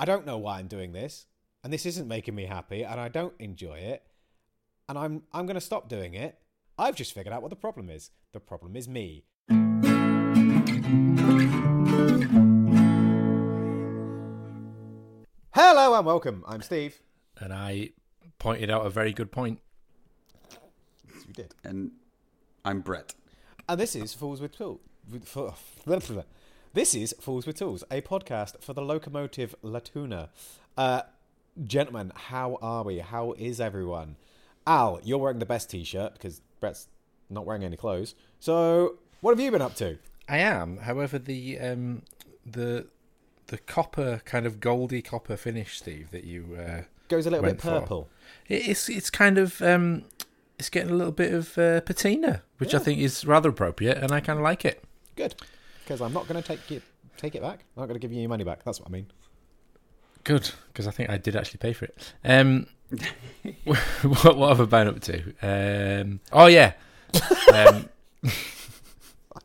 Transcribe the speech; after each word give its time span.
I 0.00 0.06
don't 0.06 0.24
know 0.24 0.38
why 0.38 0.58
I'm 0.58 0.66
doing 0.66 0.92
this, 0.92 1.26
and 1.62 1.70
this 1.70 1.84
isn't 1.84 2.08
making 2.08 2.34
me 2.34 2.46
happy, 2.46 2.82
and 2.82 2.98
I 2.98 3.08
don't 3.08 3.34
enjoy 3.38 3.80
it, 3.80 4.02
and 4.88 4.96
I'm 4.96 5.24
I'm 5.30 5.44
going 5.44 5.56
to 5.56 5.60
stop 5.60 5.90
doing 5.90 6.14
it. 6.14 6.38
I've 6.78 6.94
just 6.94 7.12
figured 7.12 7.34
out 7.34 7.42
what 7.42 7.50
the 7.50 7.56
problem 7.56 7.90
is. 7.90 8.10
The 8.32 8.40
problem 8.40 8.76
is 8.76 8.88
me. 8.88 9.24
Hello 15.52 15.94
and 15.94 16.06
welcome. 16.06 16.44
I'm 16.48 16.62
Steve. 16.62 17.02
And 17.38 17.52
I 17.52 17.90
pointed 18.38 18.70
out 18.70 18.86
a 18.86 18.88
very 18.88 19.12
good 19.12 19.30
point. 19.30 19.60
Yes, 20.50 21.26
you 21.28 21.34
did. 21.34 21.54
And 21.62 21.90
I'm 22.64 22.80
Brett. 22.80 23.14
And 23.68 23.78
this 23.78 23.94
is 23.94 24.14
Fools 24.14 24.40
with 24.40 24.56
Tools. 24.56 24.80
This 26.72 26.94
is 26.94 27.14
Fools 27.20 27.46
with 27.46 27.58
Tools, 27.58 27.82
a 27.90 28.00
podcast 28.00 28.62
for 28.62 28.72
the 28.74 28.82
locomotive 28.82 29.54
Latuna. 29.62 30.28
Uh, 30.78 31.02
gentlemen, 31.64 32.12
how 32.14 32.58
are 32.62 32.84
we? 32.84 32.98
How 32.98 33.32
is 33.32 33.60
everyone? 33.60 34.16
Al, 34.66 35.00
you're 35.02 35.18
wearing 35.18 35.40
the 35.40 35.46
best 35.46 35.70
t-shirt 35.70 36.12
because 36.14 36.40
Brett's 36.60 36.86
not 37.28 37.44
wearing 37.44 37.64
any 37.64 37.76
clothes. 37.76 38.14
So, 38.38 38.98
what 39.20 39.32
have 39.32 39.40
you 39.40 39.50
been 39.50 39.62
up 39.62 39.74
to? 39.76 39.98
I 40.28 40.38
am. 40.38 40.76
However, 40.78 41.18
the 41.18 41.58
um, 41.58 42.02
the 42.46 42.86
the 43.48 43.58
copper 43.58 44.22
kind 44.24 44.46
of 44.46 44.60
goldy 44.60 45.02
copper 45.02 45.36
finish, 45.36 45.78
Steve, 45.78 46.10
that 46.12 46.22
you 46.24 46.56
uh, 46.56 46.82
Goes 47.08 47.26
a 47.26 47.30
little 47.30 47.44
bit 47.44 47.58
purple. 47.58 48.08
it- 48.48 48.68
it's 48.68 48.88
it's 48.88 49.10
kind 49.10 49.38
of 49.38 49.60
um, 49.60 50.04
it's 50.56 50.68
getting 50.70 50.90
a 50.90 50.94
little 50.94 51.12
bit 51.12 51.34
of 51.34 51.58
uh, 51.58 51.80
patina, 51.80 52.42
which 52.58 52.74
I 52.74 52.78
think 52.78 53.00
is 53.00 53.24
rather 53.26 53.48
appropriate, 53.48 53.98
and 53.98 54.12
I 54.12 54.20
kind 54.20 54.38
of 54.38 54.44
like 54.44 54.64
it. 54.64 54.84
Good, 55.16 55.34
because 55.90 56.00
I'm 56.00 56.12
not 56.12 56.28
going 56.28 56.40
to 56.40 56.46
take 56.46 56.70
it 56.70 56.84
take 57.16 57.34
it 57.34 57.42
back. 57.42 57.64
I'm 57.76 57.80
not 57.80 57.86
going 57.86 57.98
to 57.98 58.00
give 58.00 58.12
you 58.12 58.20
your 58.20 58.28
money 58.28 58.44
back. 58.44 58.62
That's 58.62 58.78
what 58.78 58.88
I 58.88 58.92
mean. 58.92 59.08
Good, 60.22 60.48
because 60.68 60.86
I 60.86 60.92
think 60.92 61.10
I 61.10 61.16
did 61.18 61.34
actually 61.34 61.58
pay 61.58 61.72
for 61.72 61.86
it. 61.86 62.14
Um, 62.24 62.68
what 63.64 64.36
what 64.36 64.56
have 64.56 64.60
I 64.60 64.64
been 64.66 64.86
up 64.86 65.00
to? 65.00 65.32
Um, 65.42 66.20
oh 66.32 66.46
yeah, 66.46 66.74
um, 67.52 67.88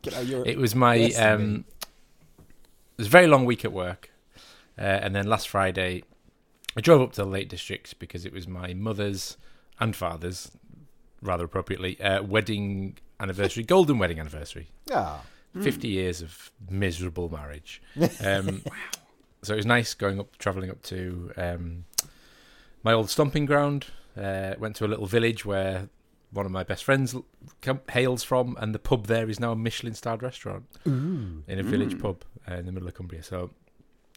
You 0.04 0.12
know, 0.12 0.20
you're, 0.20 0.46
It 0.46 0.56
was 0.56 0.76
my 0.76 1.10
um, 1.14 1.64
it 2.92 2.98
was 2.98 3.06
a 3.08 3.10
very 3.10 3.26
long 3.26 3.44
week 3.44 3.64
at 3.64 3.72
work, 3.72 4.10
uh, 4.78 4.82
and 4.82 5.16
then 5.16 5.26
last 5.26 5.48
Friday, 5.48 6.04
I 6.76 6.80
drove 6.80 7.02
up 7.02 7.12
to 7.14 7.22
the 7.22 7.28
Lake 7.28 7.48
District 7.48 7.98
because 7.98 8.24
it 8.24 8.32
was 8.32 8.46
my 8.46 8.72
mother's 8.72 9.36
and 9.80 9.96
father's, 9.96 10.52
rather 11.20 11.44
appropriately, 11.44 12.00
uh, 12.00 12.22
wedding 12.22 12.98
anniversary, 13.18 13.64
golden 13.74 13.98
wedding 13.98 14.20
anniversary, 14.20 14.68
ah, 15.58 15.62
fifty 15.62 15.88
years 15.88 16.22
of 16.22 16.50
miserable 16.70 17.28
marriage. 17.28 17.82
Um, 18.24 18.62
so 19.42 19.52
it 19.54 19.56
was 19.58 19.66
nice 19.66 19.94
going 19.94 20.18
up, 20.18 20.36
traveling 20.38 20.70
up 20.70 20.82
to 20.82 21.30
um, 21.36 21.84
my 22.82 22.92
old 22.92 23.10
stomping 23.10 23.46
ground. 23.46 23.86
Uh, 24.16 24.54
went 24.58 24.74
to 24.76 24.84
a 24.84 24.88
little 24.88 25.06
village 25.06 25.44
where 25.44 25.88
one 26.32 26.46
of 26.46 26.52
my 26.52 26.62
best 26.64 26.82
friends 26.84 27.14
hails 27.90 28.22
from, 28.24 28.56
and 28.60 28.74
the 28.74 28.78
pub 28.78 29.06
there 29.06 29.28
is 29.28 29.38
now 29.38 29.52
a 29.52 29.56
Michelin-starred 29.56 30.22
restaurant 30.22 30.64
Ooh. 30.86 31.42
in 31.46 31.58
a 31.58 31.62
village 31.62 31.94
Mm. 31.94 32.00
pub 32.02 32.24
uh, 32.50 32.54
in 32.54 32.66
the 32.66 32.72
middle 32.72 32.88
of 32.88 32.94
Cumbria. 32.94 33.22
So 33.22 33.50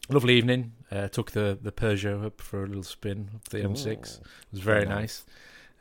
lovely 0.10 0.36
evening. 0.38 0.72
Uh, 0.92 1.08
took 1.10 1.32
the 1.32 1.58
the 1.62 1.72
Peugeot 1.72 2.26
up 2.26 2.42
for 2.42 2.64
a 2.64 2.68
little 2.68 2.84
spin 2.84 3.30
up 3.36 3.50
the 3.50 3.60
M6. 3.60 3.88
It 3.88 4.20
was 4.52 4.62
very 4.62 4.86
Very 4.86 4.96
nice. 4.96 5.26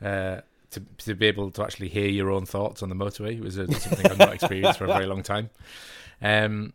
Uh, 0.01 0.41
to 0.71 0.81
to 0.99 1.15
be 1.15 1.25
able 1.27 1.51
to 1.51 1.63
actually 1.63 1.89
hear 1.89 2.07
your 2.07 2.29
own 2.31 2.45
thoughts 2.45 2.83
on 2.83 2.89
the 2.89 2.95
motorway 2.95 3.39
was 3.39 3.57
a, 3.57 3.71
something 3.79 4.05
I've 4.11 4.17
not 4.19 4.33
experienced 4.33 4.77
for 4.77 4.85
a 4.85 4.87
very 4.87 5.05
long 5.05 5.23
time. 5.23 5.49
Um, 6.21 6.73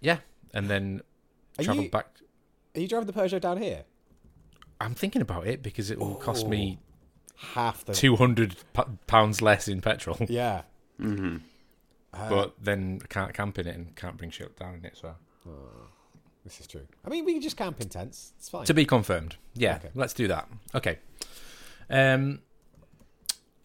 yeah, 0.00 0.18
and 0.52 0.68
then 0.68 1.00
Are 1.58 1.64
travelled 1.64 1.84
you, 1.84 1.90
back. 1.90 2.08
are 2.74 2.80
you 2.80 2.88
driving 2.88 3.06
the 3.06 3.12
Peugeot 3.12 3.40
down 3.40 3.58
here? 3.62 3.84
I'm 4.80 4.94
thinking 4.94 5.22
about 5.22 5.46
it 5.46 5.62
because 5.62 5.90
it 5.90 5.98
will 5.98 6.16
cost 6.16 6.46
me 6.48 6.78
Half 7.54 7.84
the 7.86 7.92
two 7.94 8.16
hundred 8.16 8.56
pounds 9.06 9.40
less 9.42 9.66
in 9.68 9.80
petrol. 9.80 10.16
Yeah. 10.28 10.62
Mm-hmm. 11.00 11.38
Uh, 12.14 12.28
But 12.28 12.54
then 12.62 13.00
I 13.02 13.06
can't 13.06 13.32
camp 13.34 13.58
in 13.58 13.66
it 13.66 13.74
and 13.74 13.96
can't 13.96 14.16
bring 14.16 14.30
shit 14.30 14.56
down 14.58 14.74
in 14.74 14.84
it. 14.84 14.96
So 15.00 15.14
this 16.44 16.60
is 16.60 16.66
true. 16.66 16.86
I 17.04 17.08
mean, 17.08 17.24
we 17.24 17.32
can 17.32 17.42
just 17.42 17.56
camp 17.56 17.80
in 17.80 17.88
tents. 17.88 18.32
It's 18.38 18.48
fine. 18.48 18.64
To 18.66 18.74
be 18.74 18.84
confirmed. 18.84 19.36
Yeah, 19.54 19.76
Okay. 19.76 19.88
let's 19.94 20.12
do 20.12 20.28
that. 20.28 20.48
Okay. 20.74 20.98
Um, 21.90 22.40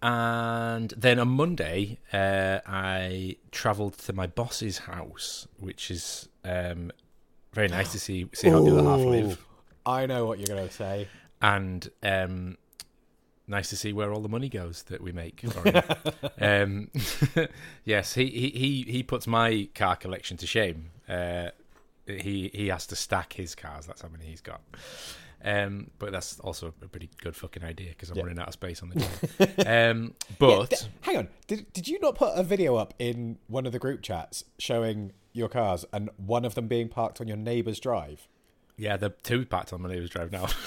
and 0.01 0.93
then 0.95 1.19
on 1.19 1.29
Monday, 1.29 1.97
uh, 2.13 2.59
I 2.65 3.37
travelled 3.51 3.97
to 3.99 4.13
my 4.13 4.27
boss's 4.27 4.79
house, 4.79 5.47
which 5.59 5.89
is 5.89 6.29
um, 6.43 6.91
very 7.53 7.67
nice 7.67 7.91
to 7.93 7.99
see 7.99 8.29
see 8.33 8.49
how 8.49 8.61
the 8.61 8.71
other 8.77 8.83
half 8.83 8.99
live, 8.99 9.45
I 9.85 10.05
know 10.05 10.25
what 10.25 10.39
you're 10.39 10.55
going 10.55 10.67
to 10.67 10.73
say. 10.73 11.07
and 11.41 11.89
um, 12.03 12.57
nice 13.47 13.69
to 13.69 13.75
see 13.75 13.93
where 13.93 14.11
all 14.13 14.21
the 14.21 14.29
money 14.29 14.49
goes 14.49 14.83
that 14.83 15.01
we 15.01 15.11
make. 15.11 15.43
Um, 16.39 16.91
yes, 17.83 18.13
he, 18.13 18.27
he 18.27 18.49
he 18.49 18.91
he 18.91 19.03
puts 19.03 19.25
my 19.25 19.67
car 19.73 19.95
collection 19.95 20.37
to 20.37 20.45
shame. 20.45 20.91
Uh, 21.09 21.49
he 22.05 22.51
he 22.53 22.67
has 22.67 22.85
to 22.87 22.95
stack 22.95 23.33
his 23.33 23.55
cars. 23.55 23.87
That's 23.87 24.01
how 24.01 24.09
many 24.09 24.25
he's 24.25 24.41
got. 24.41 24.61
Um, 25.43 25.91
but 25.99 26.11
that's 26.11 26.39
also 26.39 26.67
a 26.81 26.87
pretty 26.87 27.09
good 27.21 27.35
fucking 27.35 27.63
idea 27.63 27.89
because 27.89 28.09
I'm 28.09 28.17
Yeah. 28.17 28.23
running 28.23 28.39
out 28.39 28.47
of 28.47 28.53
space 28.53 28.81
on 28.81 28.89
the 28.89 28.99
job. 28.99 29.67
um, 29.67 30.13
Yeah, 30.29 30.35
but 30.39 30.89
hang 31.01 31.17
on. 31.17 31.27
Did, 31.47 31.71
did 31.73 31.87
you 31.87 31.99
not 31.99 32.15
put 32.15 32.31
a 32.35 32.43
video 32.43 32.75
up 32.75 32.93
in 32.99 33.37
one 33.47 33.65
of 33.65 33.71
the 33.71 33.79
group 33.79 34.01
chats 34.01 34.43
showing 34.57 35.13
your 35.33 35.47
cars 35.49 35.85
and 35.93 36.09
one 36.17 36.43
of 36.43 36.55
them 36.55 36.67
being 36.67 36.89
parked 36.89 37.21
on 37.21 37.27
your 37.27 37.37
neighbour's 37.37 37.79
drive? 37.79 38.27
yeah, 38.79 38.95
the 38.97 39.09
two 39.23 39.43
parked 39.45 39.73
on 39.73 39.81
my 39.81 39.89
neighbour's 39.89 40.09
drive 40.09 40.31
now. 40.31 40.47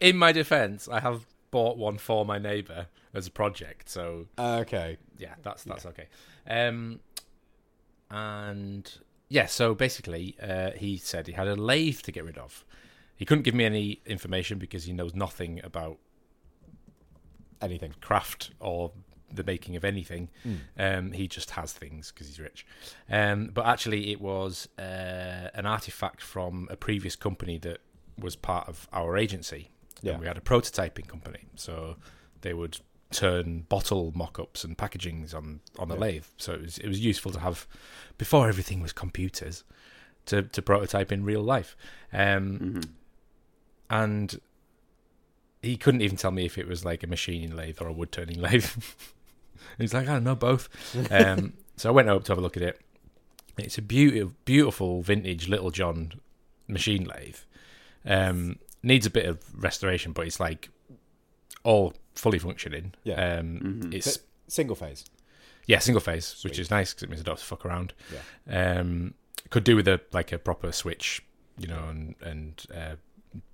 In 0.00 0.16
my 0.16 0.32
defence, 0.32 0.88
I 0.88 1.00
have 1.00 1.26
bought 1.50 1.76
one 1.78 1.96
for 1.98 2.24
my 2.26 2.38
neighbour 2.38 2.88
as 3.14 3.26
a 3.26 3.30
project, 3.30 3.88
so 3.88 4.26
Okay. 4.38 4.98
yeah, 5.18 5.34
that's 5.42 5.64
that's 5.64 5.86
okay. 5.86 6.08
Um, 6.46 7.00
and 8.10 8.90
yeah, 9.28 9.46
so 9.46 9.74
basically, 9.74 10.36
uh, 10.42 10.70
he 10.72 10.96
said 10.98 11.26
he 11.26 11.32
had 11.32 11.48
a 11.48 11.56
lathe 11.56 12.00
to 12.02 12.12
get 12.12 12.24
rid 12.24 12.38
of. 12.38 12.64
He 13.16 13.24
couldn't 13.24 13.42
give 13.44 13.54
me 13.54 13.64
any 13.64 14.00
information 14.06 14.58
because 14.58 14.84
he 14.84 14.92
knows 14.92 15.14
nothing 15.14 15.60
about 15.64 15.98
Anything. 17.62 17.94
craft 18.00 18.50
or 18.60 18.92
the 19.32 19.44
making 19.44 19.74
of 19.76 19.84
anything. 19.84 20.28
Um, 20.78 21.12
he 21.12 21.26
just 21.28 21.50
has 21.52 21.72
things 21.72 22.12
because 22.12 22.26
he's 22.28 22.38
rich. 22.38 22.66
Um, 23.10 23.50
but 23.54 23.66
actually, 23.66 24.12
it 24.12 24.20
was 24.20 24.68
uh, 24.78 25.48
an 25.54 25.64
artifact 25.66 26.20
from 26.20 26.68
a 26.70 26.76
previous 26.76 27.16
company 27.16 27.56
that 27.58 27.78
was 28.18 28.36
part 28.36 28.68
of 28.68 28.86
our 28.92 29.16
agency. 29.16 29.70
Yeah. 30.02 30.12
And 30.12 30.20
we 30.20 30.26
had 30.26 30.36
a 30.36 30.40
prototyping 30.42 31.08
company, 31.08 31.46
so 31.54 31.96
they 32.42 32.52
would 32.52 32.78
turn 33.10 33.60
bottle 33.68 34.12
mock-ups 34.14 34.64
and 34.64 34.76
packagings 34.76 35.34
on 35.34 35.60
on 35.78 35.88
the 35.88 35.94
Yeah. 35.94 36.00
lathe. 36.00 36.24
So 36.36 36.52
it 36.54 36.60
was 36.62 36.78
it 36.78 36.88
was 36.88 37.00
useful 37.04 37.32
to 37.32 37.40
have 37.40 37.66
before 38.18 38.48
everything 38.48 38.80
was 38.82 38.92
computers 38.92 39.64
to 40.26 40.42
to 40.42 40.62
prototype 40.62 41.12
in 41.12 41.24
real 41.24 41.42
life. 41.42 41.76
Um, 42.12 42.58
Mm-hmm. 42.58 42.80
and 43.90 44.40
he 45.62 45.76
couldn't 45.76 46.02
even 46.02 46.16
tell 46.16 46.30
me 46.30 46.44
if 46.44 46.58
it 46.58 46.66
was 46.68 46.84
like 46.84 47.02
a 47.02 47.06
machining 47.06 47.56
lathe 47.56 47.80
or 47.80 47.88
a 47.88 47.92
wood 47.92 48.12
turning 48.12 48.40
lathe. 48.48 48.70
He's 49.78 49.94
like, 49.94 50.08
I 50.08 50.12
don't 50.14 50.24
know 50.24 50.34
both. 50.34 50.68
Um, 51.10 51.54
so 51.76 51.88
I 51.88 51.92
went 51.92 52.08
up 52.08 52.24
to 52.24 52.32
have 52.32 52.38
a 52.38 52.42
look 52.42 52.56
at 52.56 52.62
it. 52.62 52.80
It's 53.56 53.78
a 53.78 53.82
beautiful, 53.82 54.34
beautiful 54.44 55.00
vintage 55.02 55.48
Little 55.48 55.70
John 55.70 56.12
machine 56.68 57.04
lathe. 57.04 57.38
Um, 58.04 58.58
needs 58.82 59.06
a 59.06 59.10
bit 59.10 59.24
of 59.26 59.38
restoration, 59.56 60.12
but 60.12 60.26
it's 60.26 60.38
like 60.40 60.68
all 61.62 61.94
fully 62.14 62.38
functioning. 62.38 62.94
Yeah. 63.04 63.38
Um, 63.38 63.60
Mhm. 63.60 63.94
It's 63.94 64.14
Si- 64.14 64.20
single 64.48 64.76
phase. 64.76 65.04
yeah, 65.66 65.78
single 65.78 66.00
phase, 66.00 66.42
which 66.44 66.58
is 66.58 66.70
nice 66.70 66.92
because 66.92 67.02
it 67.04 67.08
means 67.10 67.20
I 67.20 67.24
don't 67.24 67.34
have 67.34 67.40
to 67.40 67.44
fuck 67.46 67.64
around. 67.66 67.92
Yeah. 68.48 68.78
Um, 68.80 69.14
could 69.50 69.64
do 69.64 69.76
with 69.76 69.88
a 69.88 70.00
like 70.12 70.32
a 70.32 70.38
proper 70.38 70.72
switch, 70.72 71.22
you 71.58 71.66
know, 71.68 71.84
and 71.88 72.14
and 72.22 72.64
uh, 72.74 72.96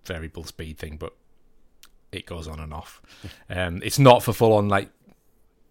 variable 0.05 0.45
speed 0.45 0.79
thing, 0.79 0.97
but 0.97 1.15
it 2.13 2.27
goes 2.27 2.47
on 2.49 2.59
and 2.61 2.73
off. 2.75 3.01
um, 3.51 3.81
it's 3.85 3.99
not 3.99 4.23
for 4.23 4.33
full 4.33 4.53
on 4.53 4.69
like 4.69 4.91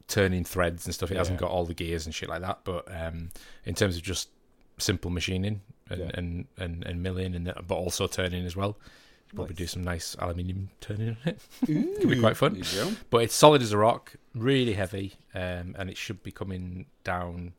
turning 0.07 0.43
threads 0.43 0.85
and 0.85 0.93
stuff. 0.95 1.11
It 1.11 1.17
hasn't 1.17 1.39
got 1.39 1.51
all 1.51 1.65
the 1.65 1.73
gears 1.73 2.05
and 2.05 2.15
shit 2.15 2.29
like 2.29 2.41
that. 2.41 2.61
But 2.63 2.87
um, 2.93 3.29
in 3.65 3.75
terms 3.75 3.95
of 3.97 4.01
just 4.03 4.29
simple 4.77 5.11
machining 5.11 5.61
and 5.89 5.99
Yeah. 5.99 6.11
and, 6.13 6.47
and 6.57 6.83
and 6.85 7.03
milling, 7.03 7.35
and 7.35 7.45
but 7.67 7.75
also 7.75 8.07
turning 8.07 8.45
as 8.45 8.55
well. 8.55 8.77
Probably 9.35 9.53
Nice. 9.53 9.57
do 9.57 9.67
some 9.67 9.83
nice 9.83 10.15
aluminium 10.19 10.69
turning 10.81 11.09
on 11.09 11.17
it. 11.25 11.39
It 11.69 11.99
could 12.01 12.09
be 12.09 12.19
quite 12.19 12.35
fun. 12.37 12.53
There 12.59 12.63
you 12.85 12.89
go. 12.91 12.97
But 13.09 13.23
it's 13.23 13.35
solid 13.35 13.61
as 13.61 13.71
a 13.71 13.77
rock, 13.77 14.13
really 14.33 14.73
heavy, 14.73 15.13
um, 15.35 15.75
and 15.77 15.89
it 15.89 15.97
should 15.97 16.23
be 16.23 16.31
coming 16.31 16.87
down 17.03 17.53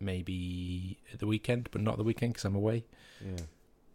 maybe 0.00 0.98
at 1.12 1.18
the 1.18 1.26
weekend, 1.26 1.68
but 1.72 1.80
not 1.80 1.96
the 1.96 2.04
weekend 2.04 2.32
because 2.34 2.44
I'm 2.44 2.54
away. 2.54 2.84
Yeah. 3.24 3.42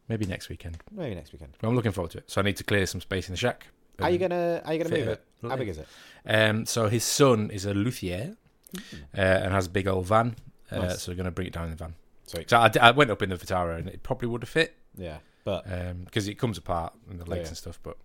Maybe 0.10 0.26
next 0.26 0.50
weekend. 0.50 0.78
Maybe 0.92 1.16
next 1.16 1.32
weekend. 1.32 1.54
But 1.60 1.68
I'm 1.70 1.76
looking 1.76 1.92
forward 1.94 2.12
to 2.12 2.18
it. 2.20 2.30
So 2.30 2.42
I 2.42 2.44
need 2.44 2.58
to 2.58 2.64
clear 2.64 2.86
some 2.86 3.00
space 3.02 3.28
in 3.30 3.34
the 3.34 3.38
shack. 3.38 3.68
Are 4.00 4.10
you 4.10 4.18
gonna 4.18 4.62
Are 4.66 4.74
you 4.74 4.84
gonna 4.84 4.96
move 4.98 5.08
it? 5.08 5.24
How 5.42 5.56
big 5.56 5.70
is 5.70 5.78
it? 5.78 5.88
Um, 6.26 6.66
so 6.66 6.88
his 6.90 7.04
son 7.04 7.50
is 7.52 7.66
a 7.66 7.74
luthier 7.74 8.36
uh, 8.76 9.22
and 9.22 9.54
has 9.54 9.68
a 9.68 9.70
big 9.70 9.88
old 9.88 10.06
van. 10.08 10.36
Uh, 10.72 10.80
Nice. 10.80 11.04
So 11.04 11.12
we're 11.12 11.16
going 11.16 11.26
to 11.26 11.32
bring 11.32 11.48
it 11.48 11.54
down 11.54 11.66
in 11.66 11.72
the 11.72 11.76
van. 11.78 11.94
Sweet. 12.26 12.50
So 12.50 12.58
I, 12.58 12.72
I 12.82 12.92
went 12.92 13.12
up 13.12 13.22
in 13.22 13.30
the 13.30 13.36
Vitara 13.36 13.78
and 13.78 13.88
it 13.88 14.02
probably 14.02 14.28
would 14.28 14.42
have 14.42 14.50
fit 14.50 14.76
Yeah, 14.98 15.18
but 15.44 15.66
because 16.06 16.28
it 16.28 16.36
comes 16.36 16.58
apart 16.58 16.94
and 17.10 17.20
the 17.20 17.30
legs 17.30 17.44
yeah. 17.44 17.48
and 17.50 17.58
stuff. 17.58 17.80
But 17.84 17.98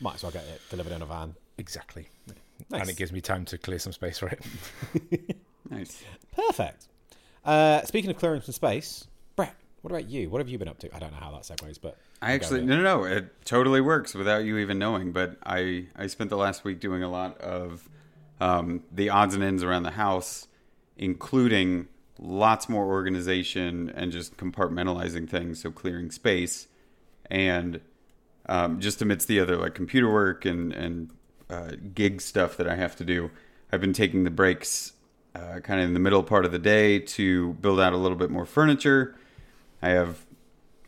might 0.00 0.16
as 0.16 0.22
well 0.22 0.32
get 0.32 0.44
it 0.44 0.60
delivered 0.70 0.92
in 0.92 1.02
a 1.02 1.06
van. 1.06 1.34
exactly, 1.58 2.08
Nice. 2.70 2.80
and 2.80 2.90
it 2.90 2.96
gives 2.96 3.12
me 3.12 3.20
time 3.20 3.44
to 3.46 3.58
clear 3.58 3.78
some 3.78 3.92
space 3.92 4.18
for 4.18 4.28
it. 4.28 5.36
Nice. 5.70 6.02
Perfect. 6.34 6.88
Uh, 7.44 7.82
speaking 7.82 8.10
of 8.10 8.18
clearing 8.18 8.42
some 8.42 8.52
space, 8.52 9.06
Brett, 9.36 9.54
what 9.80 9.90
about 9.90 10.08
you? 10.08 10.28
What 10.28 10.40
have 10.40 10.48
you 10.48 10.58
been 10.58 10.68
up 10.68 10.78
to? 10.80 10.94
I 10.94 10.98
don't 10.98 11.12
know 11.12 11.18
how 11.18 11.30
that 11.32 11.42
segues, 11.42 11.78
but 11.80 11.96
I 12.20 12.32
actually 12.32 12.62
no 12.62 12.76
no 12.76 12.82
no 12.82 13.04
it 13.04 13.44
totally 13.44 13.80
works 13.80 14.14
without 14.14 14.44
you 14.44 14.58
even 14.58 14.78
knowing. 14.78 15.12
But 15.12 15.38
I 15.44 15.86
I 15.96 16.06
spent 16.08 16.30
the 16.30 16.36
last 16.36 16.62
week 16.64 16.78
doing 16.78 17.02
a 17.02 17.10
lot 17.10 17.40
of 17.40 17.88
um, 18.40 18.82
the 18.92 19.08
odds 19.08 19.34
and 19.34 19.42
ends 19.42 19.62
around 19.62 19.84
the 19.84 19.92
house, 19.92 20.46
including 20.96 21.88
lots 22.18 22.68
more 22.68 22.86
organization 22.86 23.90
and 23.94 24.12
just 24.12 24.36
compartmentalizing 24.36 25.28
things, 25.28 25.62
so 25.62 25.70
clearing 25.70 26.10
space, 26.10 26.68
and 27.30 27.80
um, 28.46 28.80
just 28.80 29.00
amidst 29.02 29.28
the 29.28 29.40
other 29.40 29.56
like 29.56 29.74
computer 29.74 30.12
work 30.12 30.44
and 30.44 30.72
and 30.72 31.10
uh, 31.50 31.72
gig 31.94 32.20
stuff 32.20 32.56
that 32.56 32.68
I 32.68 32.76
have 32.76 32.96
to 32.96 33.04
do, 33.04 33.30
I've 33.70 33.80
been 33.80 33.92
taking 33.92 34.24
the 34.24 34.30
breaks 34.30 34.94
uh, 35.34 35.60
kind 35.60 35.80
of 35.80 35.86
in 35.86 35.94
the 35.94 36.00
middle 36.00 36.22
part 36.22 36.44
of 36.44 36.52
the 36.52 36.58
day 36.58 36.98
to 36.98 37.54
build 37.54 37.80
out 37.80 37.92
a 37.92 37.96
little 37.96 38.16
bit 38.16 38.30
more 38.30 38.46
furniture. 38.46 39.14
I 39.80 39.90
have 39.90 40.24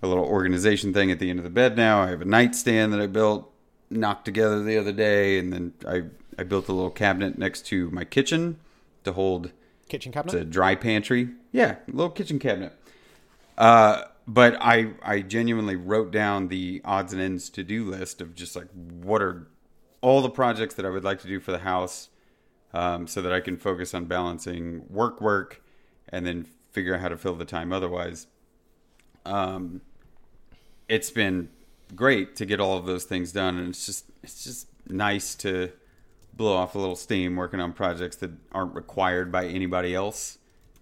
a 0.02 0.06
little 0.06 0.24
organization 0.24 0.92
thing 0.92 1.10
at 1.10 1.18
the 1.18 1.30
end 1.30 1.38
of 1.38 1.44
the 1.44 1.50
bed 1.50 1.76
now. 1.76 2.02
I 2.02 2.10
have 2.10 2.20
a 2.20 2.26
nightstand 2.26 2.92
that 2.92 3.00
I 3.00 3.06
built, 3.06 3.50
knocked 3.90 4.24
together 4.24 4.62
the 4.62 4.78
other 4.78 4.92
day, 4.92 5.38
and 5.38 5.52
then 5.52 5.72
I 5.86 6.04
I 6.38 6.44
built 6.44 6.68
a 6.68 6.72
little 6.72 6.90
cabinet 6.90 7.38
next 7.38 7.66
to 7.66 7.90
my 7.90 8.04
kitchen 8.04 8.58
to 9.04 9.12
hold 9.12 9.52
kitchen 9.94 10.12
cabinet. 10.12 10.34
it's 10.34 10.42
a 10.42 10.44
dry 10.44 10.74
pantry. 10.74 11.28
Yeah, 11.52 11.76
a 11.86 11.90
little 11.90 12.10
kitchen 12.10 12.40
cabinet. 12.40 12.72
Uh, 13.56 14.02
but 14.26 14.56
I 14.60 14.94
I 15.02 15.20
genuinely 15.20 15.76
wrote 15.76 16.10
down 16.10 16.48
the 16.48 16.80
odds 16.84 17.12
and 17.12 17.22
ends 17.22 17.48
to 17.50 17.62
do 17.62 17.84
list 17.84 18.20
of 18.20 18.34
just 18.34 18.56
like 18.56 18.66
what 18.72 19.22
are 19.22 19.46
all 20.00 20.20
the 20.20 20.30
projects 20.30 20.74
that 20.74 20.84
I 20.84 20.90
would 20.90 21.04
like 21.04 21.20
to 21.20 21.28
do 21.28 21.38
for 21.38 21.52
the 21.52 21.60
house, 21.60 22.08
um, 22.72 23.06
so 23.06 23.22
that 23.22 23.32
I 23.32 23.40
can 23.40 23.56
focus 23.56 23.94
on 23.94 24.06
balancing 24.06 24.84
work 24.88 25.20
work, 25.20 25.62
and 26.08 26.26
then 26.26 26.46
figure 26.72 26.94
out 26.94 27.00
how 27.00 27.08
to 27.08 27.16
fill 27.16 27.34
the 27.34 27.44
time 27.44 27.72
otherwise. 27.72 28.26
Um, 29.24 29.80
it's 30.88 31.10
been 31.10 31.50
great 31.94 32.34
to 32.36 32.44
get 32.44 32.58
all 32.60 32.76
of 32.76 32.86
those 32.86 33.04
things 33.04 33.30
done, 33.30 33.58
and 33.58 33.68
it's 33.68 33.86
just 33.86 34.06
it's 34.24 34.42
just 34.42 34.66
nice 34.88 35.36
to 35.36 35.70
blow 36.36 36.54
off 36.54 36.74
a 36.74 36.78
little 36.78 36.96
steam 36.96 37.36
working 37.36 37.60
on 37.60 37.72
projects 37.72 38.16
that 38.16 38.30
aren't 38.52 38.74
required 38.74 39.30
by 39.30 39.46
anybody 39.46 39.94
else. 39.94 40.38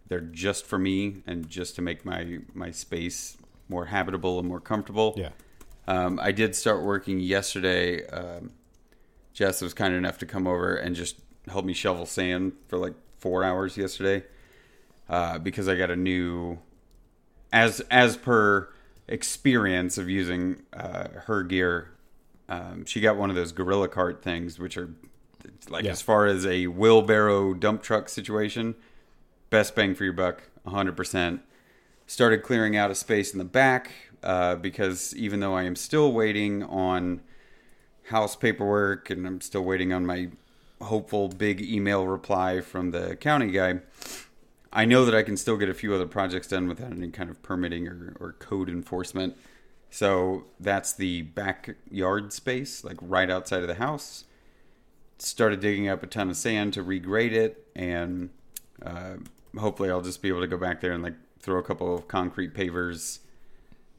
They're 0.08 0.20
just 0.20 0.66
for 0.66 0.78
me 0.78 1.22
and 1.26 1.48
just 1.48 1.76
to 1.76 1.82
make 1.82 2.04
my 2.04 2.38
my 2.54 2.70
space 2.70 3.36
more 3.68 3.86
habitable 3.86 4.38
and 4.38 4.48
more 4.48 4.60
comfortable. 4.60 5.14
Yeah. 5.16 5.30
Um, 5.86 6.18
I 6.20 6.32
did 6.32 6.54
start 6.54 6.82
working 6.82 7.20
yesterday. 7.20 8.06
Um, 8.06 8.52
Jess 9.32 9.62
was 9.62 9.74
kind 9.74 9.94
enough 9.94 10.18
to 10.18 10.26
come 10.26 10.46
over 10.46 10.74
and 10.74 10.94
just 10.94 11.16
help 11.48 11.64
me 11.64 11.72
shovel 11.72 12.06
sand 12.06 12.52
for 12.68 12.78
like 12.78 12.94
four 13.18 13.42
hours 13.42 13.76
yesterday 13.76 14.24
uh, 15.08 15.38
because 15.38 15.68
I 15.68 15.76
got 15.76 15.90
a 15.90 15.96
new, 15.96 16.58
as 17.52 17.80
as 17.90 18.16
per 18.16 18.68
experience 19.08 19.98
of 19.98 20.08
using 20.08 20.62
uh, 20.72 21.08
her 21.26 21.42
gear. 21.42 21.90
Um, 22.48 22.84
she 22.84 23.00
got 23.00 23.16
one 23.16 23.30
of 23.30 23.36
those 23.36 23.52
gorilla 23.52 23.88
cart 23.88 24.22
things, 24.22 24.58
which 24.58 24.76
are 24.76 24.90
like 25.68 25.84
Yeah. 25.84 25.92
as 25.92 26.02
far 26.02 26.26
as 26.26 26.44
a 26.46 26.66
wheelbarrow 26.66 27.54
dump 27.54 27.82
truck 27.82 28.08
situation, 28.08 28.74
best 29.50 29.74
bang 29.74 29.94
for 29.94 30.04
your 30.04 30.12
buck, 30.12 30.42
hundred 30.66 30.96
percent 30.96 31.42
started 32.06 32.42
clearing 32.42 32.76
out 32.76 32.90
a 32.90 32.94
space 32.94 33.32
in 33.32 33.38
the 33.38 33.44
back 33.44 33.90
uh, 34.22 34.54
because 34.56 35.16
even 35.16 35.40
though 35.40 35.54
I 35.54 35.62
am 35.62 35.74
still 35.76 36.12
waiting 36.12 36.62
on 36.62 37.22
house 38.08 38.36
paperwork 38.36 39.08
and 39.08 39.26
I'm 39.26 39.40
still 39.40 39.62
waiting 39.64 39.92
on 39.92 40.04
my 40.04 40.28
hopeful 40.82 41.28
big 41.28 41.62
email 41.62 42.06
reply 42.06 42.60
from 42.60 42.90
the 42.90 43.16
county 43.16 43.50
guy, 43.50 43.80
I 44.72 44.84
know 44.84 45.04
that 45.04 45.14
I 45.14 45.22
can 45.22 45.36
still 45.36 45.56
get 45.56 45.68
a 45.68 45.74
few 45.74 45.94
other 45.94 46.06
projects 46.06 46.48
done 46.48 46.68
without 46.68 46.92
any 46.92 47.08
kind 47.08 47.30
of 47.30 47.42
permitting 47.42 47.88
or, 47.88 48.14
or 48.20 48.32
code 48.38 48.68
enforcement. 48.68 49.36
So 49.90 50.44
that's 50.58 50.92
the 50.92 51.22
backyard 51.22 52.32
space, 52.32 52.82
like 52.84 52.96
right 53.00 53.30
outside 53.30 53.62
of 53.62 53.68
the 53.68 53.74
house. 53.74 54.24
Started 55.24 55.60
digging 55.60 55.88
up 55.88 56.02
a 56.02 56.06
ton 56.06 56.30
of 56.30 56.36
sand 56.36 56.72
to 56.72 56.82
regrade 56.82 57.30
it, 57.30 57.66
and 57.76 58.30
uh, 58.84 59.14
hopefully 59.56 59.88
I'll 59.88 60.02
just 60.02 60.20
be 60.20 60.28
able 60.28 60.40
to 60.40 60.48
go 60.48 60.56
back 60.56 60.80
there 60.80 60.90
and 60.92 61.02
like 61.02 61.14
throw 61.38 61.58
a 61.58 61.62
couple 61.62 61.94
of 61.94 62.08
concrete 62.08 62.54
pavers 62.54 63.20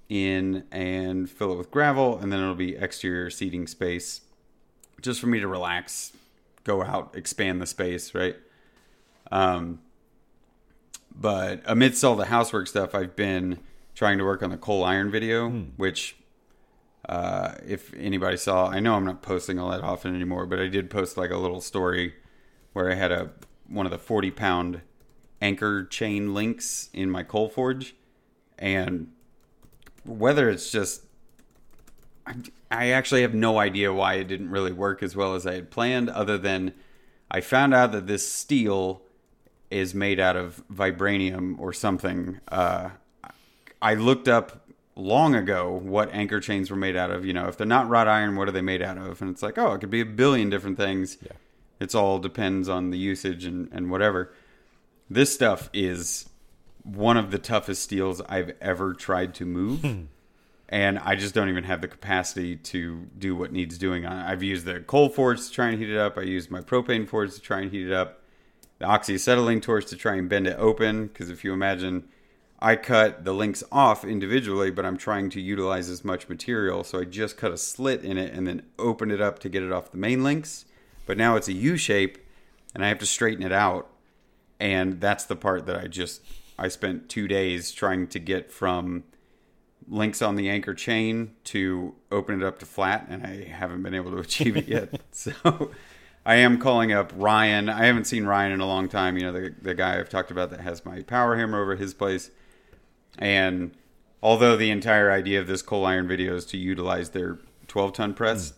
in 0.10 0.66
and 0.70 1.30
fill 1.30 1.54
it 1.54 1.58
with 1.58 1.72
gravel, 1.72 2.18
and 2.18 2.32
then 2.32 2.42
it'll 2.42 2.56
be 2.56 2.76
exterior 2.76 3.30
seating 3.30 3.68
space 3.68 4.22
just 5.02 5.22
for 5.22 5.28
me 5.28 5.40
to 5.40 5.48
relax, 5.48 6.12
go 6.66 6.84
out, 6.84 7.14
expand 7.16 7.62
the 7.62 7.66
space, 7.68 8.14
right? 8.14 8.36
Um, 9.32 9.80
but 11.16 11.62
amidst 11.66 12.04
all 12.04 12.16
the 12.16 12.26
housework 12.26 12.68
stuff, 12.68 12.94
I've 12.94 13.16
been 13.16 13.60
trying 13.96 14.18
to 14.18 14.24
work 14.24 14.44
on 14.44 14.50
the 14.50 14.58
coal 14.58 14.84
iron 14.84 15.10
video, 15.10 15.50
which, 15.78 16.16
uh, 17.10 17.56
if 17.68 17.94
anybody 17.96 18.38
saw, 18.38 18.68
I 18.68 18.80
know 18.80 18.96
I'm 18.96 19.06
not 19.06 19.22
posting 19.22 19.60
all 19.60 19.72
that 19.72 19.82
often 19.82 20.16
anymore, 20.16 20.46
but 20.46 20.60
I 20.60 20.68
did 20.68 20.90
post 20.90 21.18
like 21.18 21.32
a 21.32 21.38
little 21.38 21.62
story 21.62 22.14
where 22.72 22.92
I 22.92 22.96
had 22.96 23.12
a 23.12 23.32
one 23.68 23.86
of 23.86 23.92
the 23.92 23.98
40 23.98 24.32
pound 24.32 24.82
anchor 25.42 25.86
chain 25.86 26.34
links 26.34 26.90
in 26.94 27.10
my 27.10 27.24
coal 27.24 27.50
forge, 27.50 27.96
and 28.58 29.12
whether 30.06 30.50
it's 30.50 30.72
just 30.72 31.04
I, 32.26 32.36
I 32.72 32.90
actually 32.92 33.22
have 33.22 33.34
no 33.34 33.60
idea 33.60 33.94
why 33.94 34.16
it 34.16 34.28
didn't 34.28 34.50
really 34.50 34.72
work 34.72 35.04
as 35.04 35.16
well 35.16 35.36
as 35.36 35.46
I 35.46 35.56
had 35.56 35.72
planned, 35.72 36.10
other 36.10 36.38
than 36.38 36.74
I 37.30 37.42
found 37.42 37.74
out 37.74 37.92
that 37.92 38.08
this 38.08 38.30
steel 38.30 39.02
is 39.70 39.94
made 39.94 40.20
out 40.20 40.38
of 40.38 40.64
vibranium 40.72 41.60
or 41.60 41.74
something. 41.74 42.40
Uh, 42.48 42.92
I 43.82 43.96
looked 43.96 44.28
up 44.28 44.63
long 44.96 45.36
ago 45.36 45.72
what 45.72 46.14
anchor 46.14 46.40
chains 46.40 46.70
were 46.70 46.78
made 46.78 46.96
out 46.96 47.12
of. 47.12 47.26
You 47.26 47.34
know, 47.34 47.48
if 47.48 47.58
they're 47.58 47.68
not 47.68 47.90
wrought 47.90 48.08
iron, 48.08 48.36
what 48.36 48.48
are 48.48 48.52
they 48.52 48.62
made 48.62 48.82
out 48.82 48.98
of? 48.98 49.22
And 49.22 49.32
it's 49.32 49.44
like, 49.44 49.58
oh, 49.58 49.74
it 49.74 49.80
could 49.80 49.90
be 49.90 50.02
a 50.02 50.06
billion 50.06 50.50
different 50.50 50.78
things. 50.78 51.18
Yeah. 51.22 51.32
It's 51.80 51.96
all 51.96 52.20
depends 52.20 52.70
on 52.70 52.92
the 52.92 52.98
usage 52.98 53.46
and, 53.46 53.70
and 53.72 53.90
whatever. 53.90 54.34
This 55.10 55.34
stuff 55.34 55.70
is 55.74 56.30
one 56.84 57.18
of 57.18 57.32
the 57.32 57.38
toughest 57.40 57.82
steels 57.82 58.22
I've 58.28 58.54
ever 58.62 58.94
tried 58.94 59.34
to 59.36 59.46
move. 59.46 59.82
Hmm. 59.82 60.02
and 60.70 60.98
I 61.00 61.16
just 61.16 61.36
don't 61.36 61.50
even 61.50 61.66
have 61.66 61.82
the 61.82 61.88
capacity 61.88 62.56
to 62.56 63.08
do 63.18 63.36
what 63.36 63.52
needs 63.52 63.78
doing 63.78 64.06
on 64.06 64.18
it. 64.18 64.24
I've 64.24 64.44
used 64.44 64.66
the 64.66 64.80
coal 64.80 65.10
forge 65.10 65.46
to 65.46 65.52
try 65.52 65.70
and 65.70 65.80
heat 65.80 65.90
it 65.90 65.98
up. 65.98 66.18
I 66.18 66.22
used 66.22 66.50
my 66.52 66.62
propane 66.62 67.08
forge 67.08 67.34
to 67.36 67.42
try 67.42 67.62
and 67.62 67.72
heat 67.72 67.88
it 67.88 67.94
up. 67.94 68.22
The 68.80 68.86
oxyacetylene 68.86 69.62
torch 69.62 69.86
to 69.88 69.96
try 69.96 70.16
and 70.16 70.28
bend 70.28 70.48
it 70.48 70.58
open. 70.58 71.08
Because 71.08 71.30
if 71.30 71.44
you 71.44 71.54
imagine, 71.54 72.06
I 72.64 72.78
cut 72.78 73.26
the 73.26 73.34
links 73.34 73.62
off 73.74 74.06
individually, 74.06 74.72
but 74.72 74.86
I'm 74.86 74.96
trying 74.96 75.30
to 75.32 75.42
utilize 75.42 75.90
as 75.90 76.06
much 76.06 76.30
material. 76.30 76.86
So 76.86 77.02
I 77.02 77.04
just 77.04 77.36
cut 77.36 77.52
a 77.52 77.58
slit 77.58 78.06
in 78.06 78.18
it 78.18 78.34
and 78.34 78.48
then 78.48 78.64
open 78.80 79.12
it 79.12 79.20
up 79.20 79.40
to 79.40 79.50
get 79.50 79.64
it 79.64 79.72
off 79.74 79.92
the 79.92 79.98
main 79.98 80.24
links. 80.24 80.64
But 81.06 81.18
now 81.18 81.36
it's 81.36 81.50
a 81.50 81.54
U 81.54 81.76
shape, 81.76 82.20
and 82.74 82.86
I 82.86 82.88
have 82.88 83.00
to 83.00 83.06
straighten 83.06 83.44
it 83.44 83.52
out. 83.52 83.90
And 84.62 85.02
that's 85.02 85.26
the 85.26 85.36
part 85.36 85.66
that 85.66 85.76
I 85.76 85.88
just 85.88 86.22
I 86.58 86.70
spent 86.70 87.10
two 87.10 87.28
days 87.28 87.74
trying 87.74 88.08
to 88.08 88.20
get 88.20 88.50
from 88.50 89.04
links 89.90 90.22
on 90.22 90.38
the 90.38 90.50
anchor 90.50 90.74
chain 90.74 91.36
to 91.44 91.96
open 92.14 92.42
it 92.42 92.48
up 92.48 92.60
to 92.60 92.66
flat, 92.66 93.08
and 93.10 93.28
I 93.28 93.44
haven't 93.44 93.84
been 93.84 93.94
able 93.94 94.12
to 94.12 94.18
achieve 94.20 94.56
it 94.56 94.70
yet. 94.70 95.02
so 95.12 95.72
I 96.26 96.36
am 96.36 96.60
calling 96.60 96.94
up 96.94 97.12
Ryan. 97.14 97.68
I 97.68 97.88
haven't 97.88 98.06
seen 98.06 98.24
Ryan 98.24 98.54
in 98.54 98.62
a 98.62 98.66
long 98.66 98.88
time. 98.88 99.18
You 99.18 99.24
know, 99.24 99.34
the 99.34 99.54
the 99.62 99.74
guy 99.74 100.00
I've 100.00 100.08
talked 100.08 100.32
about 100.32 100.50
that 100.52 100.62
has 100.62 100.86
my 100.86 101.02
power 101.02 101.36
hammer 101.36 101.62
over 101.62 101.76
his 101.76 101.94
place. 101.94 102.32
And 103.20 103.72
although 104.22 104.56
the 104.58 104.70
entire 104.72 105.12
idea 105.12 105.40
of 105.40 105.48
this 105.48 105.62
coal 105.62 105.86
iron 105.86 106.08
video 106.08 106.36
is 106.36 106.46
to 106.48 106.58
utilize 106.58 107.12
their 107.12 107.40
12 107.68 107.94
ton 107.94 108.14
press, 108.14 108.54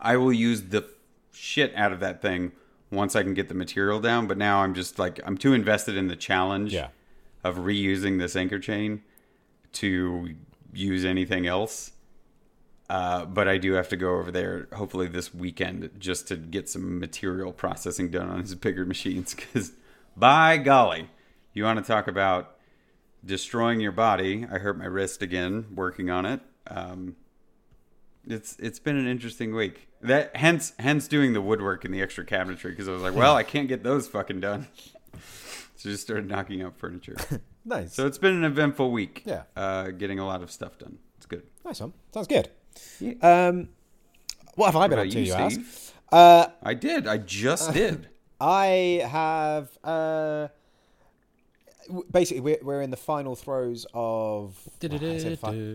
I 0.00 0.16
will 0.16 0.32
use 0.32 0.62
the 0.64 0.88
shit 1.32 1.74
out 1.74 1.92
of 1.92 2.00
that 2.00 2.20
thing 2.22 2.52
once 2.90 3.14
I 3.14 3.22
can 3.22 3.34
get 3.34 3.48
the 3.48 3.54
material 3.54 4.00
down. 4.00 4.26
But 4.26 4.38
now 4.38 4.62
I'm 4.62 4.74
just 4.74 4.98
like 4.98 5.20
I'm 5.24 5.36
too 5.38 5.52
invested 5.52 5.96
in 5.96 6.08
the 6.08 6.16
challenge 6.16 6.72
Yeah. 6.72 6.88
of 7.44 7.56
reusing 7.58 8.18
this 8.18 8.34
anchor 8.36 8.58
chain 8.58 9.02
to 9.74 10.34
use 10.72 11.04
anything 11.04 11.46
else. 11.46 11.92
Uh, 12.90 13.26
but 13.26 13.46
I 13.46 13.58
do 13.58 13.74
have 13.74 13.88
to 13.90 13.96
go 13.96 14.16
over 14.16 14.30
there 14.30 14.66
hopefully 14.72 15.08
this 15.08 15.34
weekend 15.34 15.90
just 15.98 16.26
to 16.28 16.36
get 16.36 16.70
some 16.70 16.98
material 16.98 17.52
processing 17.52 18.10
done 18.10 18.30
on 18.30 18.40
his 18.40 18.54
bigger 18.54 18.84
machines. 18.86 19.34
Because 19.52 19.72
by 20.16 20.56
golly, 20.56 21.10
you 21.52 21.64
want 21.64 21.78
to 21.78 21.84
talk 21.86 22.08
about 22.08 22.56
destroying 23.24 23.80
your 23.80 23.92
body? 23.92 24.46
I 24.50 24.58
hurt 24.58 24.78
my 24.78 24.86
wrist 24.86 25.22
again 25.22 25.66
working 25.74 26.10
on 26.10 26.26
it. 26.26 26.40
Um, 26.66 27.16
it's 28.26 28.56
it's 28.58 28.78
been 28.78 28.96
an 28.96 29.06
interesting 29.06 29.54
week. 29.54 29.88
That 30.02 30.36
hence 30.36 30.72
hence 30.78 31.08
doing 31.08 31.32
the 31.32 31.40
woodwork 31.40 31.84
and 31.84 31.94
the 31.94 32.02
extra 32.02 32.24
cabinetry 32.24 32.70
because 32.70 32.88
I 32.88 32.92
was 32.92 33.02
like, 33.02 33.14
well, 33.14 33.34
I 33.34 33.42
can't 33.42 33.68
get 33.68 33.82
those 33.82 34.08
fucking 34.08 34.40
done. 34.40 34.68
So 35.76 35.90
just 35.90 36.02
started 36.02 36.28
knocking 36.28 36.60
out 36.62 36.76
furniture. 36.76 37.16
Nice. 37.64 37.94
so 37.94 38.06
it's 38.06 38.18
been 38.18 38.34
an 38.34 38.44
eventful 38.44 38.90
week. 38.90 39.22
Yeah. 39.26 39.42
Uh, 39.54 39.88
getting 39.90 40.18
a 40.18 40.26
lot 40.26 40.42
of 40.42 40.50
stuff 40.50 40.78
done. 40.78 40.98
It's 41.18 41.26
good. 41.26 41.42
nice 41.66 41.80
one. 41.80 41.92
Sounds 42.14 42.26
good. 42.26 42.48
Yeah. 42.98 43.12
Um, 43.20 43.68
what 44.54 44.66
have 44.72 44.76
I 44.76 44.88
been 44.88 44.98
up 44.98 45.04
to, 45.08 45.20
you, 45.20 45.26
you 45.26 45.32
ask? 45.34 45.54
Steve? 45.60 45.92
Uh, 46.10 46.46
I 46.62 46.72
did. 46.74 47.06
I 47.06 47.18
just 47.18 47.74
did. 47.74 48.08
I 48.40 49.06
have 49.06 49.68
uh, 49.84 50.48
basically 52.10 52.40
we're 52.40 52.58
we're 52.62 52.82
in 52.82 52.90
the 52.90 52.96
final 52.96 53.36
throes 53.36 53.86
of 53.94 54.58
well, 54.92 55.00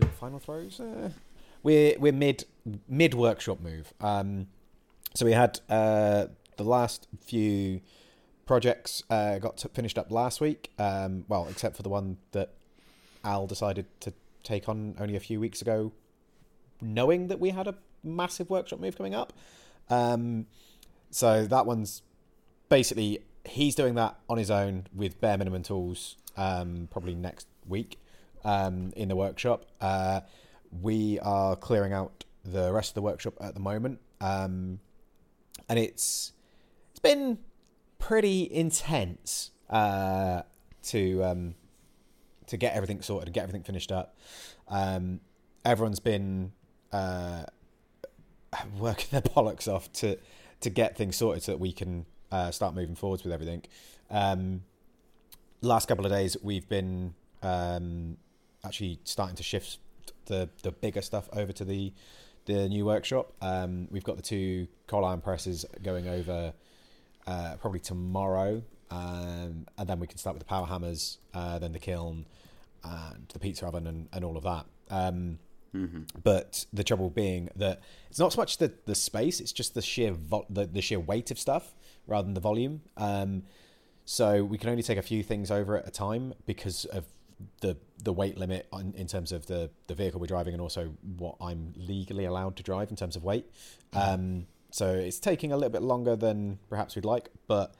final 0.20 0.38
throws. 0.38 0.80
Uh, 0.80 1.10
we're 1.62 1.98
we're 1.98 2.12
mid 2.12 2.44
mid 2.88 3.14
workshop 3.14 3.60
move. 3.60 3.92
Um, 4.00 4.48
so 5.14 5.24
we 5.24 5.32
had 5.32 5.60
uh, 5.68 6.26
the 6.56 6.64
last 6.64 7.06
few 7.20 7.80
projects 8.46 9.02
uh, 9.10 9.38
got 9.38 9.56
to, 9.58 9.68
finished 9.68 9.98
up 9.98 10.10
last 10.10 10.40
week. 10.40 10.70
Um, 10.78 11.24
well, 11.28 11.46
except 11.48 11.76
for 11.76 11.82
the 11.82 11.88
one 11.88 12.18
that 12.32 12.50
Al 13.24 13.46
decided 13.46 13.86
to 14.00 14.12
take 14.42 14.68
on 14.68 14.94
only 15.00 15.16
a 15.16 15.20
few 15.20 15.40
weeks 15.40 15.62
ago, 15.62 15.92
knowing 16.80 17.28
that 17.28 17.40
we 17.40 17.50
had 17.50 17.66
a 17.66 17.74
massive 18.02 18.50
workshop 18.50 18.80
move 18.80 18.96
coming 18.96 19.14
up. 19.14 19.32
Um, 19.88 20.46
so 21.10 21.46
that 21.46 21.66
one's 21.66 22.02
basically 22.68 23.20
he's 23.44 23.74
doing 23.74 23.94
that 23.94 24.16
on 24.28 24.38
his 24.38 24.50
own 24.50 24.86
with 24.94 25.20
bare 25.20 25.38
minimum 25.38 25.62
tools. 25.62 26.16
Um, 26.36 26.88
probably 26.90 27.14
next 27.14 27.46
week 27.66 27.98
um, 28.44 28.92
in 28.96 29.08
the 29.08 29.16
workshop. 29.16 29.66
Uh, 29.80 30.20
we 30.82 31.18
are 31.20 31.56
clearing 31.56 31.92
out 31.92 32.24
the 32.44 32.72
rest 32.72 32.90
of 32.90 32.94
the 32.94 33.02
workshop 33.02 33.34
at 33.40 33.54
the 33.54 33.60
moment, 33.60 34.00
um, 34.20 34.80
and 35.68 35.78
it's 35.78 36.32
it's 36.90 37.00
been 37.00 37.38
pretty 37.98 38.52
intense 38.52 39.50
uh, 39.70 40.42
to 40.82 41.22
um, 41.24 41.54
to 42.46 42.56
get 42.56 42.74
everything 42.74 43.00
sorted 43.02 43.28
and 43.28 43.34
get 43.34 43.42
everything 43.42 43.62
finished 43.62 43.92
up. 43.92 44.16
Um, 44.68 45.20
everyone's 45.64 46.00
been 46.00 46.52
uh, 46.92 47.44
working 48.78 49.08
their 49.10 49.22
bollocks 49.22 49.68
off 49.68 49.92
to 49.94 50.18
to 50.60 50.70
get 50.70 50.96
things 50.96 51.16
sorted 51.16 51.42
so 51.42 51.52
that 51.52 51.58
we 51.58 51.72
can 51.72 52.06
uh, 52.34 52.50
start 52.50 52.74
moving 52.74 52.96
forwards 52.96 53.22
with 53.22 53.32
everything. 53.32 53.62
Um, 54.10 54.62
last 55.60 55.86
couple 55.86 56.04
of 56.04 56.10
days, 56.10 56.36
we've 56.42 56.68
been 56.68 57.14
um, 57.42 58.16
actually 58.64 58.98
starting 59.04 59.36
to 59.36 59.44
shift 59.44 59.78
the 60.26 60.48
the 60.62 60.72
bigger 60.72 61.02
stuff 61.02 61.28
over 61.32 61.52
to 61.52 61.64
the 61.64 61.92
the 62.46 62.68
new 62.68 62.84
workshop. 62.84 63.32
Um, 63.40 63.86
we've 63.90 64.02
got 64.02 64.16
the 64.16 64.22
two 64.22 64.66
coal 64.88 65.04
iron 65.04 65.20
presses 65.20 65.64
going 65.82 66.08
over 66.08 66.52
uh, 67.26 67.54
probably 67.60 67.80
tomorrow, 67.80 68.62
um, 68.90 69.66
and 69.78 69.86
then 69.86 70.00
we 70.00 70.08
can 70.08 70.18
start 70.18 70.34
with 70.34 70.42
the 70.42 70.48
power 70.48 70.66
hammers, 70.66 71.18
uh, 71.34 71.60
then 71.60 71.72
the 71.72 71.78
kiln, 71.78 72.26
and 72.82 73.28
the 73.32 73.38
pizza 73.38 73.64
oven, 73.64 73.86
and, 73.86 74.08
and 74.12 74.24
all 74.24 74.36
of 74.36 74.42
that. 74.42 74.66
Um, 74.90 75.38
But 76.22 76.66
the 76.72 76.84
trouble 76.84 77.10
being 77.10 77.50
that 77.56 77.80
it's 78.08 78.18
not 78.18 78.32
so 78.32 78.40
much 78.40 78.58
the, 78.58 78.72
the 78.86 78.94
space; 78.94 79.40
it's 79.40 79.52
just 79.52 79.74
the 79.74 79.82
sheer 79.82 80.12
vo- 80.12 80.46
the, 80.48 80.66
the 80.66 80.80
sheer 80.80 81.00
weight 81.00 81.30
of 81.30 81.38
stuff 81.38 81.74
rather 82.06 82.24
than 82.24 82.34
the 82.34 82.40
volume. 82.40 82.82
Um, 82.96 83.42
so 84.04 84.44
we 84.44 84.58
can 84.58 84.70
only 84.70 84.82
take 84.82 84.98
a 84.98 85.02
few 85.02 85.22
things 85.22 85.50
over 85.50 85.78
at 85.78 85.88
a 85.88 85.90
time 85.90 86.34
because 86.46 86.84
of 86.86 87.04
the 87.60 87.76
the 88.02 88.12
weight 88.12 88.38
limit 88.38 88.66
on, 88.72 88.94
in 88.96 89.06
terms 89.06 89.32
of 89.32 89.46
the 89.46 89.70
the 89.86 89.94
vehicle 89.94 90.20
we're 90.20 90.26
driving 90.26 90.52
and 90.52 90.60
also 90.60 90.92
what 91.16 91.36
I'm 91.40 91.72
legally 91.76 92.24
allowed 92.24 92.56
to 92.56 92.62
drive 92.62 92.90
in 92.90 92.96
terms 92.96 93.16
of 93.16 93.24
weight. 93.24 93.46
Um, 93.92 94.46
so 94.70 94.92
it's 94.92 95.18
taking 95.18 95.52
a 95.52 95.56
little 95.56 95.70
bit 95.70 95.82
longer 95.82 96.16
than 96.16 96.58
perhaps 96.68 96.96
we'd 96.96 97.04
like, 97.04 97.30
but 97.46 97.74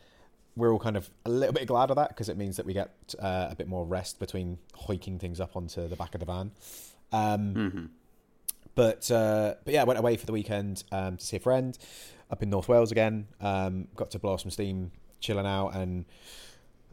we're 0.57 0.73
all 0.73 0.79
kind 0.79 0.97
of 0.97 1.11
a 1.27 1.31
little 1.31 1.53
bit 1.53 1.67
glad 1.67 1.91
of 1.91 1.97
that 1.97 2.09
because 2.09 2.29
it 2.29 2.37
means 2.37 2.57
that 2.57 2.67
we 2.67 2.73
get 2.73 2.91
uh, 3.21 3.49
a 3.51 3.57
bit 3.57 3.67
more 3.67 3.85
rest 3.85 4.21
between 4.21 4.59
hoiking 4.75 5.19
things 5.19 5.41
up 5.41 5.57
onto 5.57 5.89
the 5.89 5.97
back 5.97 6.15
of 6.15 6.21
the 6.21 6.27
van. 6.27 6.53
Um, 7.15 7.91
But 8.75 9.09
uh, 9.11 9.55
but 9.65 9.73
yeah, 9.73 9.83
I 9.83 9.85
went 9.85 10.01
away 10.01 10.17
for 10.17 10.27
the 10.27 10.33
weekend 10.33 10.83
um, 10.91 11.17
to 11.17 11.25
see 11.25 11.37
a 11.37 11.41
friend 11.41 11.79
up 12.29 12.43
in 12.43 12.51
North 12.51 12.69
Wales 12.69 12.91
again. 12.91 13.29
Um, 13.41 13.87
got 13.95 14.11
to 14.11 14.19
blow 14.19 14.33
off 14.33 14.41
some 14.41 14.51
steam, 14.51 14.91
chilling 15.21 15.47
out, 15.47 15.77
and 15.77 16.07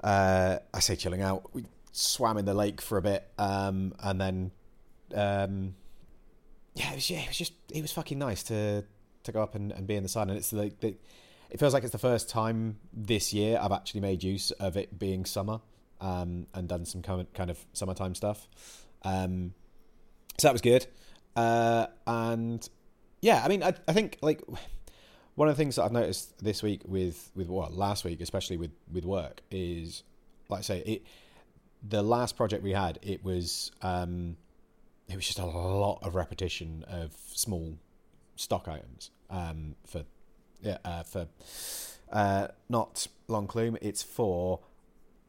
uh, 0.04 0.60
I 0.74 0.80
say 0.80 0.96
chilling 0.96 1.24
out. 1.24 1.50
We 1.56 1.66
swam 1.92 2.38
in 2.38 2.46
the 2.46 2.54
lake 2.54 2.82
for 2.82 3.00
a 3.00 3.02
bit, 3.02 3.28
um, 3.40 3.96
and 4.00 4.22
then 4.22 4.52
um, 5.16 5.76
yeah, 6.76 6.92
it 6.92 6.96
was, 6.96 7.10
yeah, 7.10 7.22
it 7.22 7.28
was 7.30 7.38
just 7.38 7.54
it 7.74 7.82
was 7.82 7.92
fucking 7.92 8.20
nice 8.20 8.44
to 8.44 8.86
to 9.24 9.32
go 9.32 9.42
up 9.42 9.56
and, 9.56 9.72
and 9.72 9.88
be 9.88 9.96
in 9.96 10.04
the 10.04 10.10
sun. 10.10 10.30
And 10.30 10.38
it's 10.38 10.54
like 10.54 10.80
the, 10.82 10.96
it 11.50 11.60
feels 11.60 11.74
like 11.74 11.84
it's 11.84 11.92
the 11.92 11.98
first 11.98 12.30
time 12.30 12.78
this 12.94 13.34
year 13.34 13.60
I've 13.62 13.72
actually 13.72 14.02
made 14.02 14.24
use 14.24 14.52
of 14.52 14.78
it 14.78 14.98
being 14.98 15.26
summer 15.26 15.62
um, 16.00 16.48
and 16.54 16.68
done 16.68 16.86
some 16.86 17.02
kind 17.02 17.22
of, 17.22 17.34
kind 17.34 17.50
of 17.50 17.60
summertime 17.74 18.16
stuff. 18.16 18.48
Um, 19.04 19.54
so 20.42 20.48
that 20.48 20.54
was 20.54 20.62
good. 20.62 20.88
Uh, 21.36 21.86
and 22.08 22.68
yeah, 23.22 23.44
I 23.46 23.48
mean, 23.48 23.62
I, 23.62 23.74
I 23.88 23.94
think 23.94 24.18
like 24.22 24.42
one 25.36 25.48
of 25.48 25.56
the 25.56 25.62
things 25.62 25.76
that 25.76 25.84
I've 25.84 25.92
noticed 25.92 26.44
this 26.44 26.64
week 26.64 26.82
with 26.86 27.32
with 27.36 27.48
what 27.48 27.74
last 27.74 28.04
week, 28.04 28.22
especially 28.22 28.58
with 28.58 28.72
with 28.92 29.06
work, 29.06 29.42
is 29.52 30.04
like 30.50 30.60
I 30.60 30.64
say 30.64 30.80
it. 30.80 31.04
The 31.88 32.04
last 32.04 32.38
project 32.38 32.64
we 32.64 32.74
had, 32.74 33.00
it 33.02 33.24
was 33.24 33.72
um, 33.82 34.38
it 35.08 35.16
was 35.16 35.26
just 35.26 35.40
a 35.40 35.46
lot 35.46 36.00
of 36.04 36.16
repetition 36.16 36.86
of 36.88 37.16
small 37.34 37.78
stock 38.36 38.68
items 38.68 39.12
um, 39.30 39.76
for 39.86 40.04
yeah 40.62 40.78
uh, 40.84 41.04
for 41.04 41.28
uh, 42.12 42.48
not 42.68 43.08
long 43.28 43.48
clume. 43.48 43.78
It's 43.82 44.02
for 44.04 44.60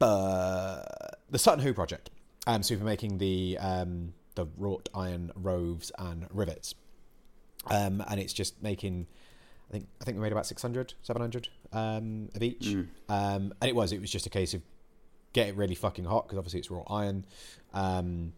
uh, 0.01 0.81
the 1.29 1.39
Sutton 1.39 1.63
Hoo 1.63 1.73
project. 1.73 2.09
Um, 2.45 2.61
so 2.61 2.73
we've 2.73 2.79
been 2.79 2.85
making 2.85 3.17
the 3.19 3.57
um, 3.59 4.13
the 4.35 4.45
wrought 4.57 4.89
iron 4.93 5.31
roves 5.35 5.91
and 5.97 6.27
rivets, 6.31 6.75
um, 7.67 8.03
and 8.09 8.19
it's 8.19 8.33
just 8.33 8.61
making. 8.61 9.07
I 9.69 9.73
think 9.73 9.87
I 10.01 10.05
think 10.05 10.17
we 10.17 10.23
made 10.23 10.31
about 10.31 10.45
600, 10.45 10.93
700 11.01 11.47
um, 11.71 12.29
of 12.35 12.43
each, 12.43 12.67
um, 13.09 13.53
and 13.59 13.69
it 13.69 13.75
was 13.75 13.91
it 13.91 14.01
was 14.01 14.11
just 14.11 14.25
a 14.25 14.29
case 14.29 14.53
of 14.53 14.61
get 15.33 15.47
it 15.47 15.55
really 15.55 15.75
fucking 15.75 16.05
hot 16.05 16.25
because 16.25 16.37
obviously 16.37 16.59
it's 16.59 16.69
wrought 16.69 16.87
iron. 16.89 17.25
Um, 17.73 18.33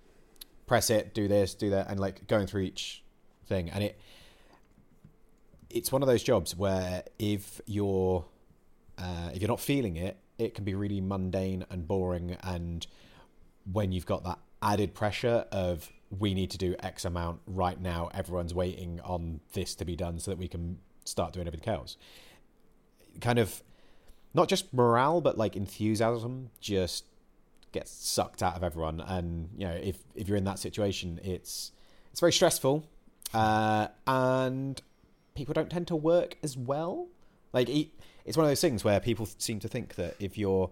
press 0.65 0.89
it, 0.89 1.13
do 1.13 1.27
this, 1.27 1.53
do 1.53 1.71
that, 1.71 1.89
and 1.89 1.99
like 1.99 2.27
going 2.27 2.47
through 2.47 2.61
each 2.61 3.03
thing, 3.47 3.69
and 3.69 3.83
it 3.83 3.99
it's 5.69 5.91
one 5.91 6.01
of 6.01 6.07
those 6.07 6.23
jobs 6.23 6.55
where 6.55 7.03
if 7.19 7.59
you're 7.65 8.25
uh, 8.97 9.29
if 9.33 9.41
you're 9.41 9.49
not 9.49 9.59
feeling 9.59 9.97
it, 9.97 10.17
it 10.37 10.53
can 10.53 10.63
be 10.63 10.73
really 10.73 11.01
mundane 11.01 11.65
and 11.69 11.87
boring. 11.87 12.37
And 12.43 12.85
when 13.71 13.91
you've 13.91 14.05
got 14.05 14.23
that 14.23 14.39
added 14.61 14.93
pressure 14.93 15.45
of 15.51 15.91
we 16.19 16.33
need 16.33 16.51
to 16.51 16.57
do 16.57 16.75
X 16.79 17.05
amount 17.05 17.41
right 17.45 17.79
now, 17.79 18.09
everyone's 18.13 18.53
waiting 18.53 18.99
on 19.03 19.41
this 19.53 19.75
to 19.75 19.85
be 19.85 19.95
done 19.95 20.19
so 20.19 20.31
that 20.31 20.37
we 20.37 20.47
can 20.47 20.79
start 21.03 21.33
doing 21.33 21.47
everything 21.47 21.73
else. 21.73 21.97
Kind 23.21 23.39
of 23.39 23.61
not 24.33 24.49
just 24.49 24.73
morale, 24.73 25.21
but 25.21 25.37
like 25.37 25.55
enthusiasm 25.55 26.49
just 26.59 27.05
gets 27.71 27.91
sucked 27.91 28.43
out 28.43 28.55
of 28.55 28.63
everyone. 28.63 29.01
And 29.01 29.49
you 29.57 29.67
know, 29.67 29.73
if 29.73 29.97
if 30.15 30.27
you're 30.27 30.37
in 30.37 30.43
that 30.45 30.59
situation, 30.59 31.19
it's 31.23 31.71
it's 32.11 32.19
very 32.19 32.33
stressful, 32.33 32.85
uh, 33.33 33.87
and 34.07 34.81
people 35.35 35.53
don't 35.53 35.69
tend 35.69 35.87
to 35.87 35.95
work 35.95 36.37
as 36.43 36.57
well. 36.57 37.07
Like 37.53 37.69
it's 37.69 38.37
one 38.37 38.45
of 38.45 38.49
those 38.49 38.61
things 38.61 38.83
where 38.83 38.99
people 38.99 39.27
seem 39.37 39.59
to 39.59 39.67
think 39.67 39.95
that 39.95 40.15
if 40.19 40.37
you're 40.37 40.69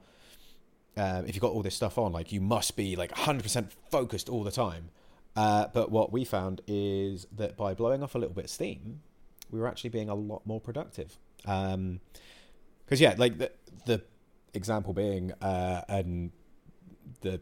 um, 0.98 1.26
if 1.26 1.36
you've 1.36 1.42
got 1.42 1.52
all 1.52 1.64
this 1.64 1.76
stuff 1.76 1.98
on, 1.98 2.12
like 2.12 2.32
you 2.32 2.42
must 2.42 2.76
be 2.76 2.96
like 2.96 3.14
100% 3.16 3.72
focused 3.90 4.30
all 4.30 4.44
the 4.44 4.52
time. 4.52 4.90
Uh, 5.36 5.68
but 5.74 5.92
what 5.92 6.12
we 6.12 6.24
found 6.24 6.62
is 6.68 7.26
that 7.36 7.58
by 7.58 7.74
blowing 7.74 8.04
off 8.04 8.14
a 8.16 8.18
little 8.18 8.36
bit 8.36 8.46
of 8.46 8.52
steam, 8.52 9.02
we 9.50 9.60
were 9.60 9.68
actually 9.68 9.90
being 9.90 10.10
a 10.10 10.16
lot 10.16 10.46
more 10.46 10.62
productive. 10.62 11.18
Um, 11.46 12.00
because 12.86 13.00
yeah, 13.02 13.16
like 13.18 13.38
the 13.38 13.52
the 13.86 14.02
example 14.54 14.94
being, 14.94 15.32
uh, 15.42 15.82
and 15.88 16.32
the 17.22 17.40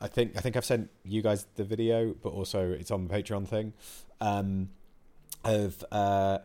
I 0.00 0.08
think 0.08 0.36
I 0.36 0.40
think 0.40 0.56
I've 0.56 0.64
sent 0.64 0.90
you 1.04 1.22
guys 1.22 1.46
the 1.56 1.64
video, 1.64 2.14
but 2.22 2.30
also 2.30 2.70
it's 2.70 2.90
on 2.90 3.08
the 3.08 3.14
Patreon 3.14 3.48
thing, 3.48 3.72
um, 4.20 4.68
of 5.44 5.84
uh, 5.90 6.38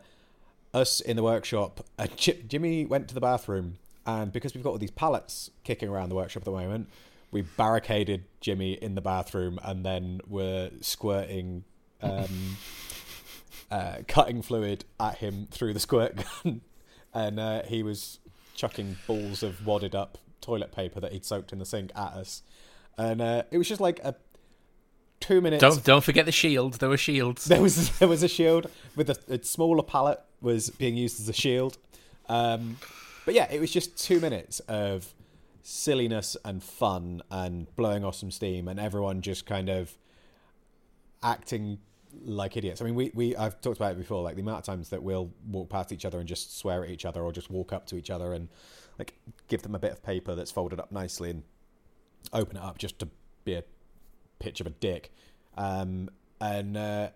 us 0.74 1.00
in 1.00 1.16
the 1.16 1.22
workshop. 1.22 1.86
Jimmy 2.16 2.86
went 2.86 3.08
to 3.08 3.14
the 3.14 3.20
bathroom, 3.20 3.78
and 4.08 4.32
because 4.32 4.54
we've 4.54 4.64
got 4.64 4.70
all 4.70 4.78
these 4.78 4.90
pallets 4.90 5.50
kicking 5.62 5.88
around 5.88 6.08
the 6.08 6.14
workshop 6.14 6.40
at 6.40 6.44
the 6.46 6.50
moment, 6.50 6.88
we 7.30 7.42
barricaded 7.42 8.24
Jimmy 8.40 8.72
in 8.72 8.94
the 8.94 9.00
bathroom, 9.00 9.60
and 9.62 9.84
then 9.84 10.20
we're 10.26 10.70
squirting. 10.80 11.64
Um, 12.02 12.56
uh, 13.70 13.96
cutting 14.06 14.42
fluid 14.42 14.84
at 14.98 15.18
him 15.18 15.46
through 15.50 15.74
the 15.74 15.80
squirt 15.80 16.16
gun, 16.16 16.60
and 17.14 17.38
uh, 17.38 17.62
he 17.64 17.82
was 17.82 18.18
chucking 18.54 18.96
balls 19.06 19.42
of 19.42 19.66
wadded 19.66 19.94
up 19.94 20.18
toilet 20.40 20.72
paper 20.72 21.00
that 21.00 21.12
he'd 21.12 21.24
soaked 21.24 21.52
in 21.52 21.58
the 21.58 21.66
sink 21.66 21.90
at 21.94 22.12
us, 22.14 22.42
and 22.96 23.20
uh, 23.20 23.42
it 23.50 23.58
was 23.58 23.68
just 23.68 23.80
like 23.80 24.00
a 24.00 24.14
two 25.20 25.40
minutes. 25.40 25.60
Don't 25.60 25.84
don't 25.84 26.04
forget 26.04 26.26
the 26.26 26.32
shield. 26.32 26.74
There 26.74 26.88
were 26.88 26.96
shields. 26.96 27.44
There 27.48 27.60
was 27.60 27.98
there 27.98 28.08
was 28.08 28.22
a 28.22 28.28
shield 28.28 28.70
with 28.96 29.10
a, 29.10 29.18
a 29.28 29.42
smaller 29.42 29.82
pallet 29.82 30.20
was 30.40 30.70
being 30.70 30.96
used 30.96 31.20
as 31.20 31.28
a 31.28 31.32
shield, 31.32 31.76
um, 32.28 32.78
but 33.28 33.34
yeah, 33.34 33.46
it 33.50 33.60
was 33.60 33.70
just 33.70 34.02
two 34.02 34.20
minutes 34.20 34.58
of 34.60 35.12
silliness 35.62 36.34
and 36.46 36.62
fun 36.62 37.20
and 37.30 37.66
blowing 37.76 38.02
off 38.02 38.14
some 38.14 38.30
steam 38.30 38.68
and 38.68 38.80
everyone 38.80 39.20
just 39.20 39.44
kind 39.44 39.68
of 39.68 39.98
acting 41.22 41.76
like 42.24 42.56
idiots. 42.56 42.80
I 42.80 42.86
mean, 42.86 42.94
we, 42.94 43.10
we 43.12 43.36
I've 43.36 43.60
talked 43.60 43.76
about 43.76 43.92
it 43.92 43.98
before, 43.98 44.22
like 44.22 44.36
the 44.36 44.40
amount 44.40 44.60
of 44.60 44.64
times 44.64 44.88
that 44.88 45.02
we'll 45.02 45.30
walk 45.46 45.68
past 45.68 45.92
each 45.92 46.06
other 46.06 46.18
and 46.18 46.26
just 46.26 46.58
swear 46.58 46.84
at 46.84 46.88
each 46.88 47.04
other 47.04 47.20
or 47.20 47.30
just 47.30 47.50
walk 47.50 47.70
up 47.70 47.84
to 47.88 47.96
each 47.96 48.08
other 48.08 48.32
and 48.32 48.48
like 48.98 49.12
give 49.48 49.60
them 49.60 49.74
a 49.74 49.78
bit 49.78 49.92
of 49.92 50.02
paper 50.02 50.34
that's 50.34 50.50
folded 50.50 50.80
up 50.80 50.90
nicely 50.90 51.28
and 51.28 51.42
open 52.32 52.56
it 52.56 52.62
up 52.62 52.78
just 52.78 52.98
to 53.00 53.08
be 53.44 53.52
a 53.52 53.62
pitch 54.38 54.62
of 54.62 54.66
a 54.66 54.70
dick. 54.70 55.12
Um, 55.58 56.08
and, 56.40 56.78
uh, 56.78 57.10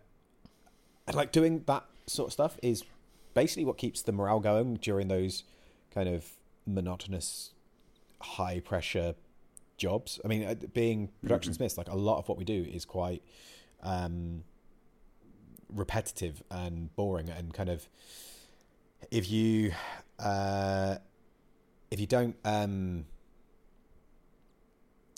like 1.14 1.32
doing 1.32 1.62
that 1.68 1.86
sort 2.06 2.26
of 2.26 2.32
stuff 2.34 2.58
is 2.62 2.84
basically 3.32 3.64
what 3.64 3.78
keeps 3.78 4.02
the 4.02 4.12
morale 4.12 4.40
going 4.40 4.74
during 4.74 5.08
those 5.08 5.44
kind 5.94 6.08
of 6.08 6.26
monotonous, 6.66 7.52
high 8.20 8.60
pressure 8.60 9.14
jobs. 9.76 10.20
I 10.24 10.28
mean, 10.28 10.44
uh, 10.44 10.54
being 10.72 11.10
production 11.22 11.54
smiths, 11.54 11.76
like 11.78 11.88
a 11.88 11.96
lot 11.96 12.18
of 12.18 12.28
what 12.28 12.38
we 12.38 12.44
do 12.44 12.66
is 12.70 12.84
quite 12.84 13.22
um, 13.82 14.44
repetitive 15.68 16.42
and 16.50 16.94
boring, 16.96 17.28
and 17.28 17.52
kind 17.52 17.68
of 17.68 17.88
if 19.10 19.30
you 19.30 19.72
uh, 20.18 20.96
if 21.90 22.00
you 22.00 22.06
don't 22.06 22.36
um, 22.44 23.06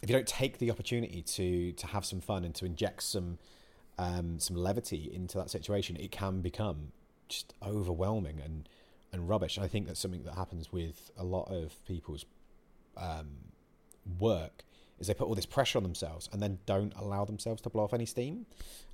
if 0.02 0.10
you 0.10 0.16
don't 0.16 0.26
take 0.26 0.58
the 0.58 0.70
opportunity 0.70 1.22
to 1.22 1.72
to 1.72 1.86
have 1.88 2.04
some 2.04 2.20
fun 2.20 2.44
and 2.44 2.54
to 2.54 2.66
inject 2.66 3.02
some 3.02 3.38
um, 3.98 4.38
some 4.38 4.56
levity 4.56 5.10
into 5.12 5.38
that 5.38 5.50
situation, 5.50 5.96
it 5.96 6.10
can 6.10 6.40
become 6.40 6.92
just 7.28 7.54
overwhelming 7.62 8.40
and 8.44 8.68
and 9.14 9.28
rubbish. 9.28 9.58
I 9.58 9.68
think 9.68 9.86
that's 9.86 10.00
something 10.00 10.24
that 10.24 10.34
happens 10.34 10.72
with 10.72 11.10
a 11.16 11.24
lot 11.24 11.50
of 11.50 11.72
people's 11.86 12.26
um, 12.96 13.28
work 14.18 14.64
is 14.98 15.06
they 15.06 15.14
put 15.14 15.26
all 15.26 15.34
this 15.34 15.46
pressure 15.46 15.78
on 15.78 15.82
themselves 15.82 16.28
and 16.32 16.42
then 16.42 16.58
don't 16.66 16.92
allow 16.96 17.24
themselves 17.24 17.62
to 17.62 17.70
blow 17.70 17.84
off 17.84 17.94
any 17.94 18.06
steam, 18.06 18.46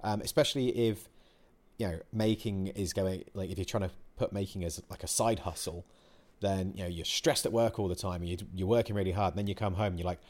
um, 0.03 0.21
especially 0.21 0.69
if 0.89 1.09
you 1.79 1.89
know 1.89 1.99
making 2.13 2.69
is 2.69 2.93
going 2.93 3.25
like 3.35 3.51
if 3.51 3.59
you're 3.59 3.65
trying 3.65 3.89
to 3.89 3.91
put 4.17 4.33
making 4.33 4.65
as 4.65 4.83
like 4.91 5.03
a 5.03 5.09
side 5.09 5.41
hustle, 5.41 5.85
then 6.41 6.73
you 6.77 6.83
know 6.83 6.89
you're 6.89 7.05
stressed 7.05 7.47
at 7.47 7.53
work 7.53 7.79
all 7.79 7.89
the 7.89 7.95
time. 7.95 8.23
You, 8.23 8.37
you're 8.55 8.69
working 8.69 8.95
really 8.95 9.13
hard, 9.13 9.35
and 9.35 9.39
then 9.39 9.47
you 9.47 9.55
come 9.55 9.75
home 9.75 9.89
and 9.89 9.99
you're 9.99 10.07
like, 10.07 10.21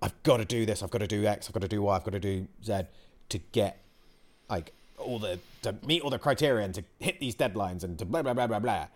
I've 0.00 0.20
got 0.22 0.38
to 0.38 0.44
do 0.44 0.66
this, 0.66 0.82
I've 0.82 0.90
got 0.90 0.98
to 0.98 1.06
do 1.06 1.24
X, 1.24 1.48
I've 1.48 1.52
got 1.52 1.62
to 1.62 1.68
do 1.68 1.82
Y, 1.82 1.96
I've 1.96 2.04
got 2.04 2.12
to 2.12 2.20
do 2.20 2.48
Z 2.64 2.82
to 3.30 3.38
get 3.38 3.82
like 4.50 4.72
all 4.98 5.18
the 5.18 5.38
to 5.62 5.74
meet 5.86 6.02
all 6.02 6.10
the 6.10 6.18
criteria 6.18 6.64
and 6.64 6.74
to 6.74 6.84
hit 6.98 7.20
these 7.20 7.34
deadlines 7.34 7.84
and 7.84 7.98
to 7.98 8.04
blah 8.04 8.22
blah 8.22 8.34
blah 8.34 8.46
blah 8.46 8.58
blah, 8.58 8.86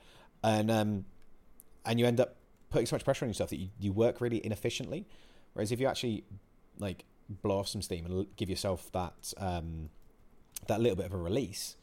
and 0.42 0.70
um, 0.70 1.04
and 1.84 1.98
you 1.98 2.06
end 2.06 2.20
up 2.20 2.36
putting 2.70 2.86
so 2.86 2.96
much 2.96 3.04
pressure 3.04 3.24
on 3.24 3.30
yourself 3.30 3.50
that 3.50 3.58
you, 3.58 3.68
you 3.78 3.92
work 3.92 4.20
really 4.20 4.44
inefficiently. 4.44 5.06
Whereas 5.52 5.72
if 5.72 5.80
you 5.80 5.86
actually 5.86 6.24
like 6.78 7.04
blow 7.28 7.60
off 7.60 7.68
some 7.68 7.82
steam 7.82 8.04
and 8.06 8.26
give 8.36 8.50
yourself 8.50 8.90
that 8.92 9.32
um, 9.38 9.90
that 10.66 10.80
little 10.80 10.96
bit 10.96 11.06
of 11.06 11.14
a 11.14 11.16
release, 11.18 11.76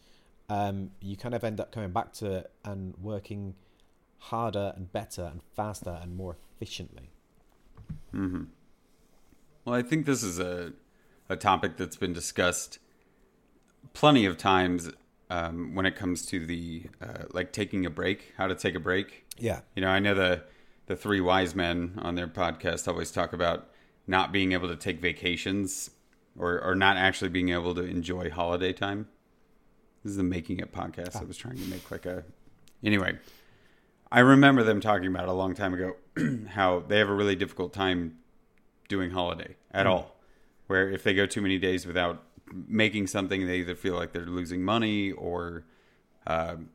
um, 0.49 0.91
you 0.99 1.17
kind 1.17 1.33
of 1.33 1.43
end 1.43 1.59
up 1.59 1.71
coming 1.71 1.91
back 1.91 2.13
to 2.13 2.31
it 2.31 2.51
and 2.63 2.95
working 3.01 3.55
harder 4.19 4.73
and 4.75 4.91
better 4.91 5.23
and 5.23 5.41
faster 5.55 5.99
and 6.01 6.15
more 6.15 6.37
efficiently. 6.55 7.11
Mm-hmm. 8.13 8.43
Well, 9.65 9.75
I 9.75 9.81
think 9.81 10.05
this 10.05 10.23
is 10.23 10.39
a 10.39 10.73
a 11.29 11.35
topic 11.35 11.77
that's 11.77 11.95
been 11.95 12.13
discussed 12.13 12.79
plenty 13.93 14.25
of 14.25 14.37
times 14.37 14.91
um, 15.33 15.73
when 15.73 15.87
it 15.87 15.95
comes 15.95 16.27
to 16.27 16.45
the 16.45 16.83
uh, 17.01 17.23
like 17.31 17.51
taking 17.51 17.87
a 17.87 17.89
break, 17.89 18.33
how 18.37 18.45
to 18.45 18.53
take 18.53 18.75
a 18.75 18.79
break. 18.79 19.25
Yeah, 19.39 19.61
You 19.75 19.81
know, 19.81 19.89
I 19.89 19.97
know 19.97 20.13
the 20.13 20.43
the 20.85 20.95
three 20.95 21.21
wise 21.21 21.55
men 21.55 21.93
on 21.97 22.13
their 22.13 22.27
podcast 22.27 22.87
always 22.87 23.09
talk 23.09 23.33
about 23.33 23.69
not 24.05 24.31
being 24.31 24.51
able 24.51 24.67
to 24.67 24.75
take 24.75 25.01
vacations 25.01 25.89
or 26.37 26.61
or 26.61 26.75
not 26.75 26.97
actually 26.97 27.29
being 27.29 27.49
able 27.49 27.73
to 27.73 27.81
enjoy 27.81 28.29
holiday 28.29 28.73
time. 28.73 29.07
This 30.03 30.11
is 30.11 30.17
the 30.17 30.23
making 30.23 30.59
it 30.59 30.71
podcast. 30.71 31.15
I 31.15 31.23
was 31.23 31.37
trying 31.37 31.55
to 31.55 31.65
make 31.65 31.89
like 31.89 32.05
a 32.05 32.23
anyway. 32.83 33.17
I 34.11 34.19
remember 34.19 34.61
them 34.61 34.81
talking 34.81 35.07
about 35.07 35.23
it 35.23 35.29
a 35.29 35.33
long 35.33 35.55
time 35.55 35.73
ago 35.73 35.95
how 36.49 36.83
they 36.87 36.99
have 36.99 37.09
a 37.09 37.13
really 37.13 37.35
difficult 37.35 37.73
time 37.73 38.19
doing 38.87 39.09
holiday 39.09 39.55
at 39.71 39.87
all. 39.87 40.15
Where 40.67 40.91
if 40.91 41.01
they 41.01 41.15
go 41.15 41.25
too 41.25 41.41
many 41.41 41.57
days 41.57 41.87
without 41.87 42.21
making 42.67 43.07
something, 43.07 43.47
they 43.47 43.57
either 43.57 43.75
feel 43.75 43.95
like 43.95 44.13
they're 44.13 44.25
losing 44.25 44.63
money 44.63 45.11
or 45.11 45.65
um, 46.27 46.69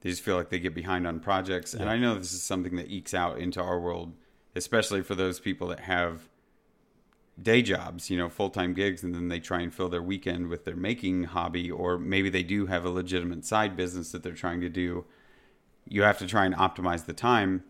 they 0.00 0.10
just 0.10 0.22
feel 0.22 0.36
like 0.36 0.50
they 0.50 0.58
get 0.58 0.74
behind 0.74 1.06
on 1.06 1.20
projects. 1.20 1.74
And 1.74 1.88
I 1.88 1.96
know 1.96 2.16
this 2.16 2.32
is 2.32 2.42
something 2.42 2.76
that 2.76 2.90
ekes 2.90 3.14
out 3.14 3.38
into 3.38 3.60
our 3.60 3.80
world, 3.80 4.12
especially 4.54 5.02
for 5.02 5.14
those 5.14 5.40
people 5.40 5.68
that 5.68 5.80
have 5.80 6.28
day 7.40 7.62
jobs, 7.62 8.10
you 8.10 8.18
know, 8.18 8.28
full 8.28 8.50
time 8.50 8.74
gigs, 8.74 9.02
and 9.02 9.14
then 9.14 9.28
they 9.28 9.40
try 9.40 9.60
and 9.60 9.72
fill 9.72 9.88
their 9.88 10.02
weekend 10.02 10.48
with 10.48 10.64
their 10.64 10.76
making 10.76 11.24
hobby, 11.24 11.70
or 11.70 11.98
maybe 11.98 12.28
they 12.28 12.42
do 12.42 12.66
have 12.66 12.84
a 12.84 12.90
legitimate 12.90 13.44
side 13.44 13.76
business 13.76 14.12
that 14.12 14.22
they're 14.22 14.32
trying 14.32 14.60
to 14.60 14.68
do. 14.68 15.04
You 15.88 16.02
have 16.02 16.18
to 16.18 16.26
try 16.26 16.44
and 16.44 16.54
optimize 16.54 17.06
the 17.06 17.12
time. 17.12 17.64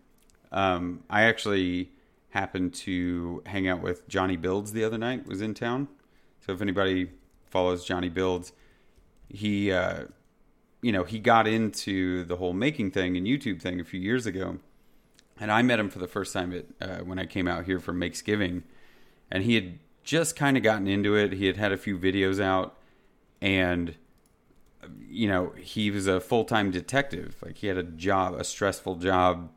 Um, 0.51 1.03
I 1.09 1.23
actually 1.23 1.91
happened 2.29 2.73
to 2.73 3.43
hang 3.45 3.67
out 3.67 3.81
with 3.81 4.07
Johnny 4.07 4.37
Builds 4.37 4.73
the 4.73 4.83
other 4.83 4.97
night. 4.97 5.27
Was 5.27 5.41
in 5.41 5.53
town, 5.53 5.87
so 6.45 6.53
if 6.53 6.61
anybody 6.61 7.09
follows 7.53 7.85
Johnny 7.85 8.09
Builds, 8.09 8.51
he, 9.29 9.71
uh, 9.71 10.05
you 10.81 10.91
know, 10.91 11.03
he 11.03 11.19
got 11.19 11.47
into 11.47 12.25
the 12.25 12.35
whole 12.35 12.51
making 12.53 12.91
thing 12.91 13.15
and 13.15 13.25
YouTube 13.25 13.61
thing 13.61 13.79
a 13.79 13.83
few 13.83 13.99
years 13.99 14.25
ago, 14.25 14.57
and 15.39 15.51
I 15.51 15.61
met 15.61 15.79
him 15.79 15.89
for 15.89 15.99
the 15.99 16.07
first 16.07 16.33
time 16.33 16.51
at 16.51 16.65
uh, 16.81 17.03
when 17.03 17.19
I 17.19 17.25
came 17.25 17.47
out 17.47 17.65
here 17.65 17.79
for 17.79 17.93
Makesgiving, 17.93 18.63
and 19.31 19.43
he 19.43 19.55
had 19.55 19.79
just 20.03 20.35
kind 20.35 20.57
of 20.57 20.63
gotten 20.63 20.87
into 20.87 21.15
it. 21.15 21.33
He 21.33 21.45
had 21.45 21.57
had 21.57 21.71
a 21.71 21.77
few 21.77 21.97
videos 21.97 22.41
out, 22.41 22.75
and 23.41 23.95
you 25.07 25.27
know, 25.27 25.53
he 25.57 25.91
was 25.91 26.07
a 26.07 26.19
full 26.19 26.43
time 26.43 26.71
detective. 26.71 27.37
Like 27.45 27.57
he 27.57 27.67
had 27.67 27.77
a 27.77 27.83
job, 27.83 28.33
a 28.33 28.43
stressful 28.43 28.95
job, 28.95 29.49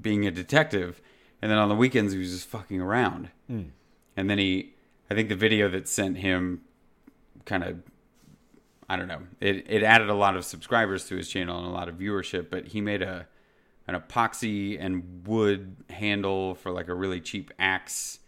being 0.00 0.26
a 0.26 0.30
detective, 0.30 1.02
and 1.42 1.50
then 1.50 1.58
on 1.58 1.68
the 1.68 1.74
weekends 1.74 2.12
he 2.12 2.18
was 2.18 2.30
just 2.30 2.48
fucking 2.48 2.80
around. 2.80 3.30
And 4.16 4.30
then 4.30 4.38
he, 4.38 4.74
I 5.10 5.14
think 5.14 5.28
the 5.28 5.36
video 5.36 5.68
that 5.70 5.88
sent 5.88 6.18
him, 6.18 6.62
kind 7.44 7.64
of, 7.64 7.78
I 8.88 8.96
don't 8.96 9.08
know, 9.08 9.22
it 9.40 9.66
it 9.68 9.82
added 9.82 10.10
a 10.10 10.14
lot 10.14 10.36
of 10.36 10.44
subscribers 10.44 11.06
to 11.06 11.16
his 11.16 11.28
channel 11.28 11.58
and 11.58 11.66
a 11.66 11.70
lot 11.70 11.88
of 11.88 11.96
viewership. 11.96 12.50
But 12.50 12.68
he 12.68 12.80
made 12.80 13.02
a 13.02 13.26
an 13.86 13.94
epoxy 13.94 14.78
and 14.80 15.26
wood 15.26 15.76
handle 15.90 16.54
for 16.54 16.70
like 16.70 16.88
a 16.88 16.94
really 16.94 17.20
cheap 17.20 17.52
axe 17.58 18.20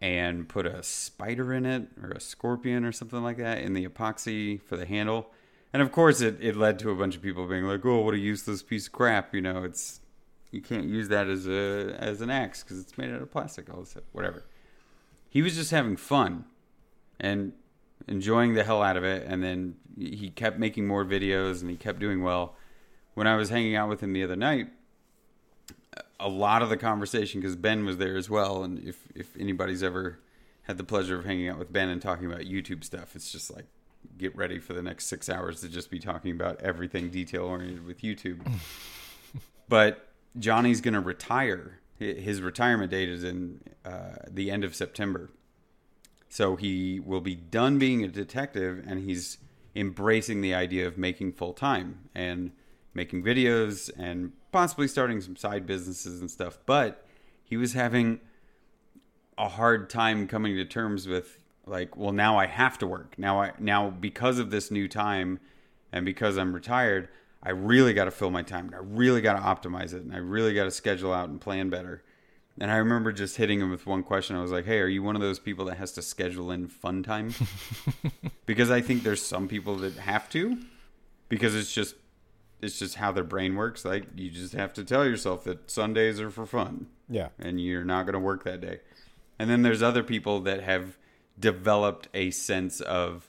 and 0.00 0.48
put 0.48 0.66
a 0.66 0.82
spider 0.82 1.54
in 1.54 1.64
it 1.64 1.88
or 2.02 2.10
a 2.10 2.20
scorpion 2.20 2.84
or 2.84 2.92
something 2.92 3.22
like 3.22 3.38
that 3.38 3.58
in 3.58 3.72
the 3.72 3.86
epoxy 3.86 4.60
for 4.60 4.76
the 4.76 4.84
handle. 4.84 5.30
And 5.72 5.80
of 5.80 5.90
course, 5.90 6.20
it, 6.20 6.36
it 6.40 6.56
led 6.56 6.78
to 6.80 6.90
a 6.90 6.94
bunch 6.94 7.16
of 7.16 7.22
people 7.22 7.46
being 7.46 7.64
like, 7.64 7.84
"Oh, 7.84 8.00
what 8.00 8.14
a 8.14 8.18
useless 8.18 8.62
piece 8.62 8.86
of 8.86 8.92
crap!" 8.92 9.34
You 9.34 9.40
know, 9.40 9.64
it's 9.64 10.00
you 10.50 10.60
can't 10.60 10.86
use 10.86 11.08
that 11.08 11.26
as 11.26 11.48
a 11.48 11.96
as 11.98 12.20
an 12.20 12.30
axe 12.30 12.62
because 12.62 12.78
it's 12.78 12.96
made 12.96 13.10
out 13.10 13.22
of 13.22 13.30
plastic. 13.30 13.72
All 13.72 13.80
this 13.80 13.90
stuff, 13.90 14.04
whatever. 14.12 14.44
He 15.28 15.42
was 15.42 15.56
just 15.56 15.72
having 15.72 15.96
fun 15.96 16.44
and 17.18 17.54
enjoying 18.08 18.54
the 18.54 18.64
hell 18.64 18.82
out 18.82 18.96
of 18.96 19.04
it, 19.04 19.26
and 19.26 19.42
then 19.42 19.76
he 19.98 20.30
kept 20.30 20.58
making 20.58 20.86
more 20.86 21.04
videos 21.04 21.60
and 21.60 21.70
he 21.70 21.76
kept 21.76 21.98
doing 21.98 22.22
well. 22.22 22.56
When 23.14 23.26
I 23.26 23.36
was 23.36 23.48
hanging 23.48 23.76
out 23.76 23.88
with 23.88 24.00
him 24.00 24.12
the 24.12 24.24
other 24.24 24.36
night, 24.36 24.68
a 26.18 26.28
lot 26.28 26.62
of 26.62 26.68
the 26.68 26.76
conversation 26.76 27.40
because 27.40 27.56
Ben 27.56 27.84
was 27.84 27.98
there 27.98 28.16
as 28.16 28.28
well, 28.28 28.64
and 28.64 28.78
if 28.86 29.06
if 29.14 29.36
anybody's 29.38 29.82
ever 29.82 30.18
had 30.62 30.78
the 30.78 30.84
pleasure 30.84 31.18
of 31.18 31.24
hanging 31.24 31.48
out 31.48 31.58
with 31.58 31.72
Ben 31.72 31.88
and 31.88 32.00
talking 32.00 32.26
about 32.26 32.40
YouTube 32.40 32.82
stuff, 32.84 33.14
it's 33.14 33.30
just 33.30 33.54
like 33.54 33.66
get 34.18 34.34
ready 34.36 34.58
for 34.58 34.72
the 34.72 34.82
next 34.82 35.06
six 35.06 35.28
hours 35.28 35.60
to 35.60 35.68
just 35.68 35.90
be 35.90 35.98
talking 35.98 36.30
about 36.32 36.60
everything 36.60 37.10
detail 37.10 37.44
oriented 37.44 37.86
with 37.86 38.00
YouTube. 38.00 38.40
but 39.68 40.08
Johnny's 40.38 40.80
going 40.80 40.94
to 40.94 41.00
retire. 41.00 41.80
His 41.98 42.42
retirement 42.42 42.90
date 42.90 43.08
is 43.08 43.24
in 43.24 43.60
uh, 43.84 44.16
the 44.28 44.50
end 44.50 44.64
of 44.64 44.74
September. 44.74 45.30
So 46.34 46.56
he 46.56 46.98
will 46.98 47.20
be 47.20 47.36
done 47.36 47.78
being 47.78 48.02
a 48.02 48.08
detective 48.08 48.82
and 48.84 49.08
he's 49.08 49.38
embracing 49.76 50.40
the 50.40 50.52
idea 50.52 50.84
of 50.84 50.98
making 50.98 51.34
full 51.34 51.52
time 51.52 52.08
and 52.12 52.50
making 52.92 53.22
videos 53.22 53.88
and 53.96 54.32
possibly 54.50 54.88
starting 54.88 55.20
some 55.20 55.36
side 55.36 55.64
businesses 55.64 56.20
and 56.20 56.28
stuff. 56.28 56.58
But 56.66 57.06
he 57.44 57.56
was 57.56 57.74
having 57.74 58.18
a 59.38 59.48
hard 59.48 59.88
time 59.88 60.26
coming 60.26 60.56
to 60.56 60.64
terms 60.64 61.06
with 61.06 61.38
like, 61.66 61.96
well, 61.96 62.10
now 62.10 62.36
I 62.36 62.46
have 62.46 62.78
to 62.78 62.86
work. 62.88 63.16
Now 63.16 63.40
I 63.40 63.52
now 63.60 63.90
because 63.90 64.40
of 64.40 64.50
this 64.50 64.72
new 64.72 64.88
time 64.88 65.38
and 65.92 66.04
because 66.04 66.36
I'm 66.36 66.52
retired, 66.52 67.10
I 67.44 67.50
really 67.50 67.94
got 67.94 68.06
to 68.06 68.10
fill 68.10 68.32
my 68.32 68.42
time. 68.42 68.66
and 68.66 68.74
I 68.74 68.78
really 68.78 69.20
got 69.20 69.34
to 69.34 69.68
optimize 69.68 69.94
it 69.94 70.02
and 70.02 70.12
I 70.12 70.18
really 70.18 70.52
got 70.52 70.64
to 70.64 70.72
schedule 70.72 71.12
out 71.12 71.28
and 71.28 71.40
plan 71.40 71.70
better. 71.70 72.02
And 72.60 72.70
I 72.70 72.76
remember 72.76 73.10
just 73.12 73.36
hitting 73.36 73.60
him 73.60 73.70
with 73.70 73.84
one 73.86 74.02
question. 74.04 74.36
I 74.36 74.42
was 74.42 74.52
like, 74.52 74.64
"Hey, 74.64 74.78
are 74.78 74.86
you 74.86 75.02
one 75.02 75.16
of 75.16 75.22
those 75.22 75.38
people 75.40 75.64
that 75.66 75.76
has 75.78 75.92
to 75.92 76.02
schedule 76.02 76.50
in 76.52 76.68
fun 76.68 77.02
time?" 77.02 77.34
because 78.46 78.70
I 78.70 78.80
think 78.80 79.02
there's 79.02 79.24
some 79.24 79.48
people 79.48 79.76
that 79.78 79.94
have 79.94 80.28
to 80.30 80.58
because 81.28 81.54
it's 81.54 81.72
just 81.72 81.96
it's 82.62 82.78
just 82.78 82.94
how 82.96 83.12
their 83.12 83.24
brain 83.24 83.56
works. 83.56 83.84
Like 83.84 84.04
you 84.16 84.30
just 84.30 84.52
have 84.54 84.72
to 84.74 84.84
tell 84.84 85.04
yourself 85.04 85.44
that 85.44 85.70
Sundays 85.70 86.20
are 86.20 86.30
for 86.30 86.46
fun 86.46 86.86
Yeah. 87.08 87.28
and 87.38 87.60
you're 87.60 87.84
not 87.84 88.04
going 88.04 88.14
to 88.14 88.18
work 88.20 88.44
that 88.44 88.60
day. 88.60 88.80
And 89.38 89.50
then 89.50 89.62
there's 89.62 89.82
other 89.82 90.02
people 90.02 90.40
that 90.42 90.62
have 90.62 90.96
developed 91.38 92.08
a 92.14 92.30
sense 92.30 92.80
of, 92.80 93.28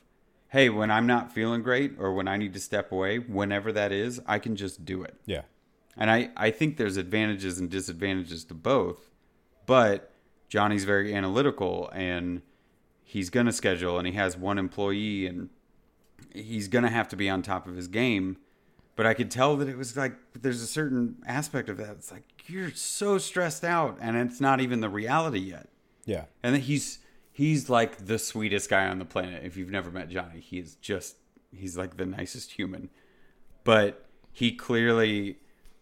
hey, 0.49 0.69
when 0.69 0.89
I'm 0.91 1.07
not 1.07 1.33
feeling 1.33 1.63
great 1.63 1.93
or 1.99 2.13
when 2.13 2.27
I 2.29 2.37
need 2.37 2.53
to 2.53 2.59
step 2.61 2.91
away, 2.93 3.17
whenever 3.19 3.71
that 3.73 3.91
is, 3.91 4.21
I 4.27 4.39
can 4.39 4.55
just 4.55 4.85
do 4.85 5.03
it. 5.03 5.15
Yeah. 5.25 5.41
And 5.97 6.09
I, 6.11 6.29
I 6.37 6.51
think 6.51 6.77
there's 6.77 6.95
advantages 6.95 7.57
and 7.59 7.69
disadvantages 7.69 8.45
to 8.45 8.53
both. 8.53 8.99
But 9.65 10.11
Johnny's 10.49 10.83
very 10.83 11.13
analytical 11.13 11.89
and 11.93 12.41
he's 13.03 13.29
going 13.29 13.45
to 13.45 13.51
schedule 13.51 13.97
and 13.97 14.07
he 14.07 14.13
has 14.13 14.37
one 14.37 14.57
employee 14.57 15.27
and 15.27 15.49
he's 16.33 16.67
going 16.67 16.83
to 16.83 16.89
have 16.89 17.07
to 17.09 17.15
be 17.15 17.29
on 17.29 17.41
top 17.41 17.67
of 17.67 17.75
his 17.75 17.87
game. 17.87 18.37
But 18.95 19.05
I 19.05 19.13
could 19.13 19.29
tell 19.29 19.57
that 19.57 19.67
it 19.67 19.77
was 19.77 19.97
like 19.97 20.13
there's 20.33 20.61
a 20.61 20.67
certain 20.67 21.17
aspect 21.27 21.69
of 21.69 21.77
that. 21.77 21.91
It's 21.91 22.11
like 22.11 22.23
you're 22.47 22.71
so 22.71 23.17
stressed 23.17 23.63
out 23.63 23.97
and 23.99 24.15
it's 24.15 24.39
not 24.39 24.61
even 24.61 24.79
the 24.79 24.89
reality 24.89 25.39
yet. 25.39 25.67
Yeah. 26.05 26.25
And 26.43 26.55
he's 26.57 26.99
he's 27.31 27.69
like 27.69 28.05
the 28.05 28.17
sweetest 28.17 28.69
guy 28.69 28.87
on 28.87 28.99
the 28.99 29.05
planet. 29.05 29.43
If 29.43 29.57
you've 29.57 29.71
never 29.71 29.91
met 29.91 30.09
Johnny, 30.09 30.39
he's 30.39 30.75
just 30.75 31.17
he's 31.53 31.77
like 31.77 31.97
the 31.97 32.05
nicest 32.05 32.53
human. 32.53 32.89
But 33.65 34.05
he 34.31 34.51
clearly 34.53 35.37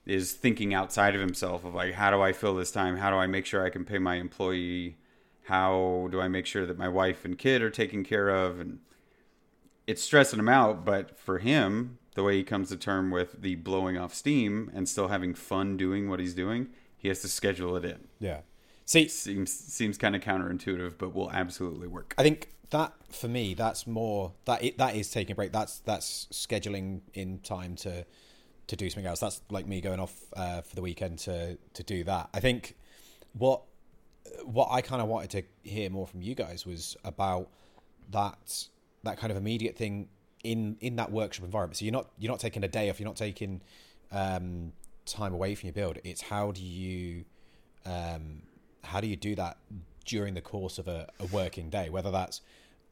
is 0.05 0.33
thinking 0.33 0.73
outside 0.73 1.15
of 1.15 1.21
himself 1.21 1.63
of 1.63 1.73
like 1.73 1.93
how 1.93 2.11
do 2.11 2.21
I 2.21 2.33
fill 2.33 2.55
this 2.55 2.71
time? 2.71 2.97
How 2.97 3.09
do 3.09 3.15
I 3.17 3.27
make 3.27 3.45
sure 3.45 3.65
I 3.65 3.69
can 3.69 3.85
pay 3.85 3.99
my 3.99 4.15
employee? 4.15 4.97
How 5.43 6.07
do 6.11 6.21
I 6.21 6.27
make 6.27 6.45
sure 6.45 6.65
that 6.65 6.77
my 6.77 6.87
wife 6.87 7.25
and 7.25 7.37
kid 7.37 7.61
are 7.61 7.69
taken 7.69 8.03
care 8.03 8.29
of 8.29 8.59
and 8.59 8.79
it's 9.87 10.01
stressing 10.01 10.39
him 10.39 10.49
out, 10.49 10.85
but 10.85 11.17
for 11.19 11.39
him, 11.39 11.97
the 12.15 12.23
way 12.23 12.37
he 12.37 12.43
comes 12.43 12.69
to 12.69 12.77
term 12.77 13.11
with 13.11 13.41
the 13.41 13.55
blowing 13.55 13.97
off 13.97 14.13
steam 14.13 14.71
and 14.73 14.87
still 14.87 15.09
having 15.09 15.33
fun 15.33 15.77
doing 15.77 16.09
what 16.09 16.19
he's 16.19 16.33
doing, 16.33 16.69
he 16.95 17.07
has 17.07 17.21
to 17.21 17.27
schedule 17.27 17.75
it 17.75 17.83
in. 17.83 18.07
Yeah. 18.19 18.41
See, 18.85 19.07
Seems 19.07 19.51
seems 19.51 19.97
kind 19.97 20.15
of 20.15 20.21
counterintuitive, 20.21 20.97
but 20.97 21.13
will 21.13 21.31
absolutely 21.31 21.87
work. 21.87 22.13
I 22.17 22.23
think 22.23 22.49
that 22.69 22.93
for 23.09 23.27
me, 23.27 23.53
that's 23.53 23.87
more 23.87 24.33
that 24.45 24.63
it, 24.63 24.77
that 24.77 24.95
is 24.95 25.09
taking 25.09 25.31
a 25.31 25.35
break. 25.35 25.53
That's 25.53 25.79
that's 25.79 26.27
scheduling 26.31 27.01
in 27.13 27.39
time 27.39 27.75
to 27.77 28.05
to 28.67 28.75
do 28.75 28.89
something 28.89 29.05
else. 29.05 29.19
That's 29.19 29.41
like 29.49 29.67
me 29.67 29.81
going 29.81 29.99
off 29.99 30.15
uh, 30.35 30.61
for 30.61 30.75
the 30.75 30.81
weekend 30.81 31.19
to 31.19 31.57
to 31.73 31.83
do 31.83 32.03
that. 32.05 32.29
I 32.33 32.39
think 32.39 32.75
what 33.33 33.61
what 34.45 34.69
I 34.71 34.81
kind 34.81 35.01
of 35.01 35.07
wanted 35.07 35.29
to 35.31 35.69
hear 35.69 35.89
more 35.89 36.07
from 36.07 36.21
you 36.21 36.35
guys 36.35 36.65
was 36.65 36.95
about 37.03 37.49
that 38.11 38.67
that 39.03 39.17
kind 39.17 39.31
of 39.31 39.37
immediate 39.37 39.75
thing 39.75 40.07
in 40.43 40.77
in 40.79 40.95
that 40.97 41.11
workshop 41.11 41.45
environment. 41.45 41.77
So 41.77 41.85
you're 41.85 41.93
not 41.93 42.09
you're 42.17 42.31
not 42.31 42.39
taking 42.39 42.63
a 42.63 42.67
day 42.67 42.89
off. 42.89 42.99
You're 42.99 43.07
not 43.07 43.15
taking 43.15 43.61
um, 44.11 44.73
time 45.05 45.33
away 45.33 45.55
from 45.55 45.67
your 45.67 45.73
build. 45.73 45.99
It's 46.03 46.21
how 46.21 46.51
do 46.51 46.61
you 46.61 47.25
um, 47.85 48.43
how 48.83 49.01
do 49.01 49.07
you 49.07 49.15
do 49.15 49.35
that 49.35 49.57
during 50.05 50.33
the 50.33 50.41
course 50.41 50.77
of 50.77 50.87
a, 50.87 51.07
a 51.19 51.25
working 51.27 51.69
day, 51.69 51.89
whether 51.89 52.11
that's 52.11 52.41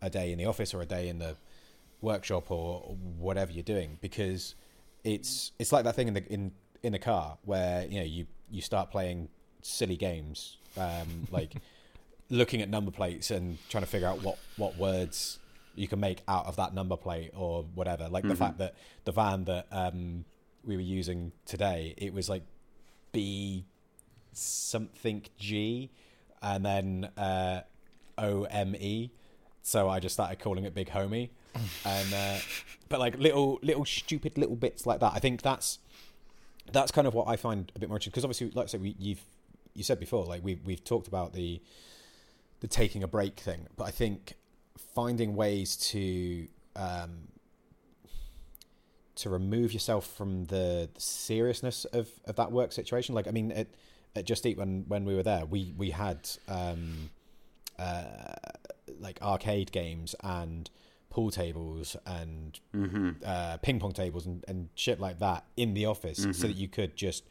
a 0.01 0.09
day 0.09 0.31
in 0.31 0.37
the 0.37 0.45
office 0.45 0.73
or 0.73 0.81
a 0.81 0.85
day 0.85 1.09
in 1.09 1.19
the 1.19 1.35
workshop 2.01 2.49
or 2.49 2.95
whatever 3.17 3.51
you're 3.51 3.63
doing, 3.63 3.97
because 4.01 4.55
it's 5.03 5.51
it's 5.59 5.71
like 5.71 5.83
that 5.85 5.95
thing 5.95 6.07
in 6.07 6.13
the 6.13 6.25
in 6.31 6.51
in 6.83 6.93
the 6.93 6.99
car 6.99 7.37
where 7.43 7.85
you 7.85 7.99
know 7.99 8.05
you 8.05 8.25
you 8.49 8.61
start 8.61 8.91
playing 8.91 9.29
silly 9.61 9.97
games, 9.97 10.57
um, 10.77 11.27
like 11.31 11.55
looking 12.29 12.61
at 12.61 12.69
number 12.69 12.91
plates 12.91 13.31
and 13.31 13.57
trying 13.69 13.83
to 13.83 13.89
figure 13.89 14.07
out 14.07 14.21
what 14.23 14.37
what 14.57 14.77
words 14.77 15.39
you 15.75 15.87
can 15.87 15.99
make 15.99 16.21
out 16.27 16.45
of 16.47 16.57
that 16.57 16.73
number 16.73 16.97
plate 16.97 17.31
or 17.35 17.63
whatever. 17.75 18.09
Like 18.09 18.27
the 18.27 18.35
fact 18.35 18.57
that 18.57 18.75
the 19.05 19.11
van 19.13 19.45
that 19.45 19.67
um, 19.71 20.25
we 20.65 20.75
were 20.75 20.81
using 20.81 21.31
today, 21.45 21.93
it 21.97 22.13
was 22.13 22.29
like 22.29 22.43
B 23.13 23.65
something 24.33 25.23
G 25.37 25.89
and 26.41 26.65
then 26.65 27.09
uh, 27.17 27.61
O 28.17 28.43
M 28.43 28.75
E. 28.75 29.11
So 29.63 29.89
I 29.89 29.99
just 29.99 30.13
started 30.13 30.39
calling 30.39 30.65
it 30.65 30.73
Big 30.73 30.89
Homie, 30.89 31.29
uh, 31.85 32.39
but 32.89 32.99
like 32.99 33.17
little 33.17 33.59
little 33.61 33.85
stupid 33.85 34.37
little 34.37 34.55
bits 34.55 34.85
like 34.85 34.99
that. 34.99 35.13
I 35.13 35.19
think 35.19 35.41
that's 35.41 35.79
that's 36.71 36.91
kind 36.91 37.07
of 37.07 37.13
what 37.13 37.27
I 37.27 37.35
find 37.35 37.71
a 37.75 37.79
bit 37.79 37.89
more 37.89 37.97
interesting 37.97 38.11
because 38.11 38.23
obviously, 38.23 38.51
like 38.51 38.65
I 38.65 38.67
said, 38.67 38.81
we, 38.81 38.95
you've 38.99 39.23
you 39.73 39.83
said 39.83 39.99
before, 39.99 40.25
like 40.25 40.43
we 40.43 40.59
we've 40.65 40.83
talked 40.83 41.07
about 41.07 41.33
the 41.33 41.61
the 42.59 42.67
taking 42.67 43.03
a 43.03 43.07
break 43.07 43.39
thing, 43.39 43.67
but 43.75 43.85
I 43.85 43.91
think 43.91 44.35
finding 44.93 45.35
ways 45.35 45.75
to 45.77 46.47
um, 46.75 47.27
to 49.15 49.29
remove 49.29 49.73
yourself 49.73 50.07
from 50.07 50.45
the, 50.45 50.89
the 50.93 51.01
seriousness 51.01 51.85
of, 51.85 52.09
of 52.25 52.35
that 52.37 52.51
work 52.51 52.71
situation. 52.71 53.13
Like, 53.13 53.27
I 53.27 53.31
mean, 53.31 53.51
at, 53.51 53.67
at 54.15 54.25
Just 54.25 54.45
Eat 54.45 54.57
when 54.57 54.85
when 54.87 55.05
we 55.05 55.15
were 55.15 55.23
there, 55.23 55.45
we 55.45 55.73
we 55.77 55.91
had 55.91 56.29
um, 56.47 57.09
uh, 57.77 58.03
like 58.99 59.21
arcade 59.21 59.71
games 59.71 60.15
and 60.23 60.69
pool 61.11 61.29
tables 61.29 61.95
and 62.07 62.59
uh, 63.23 63.57
ping 63.61 63.79
pong 63.79 63.91
tables 63.91 64.25
and, 64.25 64.43
and 64.47 64.69
shit 64.73 64.99
like 64.99 65.19
that 65.19 65.45
in 65.55 65.75
the 65.75 65.85
office, 65.85 66.17
so 66.31 66.47
that 66.47 66.55
you 66.55 66.67
could 66.67 66.95
just 66.95 67.23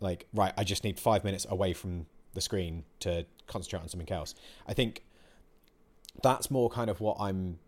like 0.00 0.26
right. 0.32 0.54
I 0.56 0.64
just 0.64 0.82
need 0.84 0.98
five 0.98 1.22
minutes 1.24 1.46
away 1.50 1.74
from 1.74 2.06
the 2.34 2.40
screen 2.40 2.84
to 3.00 3.26
concentrate 3.46 3.80
on 3.80 3.88
something 3.88 4.10
else. 4.10 4.34
I 4.66 4.72
think 4.72 5.02
that's 6.22 6.50
more 6.50 6.70
kind 6.70 6.90
of 6.90 7.00
what 7.00 7.16
I'm 7.20 7.58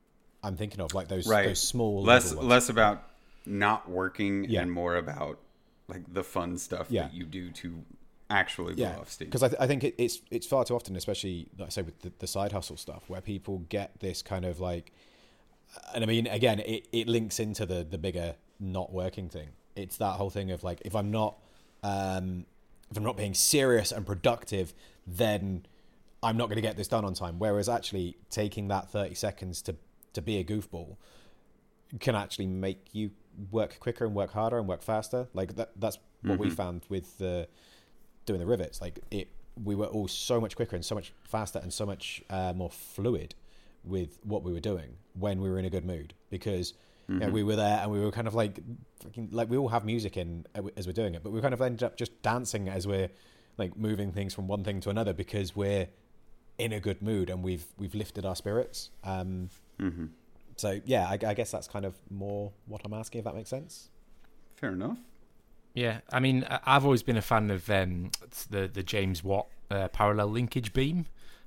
I'm 0.42 0.57
thinking 0.57 0.81
of, 0.81 0.94
like 0.94 1.09
those 1.09 1.27
Right. 1.27 1.47
those 1.49 1.61
small 1.61 2.03
less 2.03 2.35
less 2.35 2.68
about 2.68 3.11
not 3.47 3.88
working 3.90 4.44
Yeah. 4.44 4.62
and 4.62 4.73
more 4.73 4.97
about 4.97 5.38
like 5.88 6.03
the 6.12 6.25
fun 6.25 6.57
stuff 6.59 6.87
Yeah. 6.90 7.03
that 7.05 7.14
you 7.14 7.25
do 7.25 7.51
to 7.51 7.85
actually 8.31 8.75
blow 8.75 8.85
yeah, 8.87 8.99
off 8.99 9.11
steam. 9.11 9.29
because 9.29 9.42
I, 9.42 9.49
th- 9.49 9.61
I 9.61 9.66
think 9.66 9.85
it, 9.85 9.94
it's 9.99 10.20
it's 10.31 10.47
far 10.47 10.64
too 10.64 10.75
often, 10.75 10.97
especially 10.97 11.49
like 11.59 11.66
I 11.66 11.70
say 11.70 11.83
with 11.83 12.01
the, 12.01 12.12
the 12.18 12.27
side 12.27 12.53
hustle 12.53 12.77
stuff, 12.79 13.03
where 13.09 13.20
people 13.20 13.59
get 13.68 14.01
this 14.01 14.23
kind 14.23 14.44
of 14.47 14.61
like, 14.61 14.92
and 15.94 16.04
I 16.04 16.06
mean, 16.06 16.26
again, 16.26 16.60
it, 16.60 16.88
it 16.92 17.08
links 17.08 17.38
into 17.38 17.66
the 17.66 17.84
the 17.84 17.98
bigger 17.98 18.34
not 18.60 18.92
working 18.92 19.28
thing. 19.28 19.48
It's 19.76 19.96
that 19.98 20.12
whole 20.12 20.30
thing 20.30 20.50
of 20.50 20.62
like, 20.62 20.82
if 20.84 20.94
I'm 20.94 21.10
not, 21.10 21.38
um, 21.82 22.46
if 22.90 22.96
I'm 22.96 23.02
not 23.02 23.16
being 23.16 23.34
serious 23.34 23.92
and 23.92 24.06
productive, 24.06 24.72
then 25.06 25.66
I'm 26.22 26.37
not 26.37 26.46
going 26.46 26.56
to 26.56 26.62
get 26.62 26.76
this 26.76 26.88
done 26.88 27.04
on 27.04 27.14
time. 27.14 27.38
Whereas 27.38 27.68
actually 27.68 28.16
taking 28.30 28.68
that 28.68 28.90
30 28.90 29.14
seconds 29.14 29.62
to 29.62 29.76
to 30.14 30.22
be 30.22 30.38
a 30.38 30.44
goofball 30.44 30.96
can 32.00 32.14
actually 32.14 32.46
make 32.46 32.78
you 32.92 33.10
work 33.50 33.78
quicker 33.80 34.04
and 34.04 34.14
work 34.14 34.32
harder 34.32 34.58
and 34.58 34.68
work 34.68 34.82
faster. 34.82 35.28
Like 35.34 35.56
that 35.56 35.72
that's 35.76 35.98
what 36.22 36.38
we 36.38 36.50
found 36.50 36.82
with 36.88 37.18
the 37.18 37.48
doing 38.26 38.40
the 38.40 38.46
rivets. 38.46 38.80
Like 38.80 39.00
it 39.10 39.28
we 39.62 39.74
were 39.74 39.87
all 39.87 40.08
so 40.08 40.40
much 40.40 40.56
quicker 40.56 40.74
and 40.74 40.84
so 40.84 40.94
much 40.94 41.12
faster 41.24 41.58
and 41.58 41.72
so 41.72 41.87
much 41.87 42.22
uh, 42.30 42.52
more 42.54 42.70
fluid 42.70 43.34
with 43.85 44.18
what 44.25 44.42
we 44.42 44.53
were 44.53 44.61
doing 44.61 44.97
when 45.14 45.40
we 45.40 45.49
were 45.51 45.59
in 45.59 45.64
a 45.64 45.70
good 45.70 45.85
mood 45.85 46.14
because 46.31 46.75
you 47.09 47.16
know, 47.16 47.29
we 47.29 47.42
were 47.42 47.57
there 47.57 47.81
and 47.83 47.90
we 47.90 48.01
were 48.01 48.11
kind 48.11 48.27
of 48.27 48.35
like 48.35 48.59
fucking, 49.03 49.29
like 49.31 49.51
we 49.51 49.57
all 49.59 49.68
have 49.68 49.85
music 49.85 50.16
in 50.16 50.47
uh, 50.55 50.62
as 50.77 50.87
we're 50.87 50.92
doing 50.94 51.14
it, 51.14 51.23
but 51.23 51.33
we 51.33 51.40
kind 51.42 51.53
of 51.53 51.61
ended 51.61 51.83
up 51.83 51.97
just 51.99 52.23
dancing 52.23 52.68
as 52.68 52.87
we're 52.87 53.11
like 53.59 53.77
moving 53.77 54.11
things 54.11 54.33
from 54.33 54.49
one 54.49 54.64
thing 54.64 54.81
to 54.81 54.88
another 54.90 55.12
because 55.12 55.55
we're 55.55 55.87
in 56.57 56.73
a 56.73 56.81
good 56.81 57.03
mood 57.03 57.29
and 57.31 57.42
we've 57.42 57.66
we've 57.77 57.94
lifted 57.94 58.25
our 58.25 58.35
spirits. 58.35 58.90
Um, 59.05 59.51
So 60.57 60.81
yeah, 60.87 61.07
I, 61.09 61.18
I 61.27 61.35
guess 61.35 61.51
that's 61.51 61.68
kind 61.68 61.85
of 61.85 61.94
more 62.11 62.53
what 62.66 62.81
I'm 62.85 62.94
asking. 62.94 63.18
If 63.18 63.25
that 63.25 63.35
makes 63.35 63.51
sense. 63.51 63.90
Fair 64.57 64.70
enough. 64.73 64.99
Yeah, 65.75 65.99
I 66.12 66.20
mean, 66.20 66.47
I- 66.49 66.61
I've 66.64 66.85
always 66.85 67.03
been 67.03 67.16
a 67.16 67.23
fan 67.23 67.51
of 67.51 67.68
um, 67.68 68.12
the 68.51 68.68
the 68.68 68.83
James 68.83 69.23
Watt 69.25 69.49
uh, 69.70 69.88
parallel 69.88 70.29
linkage 70.29 70.73
beam, 70.73 71.07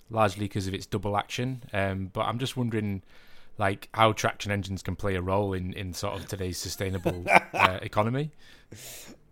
largely 0.09 0.45
because 0.45 0.67
of 0.67 0.73
its 0.73 0.85
double 0.85 1.17
action. 1.17 1.63
Um, 1.73 2.09
but 2.13 2.21
I'm 2.21 2.39
just 2.39 2.55
wondering, 2.57 3.03
like, 3.57 3.89
how 3.93 4.11
traction 4.13 4.51
engines 4.51 4.81
can 4.81 4.95
play 4.95 5.15
a 5.15 5.21
role 5.21 5.53
in, 5.53 5.73
in 5.73 5.93
sort 5.93 6.19
of 6.19 6.27
today's 6.27 6.57
sustainable 6.57 7.25
uh, 7.53 7.79
economy. 7.81 8.31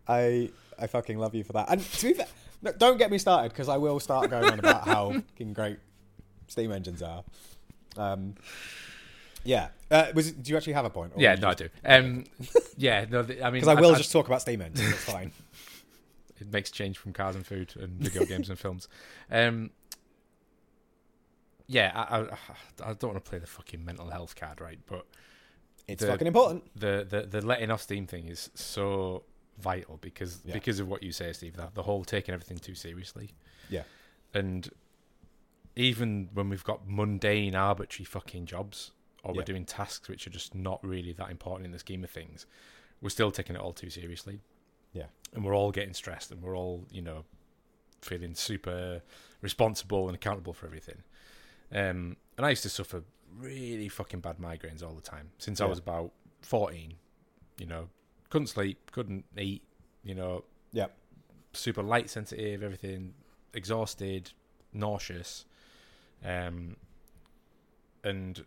I 0.08 0.50
I 0.78 0.88
fucking 0.88 1.18
love 1.18 1.36
you 1.36 1.44
for 1.44 1.54
that. 1.54 1.68
And 1.70 1.82
to 1.82 2.08
be 2.08 2.14
fair, 2.14 2.28
no, 2.62 2.72
don't 2.74 2.98
get 2.98 3.12
me 3.12 3.18
started 3.18 3.50
because 3.52 3.70
I 3.70 3.78
will 3.78 4.00
start 4.00 4.30
going 4.30 4.52
on 4.52 4.60
about 4.60 4.86
how 4.88 5.12
fucking 5.32 5.54
great 5.54 5.78
steam 6.48 6.72
engines 6.72 7.02
are. 7.02 7.24
Um, 7.98 8.36
yeah. 9.44 9.70
Uh, 9.90 10.08
was 10.14 10.32
do 10.32 10.52
you 10.52 10.58
actually 10.58 10.74
have 10.74 10.86
a 10.86 10.90
point? 10.90 11.14
Yeah, 11.18 11.36
no, 11.36 11.50
I 11.50 11.54
do. 11.54 11.70
Um, 11.86 12.26
yeah, 12.78 13.06
no, 13.10 13.20
I 13.20 13.24
mean, 13.24 13.54
Because 13.54 13.68
I 13.68 13.76
will 13.76 13.96
just 13.96 14.12
talk 14.12 14.28
about 14.28 14.42
steam 14.42 14.62
engines. 14.62 14.90
It's 14.90 15.04
fine. 15.04 15.32
it 16.40 16.52
makes 16.52 16.72
change 16.72 16.98
from 16.98 17.14
cars 17.14 17.36
and 17.36 17.46
food 17.46 17.74
and 17.80 17.92
video 17.92 18.26
games 18.26 18.50
and 18.50 18.58
films. 18.60 18.88
Um, 19.32 19.70
yeah, 21.67 21.91
I, 21.95 22.19
I, 22.21 22.89
I 22.89 22.93
don't 22.93 23.12
want 23.13 23.23
to 23.23 23.30
play 23.30 23.39
the 23.39 23.47
fucking 23.47 23.84
mental 23.84 24.10
health 24.10 24.36
card, 24.36 24.62
right? 24.62 24.80
But 24.86 25.06
It's 25.88 26.01
The- 26.01 26.08
fucking 26.12 26.28
important. 26.28 26.63
the, 26.80 27.06
the 27.10 27.21
the 27.23 27.45
letting 27.45 27.71
off 27.71 27.82
steam 27.82 28.08
thing 28.08 28.28
is 28.28 28.49
so 28.56 29.23
vital 29.60 29.97
because 30.01 30.41
Yeah. 30.45 30.54
because 30.54 30.80
of 30.80 30.88
what 30.88 31.01
you 31.04 31.12
say, 31.12 31.32
Steve. 31.34 31.56
That 31.58 31.75
the 31.75 31.84
whole 31.84 32.04
taking 32.04 32.34
everything 32.34 32.58
too 32.58 32.75
seriously, 32.75 33.32
Yeah. 33.69 33.84
and 34.34 34.69
even 35.75 36.30
when 36.34 36.49
we've 36.49 36.63
got 36.63 36.88
mundane, 36.88 37.56
arbitrary 37.56 38.06
fucking 38.06 38.45
jobs, 38.45 38.91
or 39.23 39.34
we're 39.34 39.43
doing 39.43 39.65
tasks 39.65 40.08
which 40.08 40.25
are 40.25 40.30
just 40.30 40.56
not 40.56 40.82
really 40.84 41.12
that 41.13 41.30
important 41.30 41.65
in 41.65 41.71
the 41.71 41.80
scheme 41.80 42.04
of 42.04 42.10
things, 42.10 42.45
we're 43.01 43.10
still 43.10 43.32
taking 43.32 43.56
it 43.56 43.62
all 43.62 43.73
too 43.73 43.89
seriously. 43.89 44.39
Yeah. 44.93 45.08
And 45.34 45.43
we're 45.43 45.56
all 45.56 45.71
getting 45.71 45.93
stressed 45.93 46.32
and 46.32 46.41
we're 46.41 46.56
all, 46.56 46.86
you 46.91 47.01
know, 47.01 47.25
feeling 48.01 48.36
super 48.36 49.01
responsible 49.41 50.08
and 50.08 50.15
accountable 50.15 50.54
for 50.54 50.65
everything. 50.67 51.04
Um, 51.71 52.17
and 52.38 52.45
I 52.45 52.49
used 52.49 52.63
to 52.63 52.69
suffer 52.69 53.04
really 53.38 53.89
fucking 53.89 54.19
bad 54.21 54.38
migraines 54.38 54.84
all 54.84 54.93
the 54.93 55.01
time 55.01 55.32
since 55.38 55.60
I 55.62 55.65
was 55.65 55.80
about 55.80 56.12
14. 56.41 56.93
You 57.58 57.65
know, 57.65 57.89
couldn't 58.30 58.47
sleep, 58.47 58.91
couldn't 58.91 59.25
eat, 59.38 59.63
you 60.04 60.15
know, 60.15 60.43
Yeah. 60.71 60.88
super 61.54 61.82
light 61.84 62.10
sensitive, 62.10 62.62
everything, 62.63 63.13
exhausted, 63.54 64.32
nauseous. 64.73 65.45
Um, 66.23 66.75
and 68.04 68.45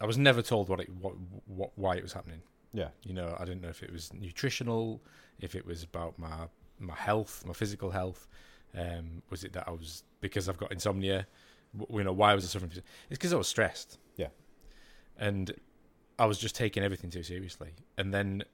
I 0.00 0.06
was 0.06 0.18
never 0.18 0.42
told 0.42 0.68
what 0.68 0.80
it 0.80 0.88
what, 0.90 1.14
what 1.46 1.70
why 1.76 1.96
it 1.96 2.02
was 2.02 2.12
happening. 2.12 2.42
Yeah. 2.72 2.88
You 3.02 3.14
know, 3.14 3.36
I 3.38 3.44
didn't 3.44 3.60
know 3.62 3.68
if 3.68 3.82
it 3.82 3.92
was 3.92 4.12
nutritional, 4.12 5.02
if 5.40 5.54
it 5.54 5.64
was 5.66 5.82
about 5.82 6.18
my 6.18 6.48
my 6.78 6.94
health, 6.94 7.44
my 7.46 7.52
physical 7.52 7.90
health. 7.90 8.26
Um, 8.76 9.22
was 9.30 9.44
it 9.44 9.52
that 9.54 9.66
I 9.66 9.70
was 9.70 10.04
because 10.20 10.48
I've 10.48 10.58
got 10.58 10.72
insomnia? 10.72 11.26
You 11.90 12.04
know, 12.04 12.12
why 12.12 12.34
was 12.34 12.44
I 12.44 12.48
suffering? 12.48 12.72
It's 12.74 12.82
because 13.10 13.32
I 13.32 13.36
was 13.36 13.48
stressed. 13.48 13.98
Yeah. 14.16 14.28
And 15.16 15.52
I 16.18 16.26
was 16.26 16.38
just 16.38 16.54
taking 16.54 16.82
everything 16.82 17.10
too 17.10 17.22
seriously. 17.22 17.70
And 17.96 18.12
then 18.12 18.44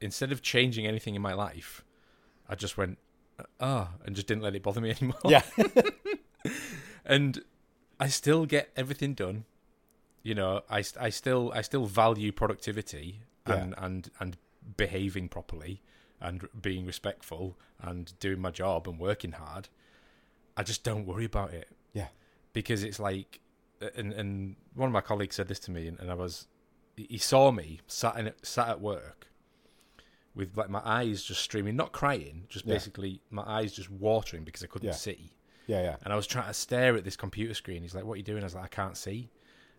instead 0.00 0.32
of 0.32 0.42
changing 0.42 0.86
anything 0.86 1.14
in 1.14 1.22
my 1.22 1.34
life, 1.34 1.84
I 2.48 2.54
just 2.54 2.76
went 2.76 2.98
ah 3.60 3.90
and 4.04 4.14
just 4.14 4.26
didn't 4.26 4.42
let 4.42 4.54
it 4.54 4.62
bother 4.62 4.80
me 4.80 4.90
anymore. 4.98 5.18
Yeah. 5.24 5.42
and 7.04 7.42
I 7.98 8.08
still 8.08 8.46
get 8.46 8.70
everything 8.76 9.14
done. 9.14 9.44
You 10.22 10.34
know, 10.34 10.62
I, 10.70 10.84
I 10.98 11.10
still 11.10 11.52
I 11.54 11.60
still 11.62 11.86
value 11.86 12.32
productivity 12.32 13.20
and 13.46 13.74
and 13.76 14.10
and 14.20 14.36
behaving 14.76 15.28
properly 15.28 15.82
and 16.20 16.48
being 16.60 16.86
respectful 16.86 17.58
and 17.80 18.18
doing 18.18 18.40
my 18.40 18.50
job 18.50 18.88
and 18.88 18.98
working 18.98 19.32
hard. 19.32 19.68
I 20.56 20.62
just 20.62 20.84
don't 20.84 21.06
worry 21.06 21.24
about 21.24 21.52
it. 21.52 21.68
Yeah. 21.92 22.08
Because 22.52 22.82
it's 22.84 22.98
like, 23.00 23.40
and 23.96 24.12
and 24.12 24.56
one 24.74 24.86
of 24.88 24.92
my 24.92 25.00
colleagues 25.00 25.36
said 25.36 25.48
this 25.48 25.58
to 25.60 25.70
me, 25.70 25.88
and, 25.88 25.98
and 26.00 26.10
I 26.10 26.14
was, 26.14 26.46
he 26.96 27.18
saw 27.18 27.50
me 27.50 27.80
sat 27.86 28.16
in 28.16 28.32
sat 28.42 28.68
at 28.68 28.80
work, 28.80 29.26
with 30.34 30.56
like 30.56 30.70
my 30.70 30.80
eyes 30.84 31.22
just 31.22 31.42
streaming, 31.42 31.76
not 31.76 31.92
crying, 31.92 32.44
just 32.48 32.64
Yeah. 32.66 32.74
basically 32.74 33.20
my 33.30 33.42
eyes 33.46 33.72
just 33.72 33.90
watering 33.90 34.44
because 34.44 34.62
I 34.62 34.66
couldn't 34.66 34.88
Yeah. 34.88 34.94
see. 34.94 35.32
Yeah. 35.66 35.82
Yeah. 35.82 35.96
And 36.04 36.12
I 36.12 36.16
was 36.16 36.26
trying 36.26 36.46
to 36.48 36.54
stare 36.54 36.94
at 36.96 37.04
this 37.04 37.16
computer 37.16 37.54
screen. 37.54 37.82
He's 37.82 37.94
like, 37.94 38.04
"What 38.04 38.14
are 38.14 38.16
you 38.18 38.22
doing?" 38.22 38.42
I 38.42 38.46
was 38.46 38.54
like, 38.54 38.64
"I 38.64 38.68
can't 38.68 38.96
see." 38.96 39.30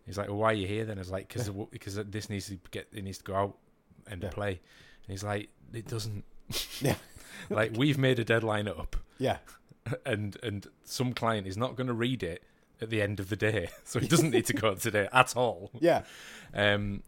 He's 0.05 0.17
like, 0.17 0.27
"Well, 0.27 0.37
why 0.37 0.51
are 0.51 0.53
you 0.53 0.67
here 0.67 0.85
then?" 0.85 0.97
I 0.97 1.01
was 1.01 1.11
like, 1.11 1.27
"Because 1.27 1.49
because 1.71 1.95
this 1.95 2.29
needs 2.29 2.47
to 2.47 2.59
get 2.71 2.87
it 2.91 3.03
needs 3.03 3.17
to 3.19 3.23
go 3.23 3.35
out 3.35 3.57
and 4.07 4.21
Yeah. 4.21 4.29
play." 4.29 4.49
And 4.51 5.07
he's 5.11 5.23
like, 5.23 5.49
"It 5.73 5.87
doesn't." 5.87 6.23
Yeah. 6.81 6.95
like 7.49 7.71
we've 7.75 7.97
made 7.97 8.19
a 8.19 8.23
deadline 8.25 8.67
up, 8.67 8.95
Yeah. 9.19 9.37
and 10.05 10.37
and 10.43 10.67
some 10.83 11.13
client 11.13 11.47
is 11.47 11.57
not 11.57 11.75
going 11.75 11.87
to 11.87 11.93
read 11.93 12.23
it 12.23 12.43
at 12.81 12.89
the 12.89 13.01
end 13.01 13.19
of 13.19 13.29
the 13.29 13.35
day, 13.35 13.69
so 13.83 13.99
he 13.99 14.07
doesn't 14.07 14.31
need 14.31 14.45
to 14.47 14.53
go 14.53 14.69
out 14.71 14.79
today 14.79 15.07
at 15.13 15.35
all. 15.35 15.71
Yeah. 15.79 16.03
Um, 16.53 17.03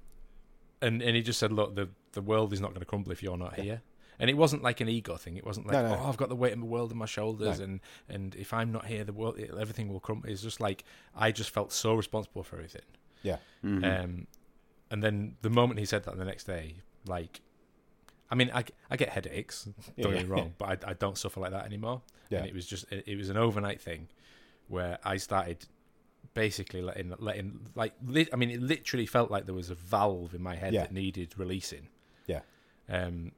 and 0.81 1.01
and 1.01 1.15
he 1.15 1.21
just 1.21 1.39
said, 1.39 1.51
"Look, 1.51 1.75
the 1.75 1.89
the 2.13 2.21
world 2.21 2.53
is 2.53 2.61
not 2.61 2.69
going 2.69 2.79
to 2.81 2.85
crumble 2.85 3.11
if 3.11 3.23
you're 3.23 3.37
not 3.37 3.55
here." 3.55 3.81
And 4.19 4.31
it 4.31 4.33
wasn't 4.37 4.63
like 4.63 4.81
an 4.81 4.89
ego 4.89 5.15
thing. 5.15 5.37
It 5.37 5.45
wasn't 5.45 5.67
like, 5.67 5.73
No, 5.75 5.87
no. 5.89 5.99
"Oh, 6.01 6.09
I've 6.09 6.17
got 6.17 6.29
the 6.29 6.35
weight 6.35 6.53
of 6.53 6.59
the 6.59 6.65
world 6.65 6.91
on 6.91 6.97
my 6.97 7.05
shoulders," 7.05 7.59
No. 7.59 7.65
and 7.65 7.79
and 8.09 8.35
if 8.35 8.53
I'm 8.53 8.71
not 8.71 8.85
here, 8.85 9.03
the 9.03 9.13
world, 9.13 9.37
it, 9.39 9.51
everything 9.59 9.89
will 9.89 9.99
crumble. 9.99 10.29
It's 10.29 10.41
just 10.41 10.59
like 10.59 10.83
I 11.15 11.31
just 11.31 11.49
felt 11.49 11.71
so 11.71 11.93
responsible 11.95 12.43
for 12.43 12.55
everything. 12.57 12.81
Yeah. 13.23 13.37
Mhm. 13.63 14.03
Um, 14.03 14.27
and 14.91 15.03
then 15.03 15.35
the 15.41 15.49
moment 15.49 15.79
he 15.79 15.85
said 15.85 16.03
that 16.05 16.17
the 16.17 16.25
next 16.25 16.45
day, 16.45 16.75
like, 17.07 17.41
I 18.29 18.35
mean, 18.35 18.51
I, 18.53 18.63
I 18.89 18.97
get 18.97 19.09
headaches. 19.09 19.63
Don't 19.99 20.11
yeah, 20.11 20.17
get 20.19 20.27
me 20.27 20.29
wrong, 20.35 20.53
but 20.57 20.85
I, 20.85 20.91
I 20.91 20.93
don't 20.93 21.17
suffer 21.17 21.39
like 21.39 21.51
that 21.51 21.65
anymore. 21.65 22.01
Yeah. 22.29 22.39
And 22.39 22.47
it 22.47 22.53
was 22.53 22.65
just 22.65 22.91
it, 22.91 23.03
it 23.07 23.15
was 23.17 23.29
an 23.29 23.37
overnight 23.37 23.79
thing 23.81 24.09
where 24.67 24.99
I 25.03 25.17
started 25.17 25.65
basically 26.33 26.81
letting 26.81 27.13
letting 27.19 27.67
like 27.75 27.93
lit, 28.05 28.29
I 28.33 28.35
mean, 28.35 28.49
it 28.51 28.61
literally 28.61 29.05
felt 29.05 29.31
like 29.31 29.45
there 29.45 29.55
was 29.55 29.69
a 29.69 29.75
valve 29.75 30.33
in 30.33 30.41
my 30.43 30.55
head 30.55 30.73
Yeah. 30.73 30.81
that 30.81 30.91
needed 30.91 31.33
releasing. 31.37 31.87
Yeah. 32.25 32.41
Um. 32.89 33.31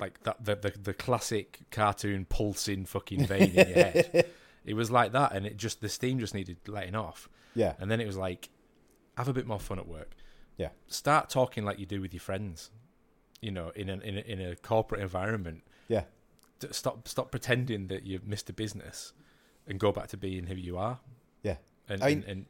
Like 0.00 0.22
that, 0.24 0.44
the, 0.44 0.56
the 0.56 0.72
the 0.82 0.94
classic 0.94 1.60
cartoon 1.70 2.24
pulsing 2.24 2.84
fucking 2.84 3.26
vein 3.26 3.50
in 3.50 3.68
your 3.68 3.76
head. 3.76 4.26
It 4.66 4.72
was 4.72 4.90
like 4.90 5.12
that, 5.12 5.32
and 5.32 5.44
it 5.44 5.58
just 5.58 5.82
the 5.82 5.90
steam 5.90 6.18
just 6.18 6.32
needed 6.34 6.56
letting 6.66 6.94
off. 6.94 7.28
Yeah. 7.54 7.74
And 7.78 7.90
then 7.90 8.00
it 8.00 8.06
was 8.06 8.16
like, 8.16 8.48
have 9.14 9.28
a 9.28 9.34
bit 9.34 9.46
more 9.46 9.60
fun 9.60 9.78
at 9.78 9.86
work. 9.86 10.12
Yeah. 10.56 10.70
Start 10.86 11.28
talking 11.28 11.66
like 11.66 11.78
you 11.78 11.84
do 11.84 12.00
with 12.00 12.14
your 12.14 12.22
friends. 12.22 12.70
You 13.44 13.50
know, 13.50 13.70
in 13.76 13.90
a 13.90 13.94
in 13.98 14.16
a, 14.16 14.20
in 14.20 14.40
a 14.40 14.56
corporate 14.56 15.02
environment. 15.02 15.62
Yeah. 15.88 16.04
Stop 16.70 17.06
stop 17.06 17.30
pretending 17.30 17.88
that 17.88 18.06
you've 18.06 18.26
missed 18.26 18.48
a 18.48 18.54
business, 18.54 19.12
and 19.66 19.78
go 19.78 19.92
back 19.92 20.08
to 20.08 20.16
being 20.16 20.46
who 20.46 20.54
you 20.54 20.78
are. 20.78 20.98
Yeah. 21.42 21.56
And 21.88 22.02
I 22.02 22.08
and, 22.08 22.20
mean- 22.20 22.30
and 22.30 22.46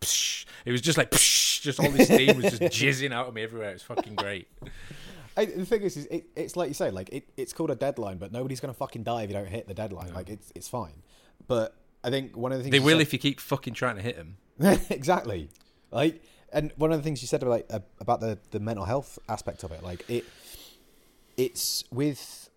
psh, 0.00 0.46
it 0.64 0.72
was 0.72 0.80
just 0.80 0.96
like 0.96 1.10
psh, 1.10 1.60
just 1.60 1.78
all 1.78 1.90
this 1.90 2.06
steam 2.08 2.40
was 2.40 2.58
just 2.58 2.62
jizzing 2.62 3.12
out 3.12 3.28
of 3.28 3.34
me 3.34 3.42
everywhere. 3.42 3.70
It 3.70 3.74
was 3.74 3.82
fucking 3.82 4.14
great. 4.14 4.48
I, 5.36 5.44
the 5.46 5.66
thing 5.66 5.82
is, 5.82 5.96
is 5.98 6.06
it, 6.06 6.26
it's 6.36 6.56
like 6.56 6.68
you 6.68 6.74
say, 6.74 6.90
like 6.90 7.10
it, 7.12 7.28
it's 7.36 7.52
called 7.52 7.70
a 7.70 7.74
deadline, 7.74 8.16
but 8.18 8.32
nobody's 8.32 8.60
gonna 8.60 8.72
fucking 8.72 9.02
die 9.02 9.22
if 9.24 9.28
you 9.30 9.34
don't 9.34 9.46
hit 9.48 9.68
the 9.68 9.74
deadline. 9.74 10.08
No. 10.08 10.14
Like 10.14 10.30
it's 10.30 10.50
it's 10.54 10.68
fine. 10.68 11.02
But 11.46 11.74
I 12.02 12.08
think 12.08 12.36
one 12.36 12.52
of 12.52 12.58
the 12.58 12.64
things 12.64 12.72
They 12.72 12.80
will 12.80 12.98
said- 12.98 13.02
if 13.02 13.12
you 13.12 13.18
keep 13.18 13.38
fucking 13.38 13.74
trying 13.74 13.96
to 13.96 14.02
hit 14.02 14.16
them. 14.16 14.38
exactly. 14.90 15.50
Like, 15.90 16.22
and 16.52 16.72
one 16.76 16.92
of 16.92 16.98
the 16.98 17.02
things 17.02 17.22
you 17.22 17.28
said 17.28 17.42
about 17.42 17.50
like, 17.50 17.66
uh, 17.70 17.80
about 18.00 18.20
the 18.20 18.38
the 18.50 18.60
mental 18.60 18.84
health 18.84 19.18
aspect 19.28 19.64
of 19.64 19.72
it, 19.72 19.82
like 19.82 20.04
it, 20.08 20.24
it's 21.36 21.84
with 21.90 22.50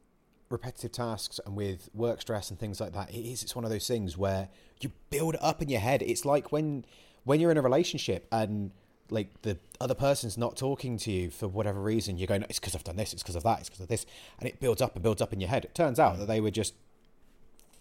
repetitive 0.50 0.92
tasks 0.92 1.40
and 1.46 1.56
with 1.56 1.90
work 1.94 2.22
stress 2.22 2.50
and 2.50 2.60
things 2.60 2.80
like 2.80 2.94
that. 2.94 3.10
It 3.10 3.26
is. 3.26 3.44
It's 3.44 3.56
one 3.56 3.66
of 3.66 3.72
those 3.72 3.88
things 3.88 4.18
where 4.18 4.50
you 4.82 4.92
build 5.10 5.36
it 5.36 5.44
up 5.44 5.62
in 5.62 5.70
your 5.70 5.80
head. 5.80 6.02
It's 6.02 6.26
like 6.26 6.52
when 6.52 6.86
when 7.24 7.40
you're 7.40 7.52
in 7.52 7.58
a 7.58 7.62
relationship 7.62 8.28
and 8.32 8.72
like 9.10 9.42
the 9.44 9.58
other 9.80 9.94
person's 9.94 10.38
not 10.38 10.56
talking 10.58 10.98
to 10.98 11.12
you 11.12 11.30
for 11.30 11.48
whatever 11.48 11.80
reason, 11.80 12.18
you're 12.18 12.28
going, 12.28 12.44
it's 12.44 12.60
because 12.60 12.76
I've 12.76 12.84
done 12.84 12.96
this, 12.96 13.14
it's 13.14 13.22
because 13.22 13.36
of 13.36 13.44
that, 13.44 13.60
it's 13.60 13.70
because 13.70 13.82
of 13.82 13.88
this, 13.88 14.06
and 14.40 14.48
it 14.48 14.60
builds 14.60 14.82
up 14.82 14.96
and 14.96 15.04
builds 15.04 15.22
up 15.22 15.32
in 15.32 15.40
your 15.40 15.50
head. 15.50 15.66
It 15.66 15.76
turns 15.76 16.00
out 16.00 16.18
that 16.20 16.28
they 16.28 16.42
were 16.42 16.52
just 16.52 16.74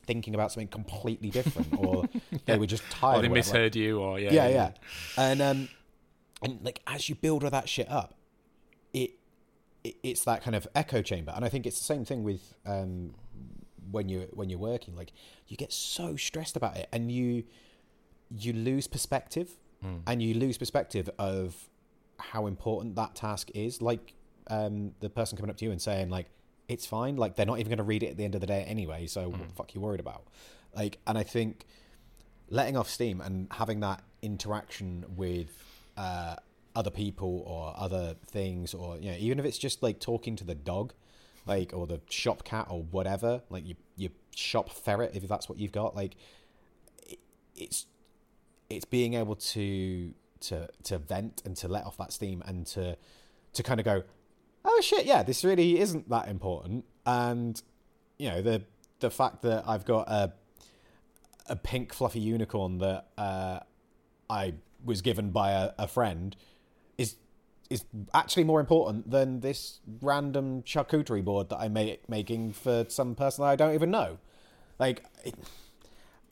thinking 0.06 0.34
about 0.34 0.52
something 0.52 0.68
completely 0.68 1.30
different, 1.30 1.68
or 1.78 2.08
they 2.46 2.58
were 2.58 2.66
just 2.66 2.82
tired. 2.90 3.18
Or 3.18 3.22
they 3.22 3.28
or 3.28 3.34
misheard 3.34 3.74
you, 3.74 4.00
or 4.00 4.18
yeah, 4.18 4.32
yeah, 4.32 4.48
yeah, 4.48 4.70
And 5.16 5.40
um, 5.40 5.68
and 6.44 6.60
like 6.62 6.80
as 6.86 7.08
you 7.08 7.14
build 7.16 7.42
all 7.44 7.50
that 7.50 7.68
shit 7.68 7.90
up, 7.90 8.14
it, 8.92 9.12
it 9.82 9.96
it's 10.02 10.22
that 10.24 10.42
kind 10.44 10.54
of 10.54 10.68
echo 10.74 11.02
chamber, 11.02 11.32
and 11.34 11.44
I 11.44 11.48
think 11.48 11.66
it's 11.66 11.78
the 11.78 11.84
same 11.84 12.04
thing 12.04 12.22
with 12.22 12.54
um 12.66 13.14
when 13.90 14.08
you 14.08 14.28
when 14.32 14.48
you're 14.50 14.58
working. 14.58 14.94
Like 14.94 15.12
you 15.48 15.56
get 15.56 15.72
so 15.72 16.14
stressed 16.16 16.56
about 16.56 16.76
it, 16.76 16.88
and 16.92 17.10
you 17.10 17.44
you 18.30 18.52
lose 18.52 18.86
perspective, 18.86 19.50
Mm. 19.84 20.00
and 20.06 20.22
you 20.22 20.32
lose 20.34 20.56
perspective 20.56 21.10
of 21.18 21.68
how 22.18 22.46
important 22.46 22.96
that 22.96 23.14
task 23.14 23.50
is. 23.54 23.82
Like 23.82 24.14
um, 24.48 24.92
the 25.00 25.10
person 25.10 25.36
coming 25.36 25.50
up 25.50 25.58
to 25.58 25.64
you 25.66 25.72
and 25.72 25.82
saying 25.82 26.08
like, 26.08 26.28
"It's 26.68 26.86
fine." 26.86 27.16
Like 27.16 27.34
they're 27.36 27.44
not 27.44 27.58
even 27.58 27.68
going 27.68 27.78
to 27.78 27.90
read 27.94 28.02
it 28.02 28.10
at 28.12 28.16
the 28.16 28.24
end 28.24 28.34
of 28.34 28.40
the 28.40 28.46
day 28.46 28.62
anyway. 28.62 29.06
So 29.06 29.28
what 29.28 29.40
the 29.46 29.54
fuck 29.54 29.66
are 29.66 29.72
you 29.74 29.80
worried 29.82 30.00
about? 30.00 30.22
Like, 30.74 30.98
and 31.06 31.18
I 31.18 31.22
think 31.22 31.66
letting 32.48 32.76
off 32.78 32.88
steam 32.88 33.20
and 33.20 33.48
having 33.52 33.80
that 33.80 34.02
interaction 34.22 35.04
with 35.16 35.50
uh, 35.96 36.36
other 36.74 36.90
people 36.90 37.44
or 37.46 37.74
other 37.76 38.16
things, 38.26 38.74
or 38.74 38.96
you 38.98 39.10
know, 39.10 39.16
even 39.18 39.38
if 39.38 39.44
it's 39.44 39.58
just 39.58 39.82
like 39.82 40.00
talking 40.00 40.36
to 40.36 40.44
the 40.44 40.54
dog, 40.54 40.92
like 41.46 41.72
or 41.72 41.86
the 41.86 42.00
shop 42.08 42.44
cat 42.44 42.66
or 42.70 42.82
whatever, 42.82 43.42
like 43.50 43.66
you 43.66 43.76
your 43.96 44.10
shop 44.34 44.70
ferret 44.70 45.14
if 45.14 45.28
that's 45.28 45.48
what 45.48 45.58
you've 45.58 45.72
got, 45.72 45.94
like 45.94 46.16
it, 47.06 47.18
it's 47.56 47.86
it's 48.70 48.84
being 48.84 49.14
able 49.14 49.36
to 49.36 50.12
to 50.40 50.68
to 50.82 50.98
vent 50.98 51.42
and 51.44 51.56
to 51.56 51.68
let 51.68 51.84
off 51.84 51.96
that 51.96 52.12
steam 52.12 52.42
and 52.46 52.66
to 52.66 52.96
to 53.52 53.62
kind 53.62 53.78
of 53.78 53.84
go, 53.84 54.02
oh 54.64 54.80
shit, 54.82 55.06
yeah, 55.06 55.22
this 55.22 55.44
really 55.44 55.78
isn't 55.78 56.08
that 56.08 56.28
important, 56.28 56.84
and 57.06 57.62
you 58.18 58.28
know 58.28 58.42
the 58.42 58.62
the 59.00 59.10
fact 59.10 59.42
that 59.42 59.64
I've 59.66 59.84
got 59.84 60.08
a 60.08 60.32
a 61.46 61.56
pink 61.56 61.92
fluffy 61.92 62.20
unicorn 62.20 62.78
that 62.78 63.06
uh, 63.18 63.60
I 64.30 64.54
was 64.84 65.02
given 65.02 65.30
by 65.30 65.50
a, 65.52 65.72
a 65.78 65.88
friend 65.88 66.36
is 66.98 67.16
is 67.70 67.84
actually 68.12 68.44
more 68.44 68.60
important 68.60 69.10
than 69.10 69.40
this 69.40 69.80
random 70.00 70.62
charcuterie 70.62 71.24
board 71.24 71.48
that 71.48 71.58
I'm 71.58 71.72
ma- 71.72 71.94
making 72.08 72.52
for 72.52 72.84
some 72.88 73.14
person 73.14 73.42
that 73.42 73.48
I 73.48 73.56
don't 73.56 73.74
even 73.74 73.90
know. 73.90 74.18
Like, 74.78 75.04
it, 75.24 75.34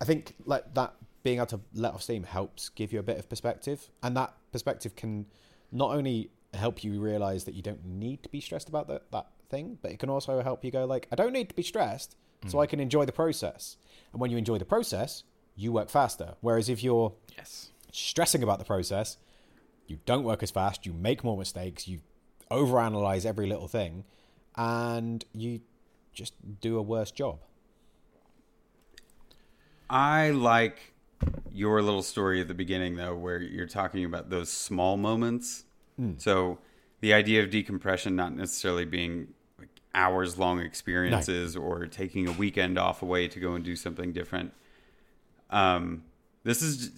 I 0.00 0.04
think 0.04 0.34
like 0.44 0.74
that 0.74 0.94
being 1.22 1.38
able 1.38 1.46
to 1.46 1.60
let 1.74 1.94
off 1.94 2.02
steam 2.02 2.24
helps 2.24 2.68
give 2.68 2.92
you 2.92 2.98
a 2.98 3.02
bit 3.02 3.18
of 3.18 3.28
perspective, 3.28 3.88
and 4.02 4.16
that 4.16 4.34
perspective 4.52 4.94
can 4.94 5.26
not 5.70 5.92
only 5.92 6.30
help 6.54 6.84
you 6.84 7.00
realize 7.00 7.44
that 7.44 7.54
you 7.54 7.62
don't 7.62 7.84
need 7.84 8.22
to 8.22 8.28
be 8.28 8.40
stressed 8.40 8.68
about 8.68 8.88
that 8.88 9.10
that 9.12 9.26
thing, 9.48 9.78
but 9.80 9.90
it 9.90 9.98
can 9.98 10.10
also 10.10 10.42
help 10.42 10.64
you 10.64 10.70
go 10.70 10.84
like, 10.84 11.06
I 11.12 11.16
don't 11.16 11.32
need 11.32 11.48
to 11.48 11.54
be 11.54 11.62
stressed, 11.62 12.16
so 12.46 12.60
I 12.60 12.66
hmm. 12.66 12.70
can 12.70 12.80
enjoy 12.80 13.04
the 13.04 13.12
process. 13.12 13.76
And 14.12 14.20
when 14.20 14.30
you 14.30 14.36
enjoy 14.36 14.58
the 14.58 14.64
process, 14.64 15.24
you 15.56 15.72
work 15.72 15.90
faster. 15.90 16.34
Whereas 16.40 16.68
if 16.68 16.82
you're 16.82 17.12
Yes. 17.36 17.71
Stressing 17.92 18.42
about 18.42 18.59
the 18.59 18.64
process, 18.64 19.18
you 19.87 19.98
don't 20.07 20.24
work 20.24 20.42
as 20.42 20.50
fast, 20.50 20.85
you 20.85 20.92
make 20.92 21.22
more 21.22 21.37
mistakes, 21.38 21.87
you 21.87 22.00
overanalyze 22.50 23.24
every 23.24 23.46
little 23.46 23.68
thing, 23.68 24.05
and 24.57 25.24
you 25.33 25.61
just 26.12 26.35
do 26.61 26.76
a 26.76 26.83
worse 26.83 27.11
job. 27.11 27.38
I 29.88 30.31
like 30.31 30.94
your 31.52 31.83
little 31.83 32.02
story 32.02 32.40
at 32.40 32.48
the 32.48 32.55
beginning, 32.55 32.96
though, 32.96 33.14
where 33.14 33.40
you're 33.40 33.66
talking 33.66 34.05
about 34.05 34.31
those 34.31 34.50
small 34.50 34.96
moments. 34.96 35.64
So 36.18 36.59
the 37.00 37.12
idea 37.12 37.42
of 37.42 37.50
decompression 37.50 38.16
not 38.16 38.35
necessarily 38.35 38.85
being 38.85 39.28
like 39.59 39.68
hours 39.94 40.38
long 40.38 40.59
experiences 40.61 41.55
or 41.57 41.87
taking 41.87 42.26
a 42.26 42.33
weekend 42.33 42.78
off 42.78 43.02
away 43.02 43.28
to 43.28 43.38
go 43.38 43.55
and 43.55 43.64
do 43.64 43.76
something 43.76 44.12
different. 44.12 44.52
Um, 45.50 46.05
this 46.42 46.61
is, 46.62 46.90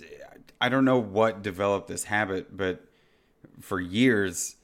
I 0.64 0.68
don't 0.70 0.84
know 0.84 0.98
what 0.98 1.42
developed 1.42 1.88
this 1.88 2.04
habit, 2.04 2.56
but 2.56 2.84
for 3.60 3.80
years, 3.80 4.56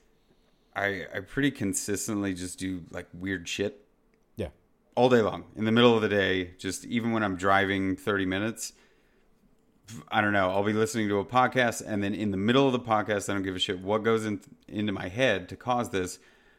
I, 0.74 1.06
I 1.14 1.20
pretty 1.20 1.50
consistently 1.50 2.32
just 2.32 2.58
do 2.58 2.82
like 2.90 3.06
weird 3.12 3.46
shit 3.48 3.84
Yeah. 4.36 4.48
all 4.94 5.08
day 5.10 5.20
long 5.20 5.44
in 5.56 5.64
the 5.64 5.72
middle 5.72 5.94
of 5.94 6.00
the 6.02 6.08
day 6.08 6.52
just 6.58 6.84
even 6.86 7.10
when 7.12 7.22
i'm 7.24 7.34
driving 7.36 7.96
30 7.96 8.24
minutes 8.26 8.72
i 10.08 10.20
don't 10.20 10.32
know 10.32 10.50
i'll 10.50 10.62
be 10.62 10.72
listening 10.72 11.08
to 11.08 11.18
a 11.18 11.24
podcast 11.24 11.82
and 11.86 12.02
then 12.02 12.14
in 12.14 12.30
the 12.30 12.36
middle 12.36 12.66
of 12.66 12.72
the 12.72 12.78
podcast 12.78 13.28
i 13.28 13.32
don't 13.34 13.42
give 13.42 13.56
a 13.56 13.58
shit 13.58 13.80
what 13.80 14.04
goes 14.04 14.24
in, 14.24 14.40
into 14.68 14.92
my 14.92 15.08
head 15.08 15.48
to 15.48 15.56
cause 15.56 15.90
this 15.90 16.18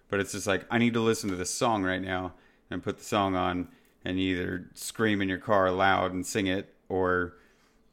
but 0.09 0.19
it's 0.19 0.33
just 0.33 0.45
like 0.45 0.65
i 0.69 0.77
need 0.77 0.93
to 0.93 0.99
listen 1.01 1.29
to 1.29 1.35
this 1.37 1.49
song 1.49 1.83
right 1.83 2.01
now 2.01 2.33
and 2.69 2.83
put 2.83 2.97
the 2.97 3.03
song 3.05 3.33
on 3.35 3.69
and 4.03 4.19
either 4.19 4.69
scream 4.73 5.21
in 5.21 5.29
your 5.29 5.37
car 5.37 5.71
loud 5.71 6.11
and 6.13 6.25
sing 6.25 6.47
it 6.47 6.73
or 6.89 7.33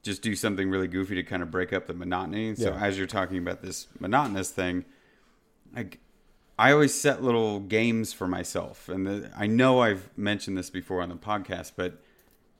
just 0.02 0.22
do 0.22 0.34
something 0.34 0.70
really 0.70 0.88
goofy 0.88 1.14
to 1.16 1.22
kind 1.22 1.42
of 1.42 1.50
break 1.50 1.72
up 1.72 1.86
the 1.86 1.94
monotony 1.94 2.54
so 2.54 2.70
Yeah. 2.70 2.84
as 2.84 2.96
you're 2.96 3.06
talking 3.06 3.38
about 3.38 3.62
this 3.62 3.86
monotonous 4.00 4.50
thing 4.50 4.84
like 5.74 5.98
I 6.60 6.72
always 6.72 6.92
set 6.92 7.22
little 7.22 7.60
games 7.60 8.12
for 8.12 8.26
myself, 8.26 8.88
and 8.88 9.06
the, 9.06 9.30
I 9.36 9.46
know 9.46 9.78
I've 9.80 10.08
mentioned 10.16 10.58
this 10.58 10.70
before 10.70 11.02
on 11.02 11.08
the 11.08 11.14
podcast, 11.14 11.74
but 11.76 12.02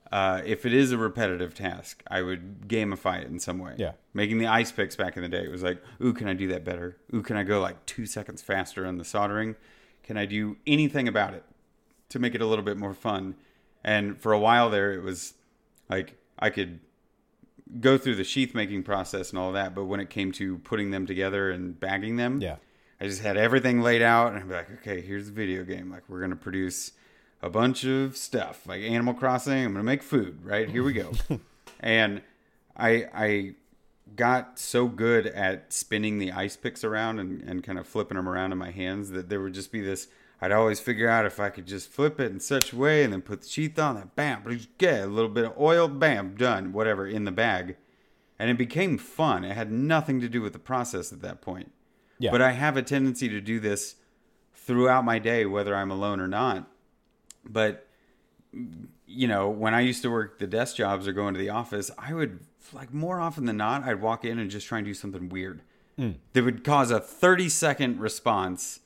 uh, 0.09 0.41
if 0.45 0.65
it 0.65 0.71
is 0.73 0.93
a 0.93 0.97
repetitive 0.97 1.53
task, 1.53 2.01
I 2.07 2.21
would 2.21 2.61
gamify 2.69 3.19
it 3.21 3.27
in 3.27 3.39
some 3.41 3.59
way. 3.59 3.73
Yeah. 3.77 3.91
making 4.13 4.37
the 4.37 4.47
ice 4.47 4.71
picks 4.71 4.95
back 4.95 5.17
in 5.17 5.21
the 5.23 5.27
day, 5.27 5.43
it 5.43 5.51
was 5.51 5.63
like, 5.63 5.83
ooh, 6.01 6.13
can 6.13 6.29
I 6.29 6.33
do 6.33 6.47
that 6.47 6.63
better? 6.63 6.95
Ooh, 7.13 7.21
can 7.21 7.35
I 7.35 7.43
go 7.43 7.59
like 7.59 7.85
two 7.85 8.05
seconds 8.05 8.41
faster 8.41 8.85
on 8.85 8.97
the 8.99 9.03
soldering? 9.03 9.57
Can 10.03 10.15
I 10.15 10.25
do 10.25 10.55
anything 10.65 11.09
about 11.09 11.33
it 11.33 11.43
to 12.07 12.19
make 12.19 12.33
it 12.33 12.41
a 12.41 12.45
little 12.45 12.63
bit 12.63 12.77
more 12.77 12.93
fun? 12.93 13.35
And 13.83 14.17
for 14.17 14.31
a 14.31 14.39
while 14.39 14.69
there, 14.69 14.93
it 14.93 15.03
was 15.03 15.33
like 15.89 16.15
I 16.39 16.49
could 16.51 16.79
go 17.79 17.97
through 17.97 18.15
the 18.15 18.23
sheath 18.23 18.55
making 18.55 18.83
process 18.83 19.29
and 19.29 19.39
all 19.39 19.51
that, 19.53 19.75
but 19.75 19.85
when 19.85 19.99
it 19.99 20.09
came 20.09 20.31
to 20.33 20.57
putting 20.59 20.91
them 20.91 21.05
together 21.05 21.51
and 21.51 21.79
bagging 21.79 22.15
them, 22.15 22.41
Yeah. 22.41 22.55
I 23.01 23.05
just 23.07 23.21
had 23.21 23.37
everything 23.37 23.81
laid 23.81 24.01
out, 24.01 24.33
and 24.33 24.37
I'd 24.41 24.47
be 24.49 24.53
like, 24.55 24.71
okay, 24.81 24.99
here's 25.01 25.29
a 25.29 25.31
video 25.31 25.63
game. 25.63 25.89
Like, 25.89 26.03
we're 26.09 26.19
gonna 26.19 26.35
produce 26.35 26.91
a 27.41 27.49
bunch 27.49 27.85
of 27.85 28.17
stuff, 28.17 28.67
like 28.67 28.81
Animal 28.81 29.13
Crossing. 29.13 29.63
I'm 29.65 29.71
gonna 29.71 29.83
make 29.83 30.03
food. 30.03 30.43
Right 30.43 30.69
here 30.69 30.83
we 30.83 30.93
go. 30.93 31.11
and 31.79 32.21
I 32.75 33.07
I 33.13 33.55
got 34.15 34.57
so 34.59 34.87
good 34.87 35.27
at 35.27 35.71
spinning 35.71 36.17
the 36.17 36.31
ice 36.31 36.57
picks 36.57 36.83
around 36.83 37.19
and, 37.19 37.41
and 37.43 37.63
kind 37.63 37.77
of 37.79 37.87
flipping 37.87 38.17
them 38.17 38.27
around 38.27 38.51
in 38.51 38.57
my 38.57 38.71
hands 38.71 39.11
that 39.11 39.29
there 39.29 39.39
would 39.39 39.53
just 39.53 39.71
be 39.71 39.79
this. 39.81 40.07
I'd 40.41 40.51
always 40.51 40.79
figure 40.79 41.09
out 41.09 41.25
if 41.25 41.39
I 41.39 41.49
could 41.49 41.65
just 41.65 41.89
flip 41.89 42.19
it 42.19 42.31
in 42.31 42.39
such 42.39 42.71
a 42.71 42.77
way 42.77 43.03
and 43.03 43.11
then 43.11 43.21
put 43.21 43.41
the 43.41 43.47
sheath 43.47 43.77
on 43.77 43.95
that, 43.95 44.15
bam, 44.15 44.43
get 44.77 45.03
a 45.03 45.07
little 45.07 45.29
bit 45.29 45.45
of 45.45 45.59
oil, 45.59 45.87
bam, 45.87 46.35
done, 46.35 46.71
whatever, 46.71 47.05
in 47.05 47.25
the 47.25 47.31
bag. 47.31 47.75
And 48.37 48.49
it 48.49 48.57
became 48.57 48.97
fun. 48.97 49.43
It 49.43 49.55
had 49.55 49.69
nothing 49.69 50.21
to 50.21 50.29
do 50.29 50.41
with 50.41 50.53
the 50.53 50.59
process 50.59 51.11
at 51.11 51.21
that 51.21 51.41
point. 51.41 51.73
Yeah. 52.19 52.31
But 52.31 52.41
I 52.41 52.53
have 52.53 52.77
a 52.77 52.81
tendency 52.81 53.27
to 53.27 53.41
do 53.41 53.59
this 53.59 53.95
throughout 54.53 55.03
my 55.03 55.19
day, 55.19 55.45
whether 55.45 55.75
I'm 55.75 55.91
alone 55.91 56.21
or 56.21 56.27
not. 56.27 56.69
But 57.43 57.85
you 59.05 59.27
know, 59.27 59.49
when 59.49 59.73
I 59.73 59.81
used 59.81 60.01
to 60.03 60.11
work 60.11 60.39
the 60.39 60.47
desk 60.47 60.75
jobs 60.75 61.07
or 61.07 61.13
go 61.13 61.27
into 61.27 61.39
the 61.39 61.49
office, 61.49 61.91
I 61.97 62.13
would 62.13 62.39
like 62.73 62.93
more 62.93 63.19
often 63.19 63.45
than 63.45 63.57
not, 63.57 63.83
I'd 63.83 64.01
walk 64.01 64.23
in 64.23 64.39
and 64.39 64.49
just 64.49 64.67
try 64.67 64.77
and 64.77 64.85
do 64.85 64.93
something 64.93 65.29
weird 65.29 65.61
hmm. 65.97 66.11
that 66.33 66.43
would 66.43 66.63
cause 66.63 66.91
a 66.91 66.99
30 66.99 67.49
second 67.49 67.99
response 67.99 68.79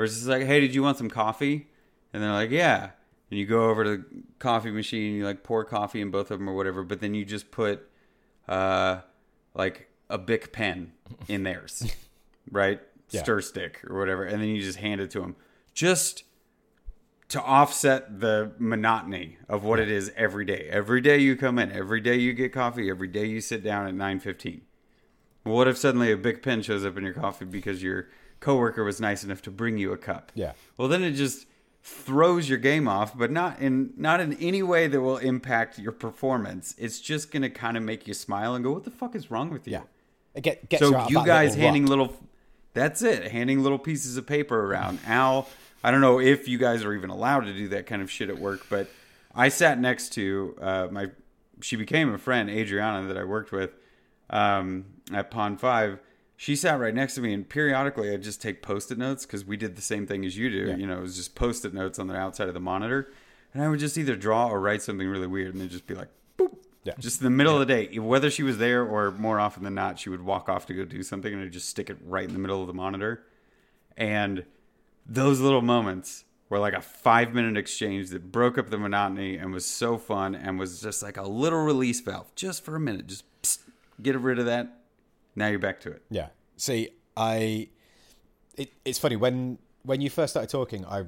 where 0.00 0.06
it's 0.06 0.14
just 0.14 0.28
like, 0.28 0.44
hey, 0.44 0.60
did 0.60 0.74
you 0.74 0.82
want 0.82 0.96
some 0.96 1.10
coffee? 1.10 1.68
And 2.14 2.22
they're 2.22 2.32
like, 2.32 2.48
yeah. 2.48 2.92
And 3.30 3.38
you 3.38 3.44
go 3.44 3.68
over 3.68 3.84
to 3.84 3.90
the 3.98 4.04
coffee 4.38 4.70
machine 4.70 5.08
and 5.08 5.16
you 5.18 5.26
like 5.26 5.42
pour 5.42 5.62
coffee 5.62 6.00
in 6.00 6.10
both 6.10 6.30
of 6.30 6.38
them 6.38 6.48
or 6.48 6.54
whatever, 6.54 6.82
but 6.82 7.02
then 7.02 7.12
you 7.12 7.22
just 7.22 7.50
put 7.50 7.86
uh, 8.48 9.00
like 9.52 9.90
a 10.08 10.16
Bic 10.16 10.54
pen 10.54 10.92
in 11.28 11.42
theirs, 11.42 11.94
right? 12.50 12.80
Yeah. 13.10 13.22
Stir 13.22 13.42
stick 13.42 13.82
or 13.90 13.98
whatever. 13.98 14.24
And 14.24 14.40
then 14.40 14.48
you 14.48 14.62
just 14.62 14.78
hand 14.78 15.02
it 15.02 15.10
to 15.10 15.20
them. 15.20 15.36
Just 15.74 16.24
to 17.28 17.42
offset 17.42 18.20
the 18.20 18.52
monotony 18.58 19.36
of 19.50 19.64
what 19.64 19.80
it 19.80 19.90
is 19.90 20.10
every 20.16 20.46
day. 20.46 20.66
Every 20.72 21.02
day 21.02 21.18
you 21.18 21.36
come 21.36 21.58
in, 21.58 21.70
every 21.72 22.00
day 22.00 22.16
you 22.16 22.32
get 22.32 22.54
coffee, 22.54 22.88
every 22.88 23.08
day 23.08 23.26
you 23.26 23.42
sit 23.42 23.62
down 23.62 23.86
at 23.86 23.92
9:15. 23.92 24.62
What 25.42 25.68
if 25.68 25.76
suddenly 25.76 26.10
a 26.10 26.16
big 26.16 26.42
pen 26.42 26.62
shows 26.62 26.86
up 26.86 26.96
in 26.96 27.04
your 27.04 27.12
coffee 27.12 27.44
because 27.44 27.82
your 27.82 28.08
coworker 28.40 28.84
was 28.84 29.00
nice 29.00 29.22
enough 29.24 29.42
to 29.42 29.50
bring 29.50 29.78
you 29.78 29.92
a 29.92 29.96
cup? 29.96 30.32
Yeah. 30.34 30.52
Well, 30.76 30.88
then 30.88 31.02
it 31.02 31.12
just 31.12 31.46
throws 31.82 32.48
your 32.48 32.58
game 32.58 32.88
off, 32.88 33.16
but 33.16 33.30
not 33.30 33.60
in 33.60 33.92
not 33.96 34.20
in 34.20 34.34
any 34.34 34.62
way 34.62 34.86
that 34.86 35.00
will 35.00 35.18
impact 35.18 35.78
your 35.78 35.92
performance. 35.92 36.74
It's 36.78 37.00
just 37.00 37.30
going 37.30 37.42
to 37.42 37.50
kind 37.50 37.76
of 37.76 37.82
make 37.82 38.06
you 38.06 38.14
smile 38.14 38.54
and 38.54 38.64
go, 38.64 38.72
"What 38.72 38.84
the 38.84 38.90
fuck 38.90 39.14
is 39.14 39.30
wrong 39.30 39.50
with 39.50 39.66
you?" 39.66 39.74
Yeah. 39.74 39.82
It 40.34 40.42
get, 40.42 40.68
gets 40.68 40.82
So 40.82 41.08
you 41.08 41.24
guys 41.24 41.50
little 41.50 41.64
handing 41.64 41.82
rut. 41.84 41.90
little 41.90 42.16
that's 42.72 43.02
it, 43.02 43.32
handing 43.32 43.62
little 43.62 43.78
pieces 43.78 44.16
of 44.16 44.26
paper 44.26 44.66
around. 44.66 45.00
Al, 45.06 45.48
I 45.82 45.90
don't 45.90 46.00
know 46.00 46.20
if 46.20 46.48
you 46.48 46.58
guys 46.58 46.84
are 46.84 46.94
even 46.94 47.10
allowed 47.10 47.46
to 47.46 47.52
do 47.52 47.68
that 47.68 47.86
kind 47.86 48.02
of 48.02 48.10
shit 48.10 48.28
at 48.28 48.38
work, 48.38 48.66
but 48.68 48.88
I 49.34 49.48
sat 49.48 49.80
next 49.80 50.10
to 50.14 50.56
uh, 50.60 50.88
my 50.90 51.10
she 51.62 51.76
became 51.76 52.12
a 52.12 52.18
friend, 52.18 52.48
Adriana, 52.48 53.06
that 53.08 53.18
I 53.18 53.24
worked 53.24 53.52
with 53.52 53.70
um, 54.30 54.84
at 55.12 55.30
Pond5. 55.30 55.98
She 56.40 56.56
sat 56.56 56.80
right 56.80 56.94
next 56.94 57.16
to 57.16 57.20
me, 57.20 57.34
and 57.34 57.46
periodically 57.46 58.10
I'd 58.14 58.22
just 58.22 58.40
take 58.40 58.62
post-it 58.62 58.96
notes 58.96 59.26
because 59.26 59.44
we 59.44 59.58
did 59.58 59.76
the 59.76 59.82
same 59.82 60.06
thing 60.06 60.24
as 60.24 60.38
you 60.38 60.48
do. 60.48 60.68
Yeah. 60.70 60.76
You 60.76 60.86
know, 60.86 60.96
it 60.96 61.02
was 61.02 61.14
just 61.14 61.34
post-it 61.34 61.74
notes 61.74 61.98
on 61.98 62.06
the 62.06 62.16
outside 62.16 62.48
of 62.48 62.54
the 62.54 62.60
monitor, 62.60 63.12
and 63.52 63.62
I 63.62 63.68
would 63.68 63.78
just 63.78 63.98
either 63.98 64.16
draw 64.16 64.48
or 64.48 64.58
write 64.58 64.80
something 64.80 65.06
really 65.06 65.26
weird, 65.26 65.52
and 65.52 65.60
then 65.60 65.68
just 65.68 65.86
be 65.86 65.94
like, 65.94 66.08
boop, 66.38 66.56
Yeah. 66.82 66.94
just 66.98 67.20
in 67.20 67.24
the 67.24 67.30
middle 67.30 67.52
of 67.52 67.60
the 67.60 67.66
day, 67.66 67.98
whether 67.98 68.30
she 68.30 68.42
was 68.42 68.56
there 68.56 68.82
or 68.82 69.10
more 69.10 69.38
often 69.38 69.64
than 69.64 69.74
not, 69.74 69.98
she 69.98 70.08
would 70.08 70.22
walk 70.22 70.48
off 70.48 70.64
to 70.68 70.72
go 70.72 70.86
do 70.86 71.02
something 71.02 71.30
and 71.30 71.42
I'd 71.42 71.52
just 71.52 71.68
stick 71.68 71.90
it 71.90 71.98
right 72.06 72.26
in 72.26 72.32
the 72.32 72.38
middle 72.38 72.62
of 72.62 72.68
the 72.68 72.72
monitor. 72.72 73.22
And 73.98 74.46
those 75.04 75.40
little 75.40 75.60
moments 75.60 76.24
were 76.48 76.58
like 76.58 76.72
a 76.72 76.80
five 76.80 77.34
minute 77.34 77.58
exchange 77.58 78.08
that 78.10 78.32
broke 78.32 78.56
up 78.56 78.70
the 78.70 78.78
monotony 78.78 79.36
and 79.36 79.52
was 79.52 79.66
so 79.66 79.98
fun 79.98 80.34
and 80.34 80.58
was 80.58 80.80
just 80.80 81.02
like 81.02 81.18
a 81.18 81.22
little 81.28 81.62
release 81.62 82.00
valve 82.00 82.34
just 82.34 82.64
for 82.64 82.76
a 82.76 82.80
minute. 82.80 83.08
Just 83.08 83.24
psst, 83.42 83.58
get 84.00 84.18
rid 84.18 84.38
of 84.38 84.46
that. 84.46 84.79
Now 85.34 85.48
you're 85.48 85.58
back 85.58 85.80
to 85.80 85.90
it. 85.90 86.02
Yeah. 86.10 86.28
See, 86.56 86.90
I. 87.16 87.68
It, 88.56 88.72
it's 88.84 88.98
funny 88.98 89.16
when 89.16 89.58
when 89.82 90.00
you 90.00 90.10
first 90.10 90.32
started 90.32 90.50
talking, 90.50 90.84
I 90.84 91.04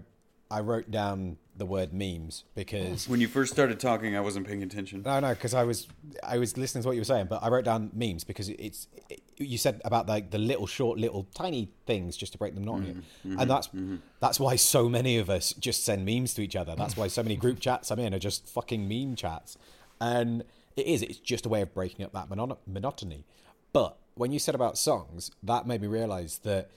I 0.50 0.60
wrote 0.60 0.90
down 0.90 1.38
the 1.56 1.66
word 1.66 1.92
memes 1.92 2.44
because 2.54 3.08
When 3.08 3.20
you 3.20 3.28
first 3.28 3.52
started 3.52 3.78
talking, 3.78 4.16
I 4.16 4.20
wasn't 4.20 4.46
paying 4.46 4.62
attention. 4.62 5.02
no, 5.02 5.20
no, 5.20 5.30
because 5.30 5.54
I 5.54 5.64
was 5.64 5.86
I 6.22 6.38
was 6.38 6.56
listening 6.56 6.82
to 6.82 6.88
what 6.88 6.94
you 6.94 7.00
were 7.00 7.06
saying, 7.06 7.26
but 7.26 7.42
I 7.42 7.48
wrote 7.48 7.64
down 7.64 7.90
memes 7.94 8.24
because 8.24 8.48
it's 8.48 8.88
it, 9.08 9.22
you 9.36 9.58
said 9.58 9.80
about 9.84 10.08
like 10.08 10.30
the 10.30 10.38
little 10.38 10.66
short, 10.66 10.98
little 10.98 11.26
tiny 11.34 11.70
things 11.86 12.16
just 12.16 12.32
to 12.32 12.38
break 12.38 12.54
them 12.54 12.64
the 12.64 12.70
monotony, 12.70 13.02
mm-hmm, 13.26 13.38
and 13.38 13.50
that's 13.50 13.68
mm-hmm, 13.68 13.78
mm-hmm. 13.78 13.96
that's 14.20 14.40
why 14.40 14.56
so 14.56 14.88
many 14.88 15.18
of 15.18 15.28
us 15.28 15.52
just 15.54 15.84
send 15.84 16.04
memes 16.04 16.34
to 16.34 16.42
each 16.42 16.56
other. 16.56 16.74
That's 16.76 16.96
why 16.96 17.08
so 17.08 17.22
many 17.22 17.36
group 17.36 17.60
chats 17.60 17.90
I'm 17.90 17.98
in 17.98 18.14
are 18.14 18.18
just 18.18 18.48
fucking 18.48 18.88
meme 18.88 19.16
chats, 19.16 19.56
and 20.00 20.44
it 20.76 20.86
is 20.86 21.02
it's 21.02 21.18
just 21.18 21.44
a 21.44 21.48
way 21.48 21.62
of 21.62 21.74
breaking 21.74 22.04
up 22.04 22.12
that 22.12 22.30
mono- 22.30 22.58
monotony. 22.66 23.24
But 23.72 23.96
when 24.14 24.32
you 24.32 24.38
said 24.38 24.54
about 24.54 24.78
songs, 24.78 25.30
that 25.42 25.66
made 25.66 25.80
me 25.80 25.86
realize 25.86 26.38
that 26.38 26.70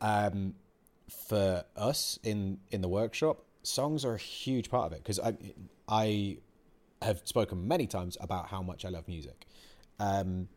um, 0.00 0.54
for 1.28 1.64
us 1.76 2.18
in 2.22 2.58
in 2.70 2.80
the 2.80 2.88
workshop, 2.88 3.44
songs 3.62 4.04
are 4.04 4.14
a 4.14 4.18
huge 4.18 4.70
part 4.70 4.86
of 4.86 4.92
it 4.92 5.02
because 5.02 5.18
I 5.20 5.36
I 5.88 6.38
have 7.02 7.22
spoken 7.24 7.66
many 7.66 7.86
times 7.86 8.16
about 8.20 8.48
how 8.48 8.62
much 8.62 8.84
I 8.84 8.88
love 8.88 9.06
music. 9.08 9.46
Um, 9.98 10.48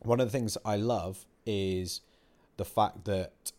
one 0.00 0.20
of 0.20 0.26
the 0.26 0.36
things 0.36 0.56
I 0.64 0.76
love 0.76 1.24
is 1.46 2.00
the 2.56 2.64
fact 2.64 3.04
that 3.04 3.52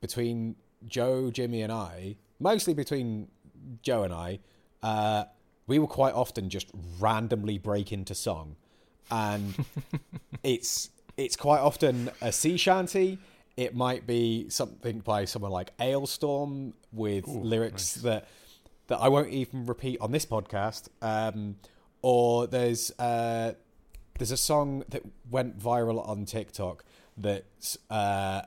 between 0.00 0.56
Joe, 0.86 1.30
Jimmy, 1.30 1.62
and 1.62 1.72
I, 1.72 2.16
mostly 2.38 2.74
between 2.74 3.28
Joe 3.82 4.02
and 4.02 4.12
I, 4.12 4.40
uh, 4.82 5.24
we 5.66 5.78
will 5.78 5.86
quite 5.86 6.14
often 6.14 6.50
just 6.50 6.68
randomly 6.98 7.58
break 7.58 7.92
into 7.92 8.14
song, 8.14 8.56
and 9.10 9.54
it's 10.42 10.90
it's 11.24 11.36
quite 11.36 11.60
often 11.60 12.10
a 12.20 12.32
sea 12.32 12.56
shanty. 12.56 13.18
It 13.56 13.74
might 13.74 14.06
be 14.06 14.48
something 14.48 15.00
by 15.00 15.24
someone 15.24 15.52
like 15.52 15.76
Alestorm 15.78 16.72
with 16.92 17.26
lyrics 17.28 17.94
that 17.94 18.28
that 18.88 18.98
I 18.98 19.08
won't 19.08 19.30
even 19.30 19.66
repeat 19.66 20.00
on 20.00 20.10
this 20.10 20.26
podcast. 20.26 20.88
Um, 21.00 21.56
or 22.02 22.46
there's 22.46 22.90
uh, 22.98 23.52
there's 24.18 24.32
a 24.32 24.36
song 24.36 24.84
that 24.88 25.02
went 25.30 25.58
viral 25.58 26.06
on 26.06 26.24
TikTok 26.24 26.84
that 27.18 27.76
uh, 27.90 28.42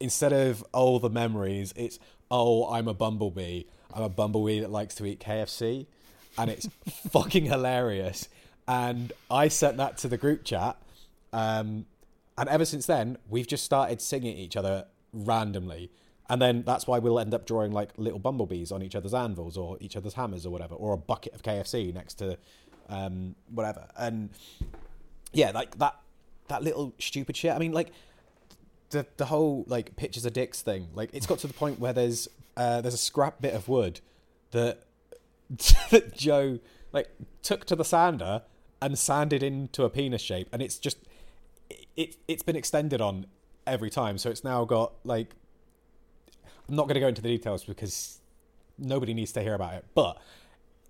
instead 0.00 0.32
of 0.32 0.64
"Oh 0.74 0.98
the 0.98 1.10
memories," 1.10 1.72
it's 1.76 1.98
"Oh 2.30 2.68
I'm 2.68 2.88
a 2.88 2.94
bumblebee. 2.94 3.64
I'm 3.94 4.02
a 4.02 4.08
bumblebee 4.08 4.60
that 4.60 4.70
likes 4.70 4.94
to 4.96 5.06
eat 5.06 5.20
KFC," 5.20 5.86
and 6.36 6.50
it's 6.50 6.68
fucking 7.10 7.44
hilarious. 7.44 8.28
And 8.68 9.12
I 9.30 9.46
sent 9.46 9.76
that 9.76 9.96
to 9.98 10.08
the 10.08 10.16
group 10.16 10.42
chat, 10.42 10.76
um, 11.36 11.84
and 12.38 12.48
ever 12.48 12.64
since 12.64 12.86
then 12.86 13.18
we've 13.28 13.46
just 13.46 13.62
started 13.62 14.00
singing 14.00 14.32
at 14.32 14.38
each 14.38 14.56
other 14.56 14.86
randomly. 15.12 15.90
And 16.28 16.42
then 16.42 16.64
that's 16.66 16.86
why 16.86 16.98
we'll 16.98 17.20
end 17.20 17.34
up 17.34 17.46
drawing 17.46 17.72
like 17.72 17.92
little 17.96 18.18
bumblebees 18.18 18.72
on 18.72 18.82
each 18.82 18.96
other's 18.96 19.14
anvils 19.14 19.56
or 19.56 19.76
each 19.80 19.96
other's 19.96 20.14
hammers 20.14 20.44
or 20.44 20.50
whatever, 20.50 20.74
or 20.74 20.92
a 20.92 20.96
bucket 20.96 21.34
of 21.34 21.42
KFC 21.42 21.94
next 21.94 22.14
to 22.14 22.36
um, 22.88 23.36
whatever. 23.48 23.86
And 23.96 24.30
yeah, 25.32 25.50
like 25.52 25.78
that 25.78 25.96
that 26.48 26.62
little 26.62 26.94
stupid 26.98 27.36
shit. 27.36 27.52
I 27.52 27.58
mean, 27.58 27.72
like 27.72 27.92
the 28.90 29.06
the 29.18 29.26
whole 29.26 29.64
like 29.68 29.94
pictures 29.96 30.24
of 30.24 30.32
dicks 30.32 30.62
thing. 30.62 30.88
Like 30.94 31.10
it's 31.12 31.26
got 31.26 31.38
to 31.40 31.46
the 31.46 31.54
point 31.54 31.78
where 31.78 31.92
there's 31.92 32.28
uh, 32.56 32.80
there's 32.80 32.94
a 32.94 32.98
scrap 32.98 33.40
bit 33.40 33.54
of 33.54 33.68
wood 33.68 34.00
that 34.50 34.82
that 35.90 36.16
Joe 36.16 36.58
like 36.92 37.08
took 37.42 37.66
to 37.66 37.76
the 37.76 37.84
sander 37.84 38.42
and 38.82 38.98
sanded 38.98 39.44
into 39.44 39.84
a 39.84 39.90
penis 39.90 40.22
shape, 40.22 40.48
and 40.52 40.60
it's 40.60 40.78
just 40.78 40.98
it 41.96 42.16
it's 42.28 42.42
been 42.42 42.56
extended 42.56 43.00
on 43.00 43.26
every 43.66 43.90
time. 43.90 44.18
So 44.18 44.30
it's 44.30 44.44
now 44.44 44.64
got 44.64 44.92
like 45.04 45.34
I'm 46.68 46.76
not 46.76 46.84
going 46.84 46.94
to 46.94 47.00
go 47.00 47.08
into 47.08 47.22
the 47.22 47.28
details 47.28 47.64
because 47.64 48.20
nobody 48.78 49.14
needs 49.14 49.32
to 49.32 49.42
hear 49.42 49.54
about 49.54 49.74
it, 49.74 49.84
but 49.94 50.18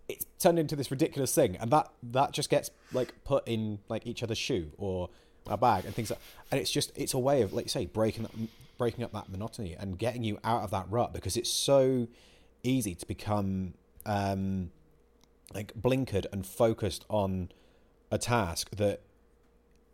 it's 0.08 0.26
turned 0.38 0.58
into 0.58 0.76
this 0.76 0.90
ridiculous 0.90 1.34
thing, 1.34 1.56
and 1.56 1.70
that 1.70 1.90
that 2.02 2.32
just 2.32 2.50
gets 2.50 2.70
like 2.92 3.12
put 3.24 3.46
in 3.46 3.78
like 3.88 4.06
each 4.06 4.22
other's 4.22 4.38
shoe 4.38 4.70
or 4.78 5.10
a 5.46 5.56
bag 5.56 5.84
and 5.84 5.94
things 5.94 6.10
like. 6.10 6.20
And 6.50 6.60
it's 6.60 6.70
just 6.70 6.92
it's 6.96 7.14
a 7.14 7.18
way 7.18 7.42
of 7.42 7.52
like 7.52 7.66
you 7.66 7.70
say 7.70 7.86
breaking 7.86 8.24
up, 8.24 8.32
breaking 8.78 9.04
up 9.04 9.12
that 9.12 9.28
monotony 9.28 9.76
and 9.78 9.98
getting 9.98 10.24
you 10.24 10.38
out 10.44 10.62
of 10.62 10.70
that 10.70 10.86
rut 10.90 11.12
because 11.12 11.36
it's 11.36 11.50
so 11.50 12.08
easy 12.62 12.94
to 12.94 13.06
become 13.06 13.74
um, 14.04 14.70
like 15.54 15.72
blinkered 15.74 16.26
and 16.32 16.46
focused 16.46 17.04
on 17.08 17.50
a 18.10 18.18
task 18.18 18.70
that 18.76 19.00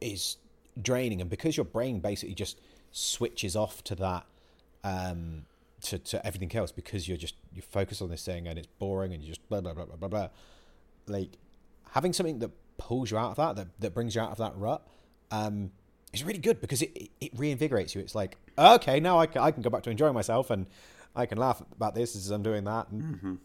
is 0.01 0.37
draining, 0.81 1.21
and 1.21 1.29
because 1.31 1.57
your 1.57 1.65
brain 1.65 2.01
basically 2.01 2.35
just 2.35 2.61
switches 2.91 3.57
off 3.57 3.83
to 3.85 3.95
that. 3.97 4.27
Um, 4.85 5.47
to, 5.83 5.99
to 5.99 6.27
everything 6.27 6.55
else 6.57 6.73
because 6.73 7.09
you're 7.09 7.17
just 7.17 7.35
you 7.53 7.61
focus 7.61 8.01
on 8.01 8.09
this 8.09 8.25
thing 8.25 8.47
and 8.47 8.59
it's 8.59 8.69
boring 8.79 9.13
and 9.13 9.23
you 9.23 9.29
just 9.29 9.47
blah 9.49 9.61
blah 9.61 9.75
blah 9.75 9.85
blah 9.85 9.97
blah 9.97 10.09
blah. 10.09 10.29
Like 11.07 11.31
having 11.91 12.13
something 12.13 12.39
that 12.39 12.51
pulls 12.79 13.11
you 13.11 13.19
out 13.19 13.33
of 13.33 13.37
that, 13.37 13.57
that 13.57 13.81
that 13.81 13.95
brings 13.95 14.15
you 14.15 14.21
out 14.21 14.31
of 14.31 14.39
that 14.39 14.57
rut, 14.57 14.87
um, 15.31 15.71
is 16.13 16.25
really 16.25 16.39
good 16.39 16.61
because 16.61 16.83
it, 16.83 17.11
it, 17.21 17.37
reinvigorates 17.37 17.95
you. 17.95 18.01
It's 18.01 18.15
like 18.15 18.37
okay, 18.57 19.01
now 19.01 19.19
I 19.19 19.27
can, 19.27 19.43
I 19.43 19.51
can 19.51 19.63
go 19.63 19.71
back 19.71 19.83
to 19.85 19.91
enjoying 19.91 20.15
myself 20.15 20.51
and 20.51 20.67
I 21.15 21.27
can 21.27 21.39
laugh 21.39 21.63
about 21.73 21.95
this 21.95 22.17
as 22.17 22.31
I'm 22.31 22.43
doing 22.43 22.65
that, 22.65 22.89
and, 22.91 23.39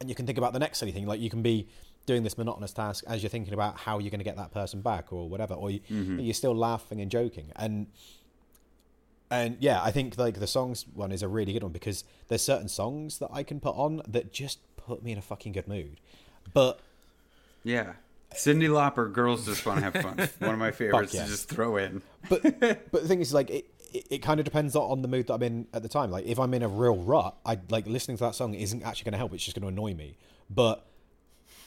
and 0.00 0.08
you 0.08 0.14
can 0.14 0.26
think 0.26 0.38
about 0.38 0.52
the 0.52 0.58
next 0.58 0.78
silly 0.78 0.92
thing. 0.92 1.06
Like 1.06 1.20
you 1.20 1.30
can 1.30 1.42
be 1.42 1.68
doing 2.10 2.24
this 2.24 2.36
monotonous 2.36 2.72
task 2.72 3.04
as 3.06 3.22
you're 3.22 3.30
thinking 3.30 3.54
about 3.54 3.78
how 3.78 4.00
you're 4.00 4.10
going 4.10 4.18
to 4.18 4.24
get 4.24 4.36
that 4.36 4.50
person 4.52 4.80
back 4.80 5.12
or 5.12 5.28
whatever, 5.28 5.54
or 5.54 5.70
you, 5.70 5.80
mm-hmm. 5.80 6.18
you're 6.18 6.34
still 6.34 6.54
laughing 6.54 7.00
and 7.00 7.08
joking 7.10 7.52
and 7.54 7.86
and 9.30 9.56
yeah, 9.60 9.80
I 9.80 9.92
think 9.92 10.18
like 10.18 10.40
the 10.40 10.46
songs 10.46 10.86
one 10.92 11.12
is 11.12 11.22
a 11.22 11.28
really 11.28 11.52
good 11.52 11.62
one 11.62 11.72
because 11.72 12.02
there's 12.26 12.42
certain 12.42 12.68
songs 12.68 13.18
that 13.18 13.30
I 13.32 13.44
can 13.44 13.60
put 13.60 13.76
on 13.76 14.02
that 14.08 14.32
just 14.32 14.58
put 14.76 15.04
me 15.04 15.12
in 15.12 15.18
a 15.18 15.22
fucking 15.22 15.52
good 15.52 15.68
mood. 15.68 16.00
But 16.52 16.80
Yeah. 17.62 17.92
Cyndi 18.34 18.68
Lauper, 18.68 19.12
girls 19.12 19.46
just 19.46 19.64
want 19.66 19.78
to 19.78 19.84
have 19.84 19.94
fun. 19.94 20.28
One 20.38 20.54
of 20.54 20.58
my 20.58 20.70
favorites 20.70 21.14
yeah. 21.14 21.24
to 21.24 21.28
just 21.28 21.48
throw 21.48 21.76
in. 21.76 22.02
but 22.28 22.42
but 22.42 23.02
the 23.02 23.08
thing 23.08 23.20
is 23.20 23.32
like 23.32 23.50
it, 23.50 23.66
it, 23.92 24.06
it 24.10 24.18
kind 24.18 24.40
of 24.40 24.44
depends 24.44 24.74
on 24.74 25.02
the 25.02 25.08
mood 25.08 25.28
that 25.28 25.34
I'm 25.34 25.42
in 25.42 25.66
at 25.72 25.82
the 25.82 25.88
time. 25.88 26.10
Like 26.10 26.26
if 26.26 26.38
I'm 26.38 26.52
in 26.54 26.62
a 26.62 26.68
real 26.68 26.96
rut, 26.96 27.36
I 27.46 27.58
like 27.68 27.86
listening 27.86 28.16
to 28.18 28.24
that 28.24 28.34
song 28.34 28.54
isn't 28.54 28.82
actually 28.82 29.04
going 29.04 29.12
to 29.12 29.18
help. 29.18 29.32
It's 29.32 29.44
just 29.44 29.60
going 29.60 29.62
to 29.62 29.80
annoy 29.80 29.94
me. 29.94 30.16
But 30.48 30.84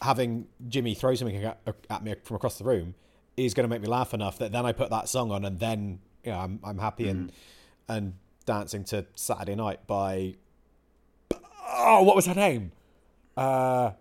having 0.03 0.47
Jimmy 0.67 0.93
throw 0.93 1.15
something 1.15 1.41
at, 1.43 1.59
at 1.89 2.03
me 2.03 2.13
from 2.23 2.35
across 2.35 2.57
the 2.57 2.65
room 2.65 2.93
is 3.37 3.53
going 3.53 3.63
to 3.63 3.69
make 3.69 3.81
me 3.81 3.87
laugh 3.87 4.13
enough 4.13 4.37
that 4.37 4.51
then 4.51 4.65
I 4.65 4.73
put 4.73 4.89
that 4.89 5.07
song 5.07 5.31
on 5.31 5.45
and 5.45 5.59
then 5.59 5.99
you 6.23 6.31
know, 6.31 6.39
I'm 6.39 6.59
I'm 6.63 6.77
happy 6.77 7.07
and 7.07 7.31
and 7.87 8.13
dancing 8.45 8.83
to 8.85 9.05
Saturday 9.15 9.55
Night 9.55 9.87
by 9.87 10.35
oh 11.67 12.03
what 12.03 12.15
was 12.17 12.25
her 12.25 12.35
name? 12.35 12.73
Uh, 13.35 13.91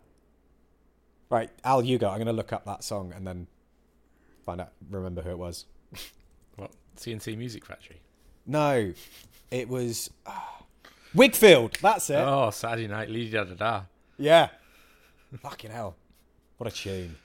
right, 1.30 1.50
Al, 1.64 1.82
you 1.82 1.98
go. 1.98 2.08
I'm 2.08 2.16
going 2.16 2.26
to 2.26 2.32
look 2.32 2.52
up 2.52 2.66
that 2.66 2.84
song 2.84 3.12
and 3.16 3.26
then 3.26 3.46
find 4.44 4.60
out 4.60 4.72
remember 4.90 5.22
who 5.22 5.30
it 5.30 5.38
was. 5.38 5.66
What 6.56 6.70
C+C 6.96 7.34
Music 7.34 7.64
Factory? 7.64 8.02
No, 8.44 8.92
it 9.50 9.70
was 9.70 10.10
ah, 10.26 10.64
Whigfield. 11.14 11.78
That's 11.80 12.10
it. 12.10 12.16
Oh, 12.16 12.50
Saturday 12.50 12.88
Night, 12.88 13.08
Lady 13.08 13.30
Da 13.30 13.44
Da 13.44 13.54
Da. 13.54 13.82
Yeah. 14.18 14.50
Fucking 15.40 15.70
hell. 15.70 15.96
What 16.58 16.72
a 16.72 16.74
tune. 16.76 17.16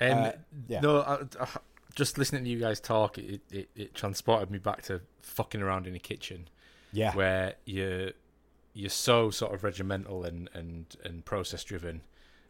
Um, 0.00 0.10
Uh, 0.18 0.32
yeah. 0.68 0.80
No, 0.80 1.00
I, 1.00 1.18
I, 1.42 1.48
just 1.94 2.18
listening 2.18 2.44
to 2.44 2.50
you 2.50 2.58
guys 2.58 2.80
talk, 2.80 3.18
it, 3.18 3.40
it, 3.50 3.68
it 3.76 3.94
transported 3.94 4.50
me 4.50 4.58
back 4.58 4.82
to 4.82 5.00
fucking 5.22 5.60
around 5.62 5.86
in 5.86 5.94
a 5.94 5.98
kitchen 5.98 6.48
Yeah. 6.92 7.14
where 7.14 7.54
you're 7.64 8.12
you're 8.72 8.88
so 8.88 9.30
sort 9.30 9.52
of 9.52 9.64
regimental 9.64 10.24
and 10.24 10.48
and 10.54 10.86
and 11.04 11.24
process 11.24 11.64
driven, 11.64 12.02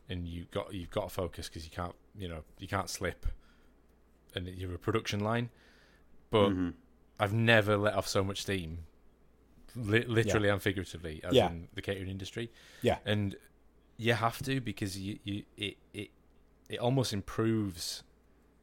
and 0.08 0.26
you 0.28 0.46
got 0.50 0.72
you've 0.74 0.90
got 0.90 1.04
to 1.08 1.14
focus 1.14 1.48
because 1.48 1.64
you 1.64 1.70
can't 1.70 1.94
you 2.16 2.28
know 2.28 2.42
you 2.58 2.68
can't 2.68 2.88
slip, 2.90 3.26
and 4.34 4.46
you're 4.46 4.74
a 4.74 4.78
production 4.78 5.20
line, 5.20 5.48
but 6.30 6.48
Mm-hmm. 6.50 6.70
I've 7.18 7.32
never 7.34 7.76
let 7.76 7.94
off 7.94 8.08
so 8.08 8.24
much 8.24 8.40
steam, 8.42 8.78
li- 9.76 10.04
literally 10.06 10.48
and 10.48 10.60
figuratively, 10.62 11.20
as 11.24 11.34
Yeah. 11.34 11.48
in 11.50 11.68
the 11.74 11.82
catering 11.82 12.08
industry 12.08 12.50
Yeah. 12.82 12.96
and 13.04 13.36
you 14.06 14.14
have 14.14 14.38
to 14.42 14.60
because 14.60 14.92
you, 14.98 15.18
you 15.24 15.42
it 15.56 15.76
it 15.92 16.08
it 16.68 16.78
almost 16.78 17.12
improves 17.12 18.02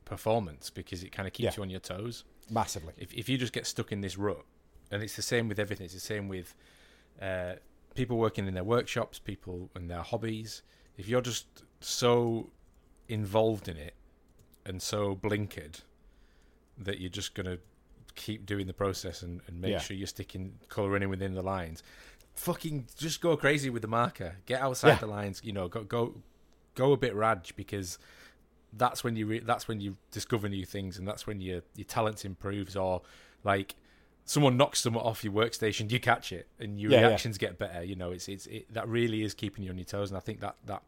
performance 0.05 0.69
because 0.69 1.03
it 1.03 1.11
kind 1.11 1.27
of 1.27 1.33
keeps 1.33 1.45
Yeah. 1.45 1.57
you 1.57 1.63
on 1.63 1.69
your 1.69 1.79
toes. 1.93 2.23
Massively. 2.49 2.93
If 2.97 3.13
if 3.13 3.29
you 3.29 3.37
just 3.37 3.53
get 3.53 3.65
stuck 3.67 3.91
in 3.91 4.01
this 4.01 4.17
rut, 4.17 4.43
and 4.91 5.03
it's 5.03 5.15
the 5.15 5.21
same 5.33 5.47
with 5.47 5.59
everything. 5.59 5.85
It's 5.85 5.93
the 5.93 5.99
same 5.99 6.27
with 6.27 6.55
uh, 7.21 7.55
people 7.95 8.17
working 8.17 8.47
in 8.47 8.53
their 8.53 8.63
workshops, 8.63 9.19
people 9.19 9.69
and 9.75 9.89
their 9.91 10.01
hobbies. 10.11 10.63
If 10.97 11.07
you're 11.09 11.21
just 11.33 11.45
so 11.81 12.49
involved 13.09 13.67
in 13.67 13.77
it 13.77 13.93
and 14.65 14.81
so 14.81 15.15
blinkered 15.15 15.81
that 16.77 16.99
you're 16.99 17.09
just 17.21 17.35
gonna 17.35 17.57
keep 18.15 18.45
doing 18.45 18.65
the 18.67 18.73
process 18.73 19.21
and, 19.21 19.41
and 19.47 19.61
make 19.61 19.71
Yeah. 19.71 19.79
sure 19.79 19.95
you're 19.95 20.07
sticking 20.07 20.57
colouring 20.69 21.03
in 21.03 21.09
within 21.09 21.33
the 21.35 21.41
lines. 21.43 21.83
Fucking 22.37 22.87
just 22.97 23.19
go 23.21 23.35
crazy 23.35 23.69
with 23.69 23.81
the 23.81 23.87
marker. 23.87 24.37
Get 24.45 24.61
outside 24.61 24.89
Yeah. 24.89 24.95
the 24.99 25.07
lines. 25.07 25.41
You 25.43 25.53
know, 25.53 25.67
go 25.67 25.83
go 25.83 26.15
go 26.75 26.91
a 26.93 26.97
bit 26.97 27.15
raj 27.15 27.55
because 27.55 27.97
that's 28.73 29.03
when 29.03 29.15
you 29.15 29.25
re- 29.25 29.39
that's 29.39 29.67
when 29.67 29.79
you 29.81 29.97
discover 30.11 30.47
new 30.47 30.65
things 30.65 30.97
and 30.97 31.07
that's 31.07 31.25
when 31.25 31.41
your 31.41 31.61
your 31.75 31.85
talent 31.85 32.23
improves 32.25 32.75
or 32.75 33.01
like 33.43 33.75
someone 34.25 34.57
knocks 34.57 34.81
someone 34.81 35.03
off 35.03 35.23
your 35.23 35.33
workstation 35.33 35.89
you 35.89 35.99
catch 35.99 36.31
it 36.31 36.47
and 36.59 36.79
your 36.79 36.91
Yeah, 36.91 36.99
yeah. 37.01 37.07
reactions 37.07 37.37
get 37.37 37.57
better 37.57 37.81
you 37.81 37.95
know 37.95 38.11
it's 38.11 38.27
it's 38.27 38.45
it, 38.47 38.71
that 38.73 38.87
really 38.87 39.23
is 39.23 39.33
keeping 39.33 39.63
you 39.63 39.71
on 39.71 39.77
your 39.77 39.85
toes 39.85 40.11
and 40.11 40.17
i 40.17 40.19
think 40.19 40.41
that 40.41 40.57
that 40.65 40.83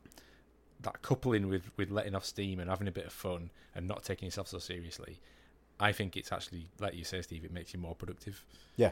that 0.82 1.02
coupling 1.02 1.48
with 1.48 1.72
with 1.78 1.90
letting 1.90 2.14
off 2.16 2.26
steam 2.26 2.60
and 2.60 2.70
having 2.70 2.88
a 2.88 2.92
bit 2.92 3.06
of 3.06 3.14
fun 3.14 3.50
and 3.74 3.88
not 3.88 4.04
taking 4.04 4.26
yourself 4.28 4.50
so 4.50 4.60
seriously 4.60 5.20
i 5.80 5.94
think 5.94 6.18
it's 6.18 6.34
actually 6.34 6.68
like 6.82 6.94
you 6.96 7.06
say 7.06 7.22
steve 7.22 7.46
it 7.46 7.52
makes 7.54 7.74
you 7.74 7.80
more 7.80 7.96
productive 7.96 8.44
Yeah, 8.76 8.92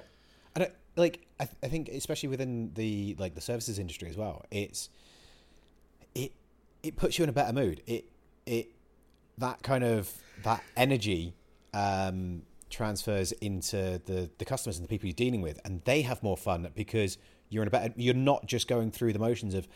and 0.57 0.63
it, 0.63 0.75
like 0.95 1.27
I, 1.39 1.45
th- 1.45 1.57
I 1.61 1.67
think 1.67 1.87
especially 1.89 2.29
within 2.29 2.71
the 2.73 3.15
like 3.19 3.35
the 3.35 3.41
services 3.41 3.77
industry 3.77 4.09
as 4.09 4.17
well, 4.17 4.43
it's 4.49 4.89
it 6.15 6.31
it 6.81 6.95
puts 6.95 7.19
you 7.19 7.23
in 7.23 7.29
a 7.29 7.33
better 7.33 7.53
mood. 7.53 7.83
It 7.85 8.05
it 8.47 8.69
that 9.37 9.61
kind 9.61 9.83
of 9.83 10.11
that 10.43 10.63
energy 10.75 11.35
um, 11.75 12.41
transfers 12.71 13.33
into 13.33 14.01
the 14.05 14.31
the 14.39 14.45
customers 14.45 14.77
and 14.77 14.83
the 14.83 14.89
people 14.89 15.05
you're 15.07 15.13
dealing 15.13 15.41
with, 15.41 15.59
and 15.63 15.83
they 15.85 16.01
have 16.01 16.23
more 16.23 16.37
fun 16.37 16.67
because 16.73 17.19
you're 17.49 17.61
in 17.61 17.67
a 17.67 17.71
better. 17.71 17.93
You're 17.95 18.15
not 18.15 18.47
just 18.47 18.67
going 18.67 18.89
through 18.89 19.13
the 19.13 19.19
motions 19.19 19.53
of. 19.53 19.67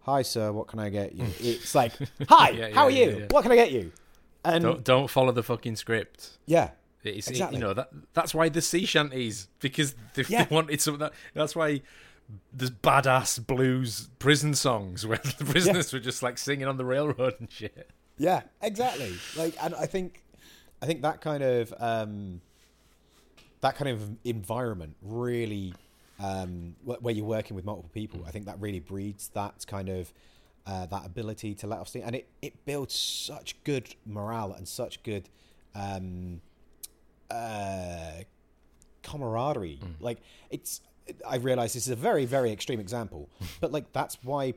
Hi, 0.00 0.22
sir. 0.22 0.50
What 0.50 0.66
can 0.66 0.80
I 0.80 0.88
get 0.88 1.14
you? 1.14 1.26
It's 1.38 1.74
like, 1.74 1.92
hi. 2.28 2.50
Yeah, 2.58 2.70
how 2.72 2.84
are 2.84 2.90
yeah, 2.90 3.04
you? 3.04 3.10
yeah, 3.10 3.18
yeah. 3.18 3.26
What 3.30 3.42
can 3.42 3.52
I 3.52 3.56
get 3.56 3.70
you? 3.70 3.92
And 4.44 4.64
don't 4.64 4.82
don't 4.82 5.08
follow 5.08 5.30
the 5.30 5.42
fucking 5.44 5.76
script 5.76 6.38
yeah, 6.46 6.70
It's 7.04 7.26
it- 7.28 7.30
Exactly. 7.32 7.58
you 7.58 7.64
know 7.64 7.74
that 7.74 7.90
that's 8.12 8.34
why 8.34 8.48
the 8.48 8.60
sea 8.62 8.84
shanties 8.84 9.48
because 9.60 9.94
they, 10.14 10.24
Yeah. 10.28 10.44
they 10.44 10.54
wanted 10.54 10.80
some 10.80 10.94
of 10.94 11.00
that. 11.00 11.12
That's 11.34 11.54
why 11.56 11.82
there's 12.52 12.70
badass 12.70 13.46
blues 13.46 14.08
prison 14.18 14.54
songs 14.54 15.06
where 15.06 15.18
the 15.38 15.44
prisoners 15.44 15.92
were 15.92 16.00
just 16.00 16.22
like 16.22 16.36
singing 16.38 16.66
on 16.66 16.76
the 16.76 16.84
railroad 16.84 17.34
and 17.40 17.50
shit. 17.50 17.90
Yeah, 18.18 18.42
exactly. 18.60 19.14
Like, 19.36 19.54
and 19.62 19.74
I 19.76 19.86
think, 19.86 20.24
I 20.82 20.86
think 20.86 21.02
that 21.02 21.20
kind 21.20 21.42
of 21.42 21.72
um, 21.78 22.40
that 23.60 23.76
kind 23.76 23.88
of 23.88 24.16
environment 24.24 24.96
really, 25.02 25.72
um, 26.20 26.74
where 26.84 27.14
you're 27.14 27.24
working 27.24 27.54
with 27.56 27.64
multiple 27.64 27.90
people, 27.94 28.24
I 28.26 28.30
think 28.32 28.46
that 28.46 28.60
really 28.60 28.80
breeds 28.80 29.28
that 29.34 29.64
kind 29.66 29.88
of 29.88 30.12
uh, 30.66 30.84
that 30.86 31.06
ability 31.06 31.54
to 31.54 31.66
let 31.66 31.78
off 31.78 31.88
steam, 31.88 32.02
and 32.04 32.14
it 32.16 32.28
it 32.42 32.64
builds 32.66 32.94
such 32.94 33.56
good 33.64 33.94
morale 34.04 34.52
and 34.52 34.66
such 34.68 35.02
good 35.02 35.28
um, 35.74 36.40
uh, 37.30 38.22
camaraderie. 39.02 39.80
Like 40.00 40.18
it's. 40.50 40.80
I 41.26 41.36
realize 41.36 41.72
this 41.72 41.86
is 41.86 41.92
a 41.92 41.96
very 41.96 42.26
very 42.26 42.52
extreme 42.52 42.80
example, 42.80 43.30
but 43.60 43.72
like 43.72 43.92
that's 43.92 44.18
why 44.22 44.54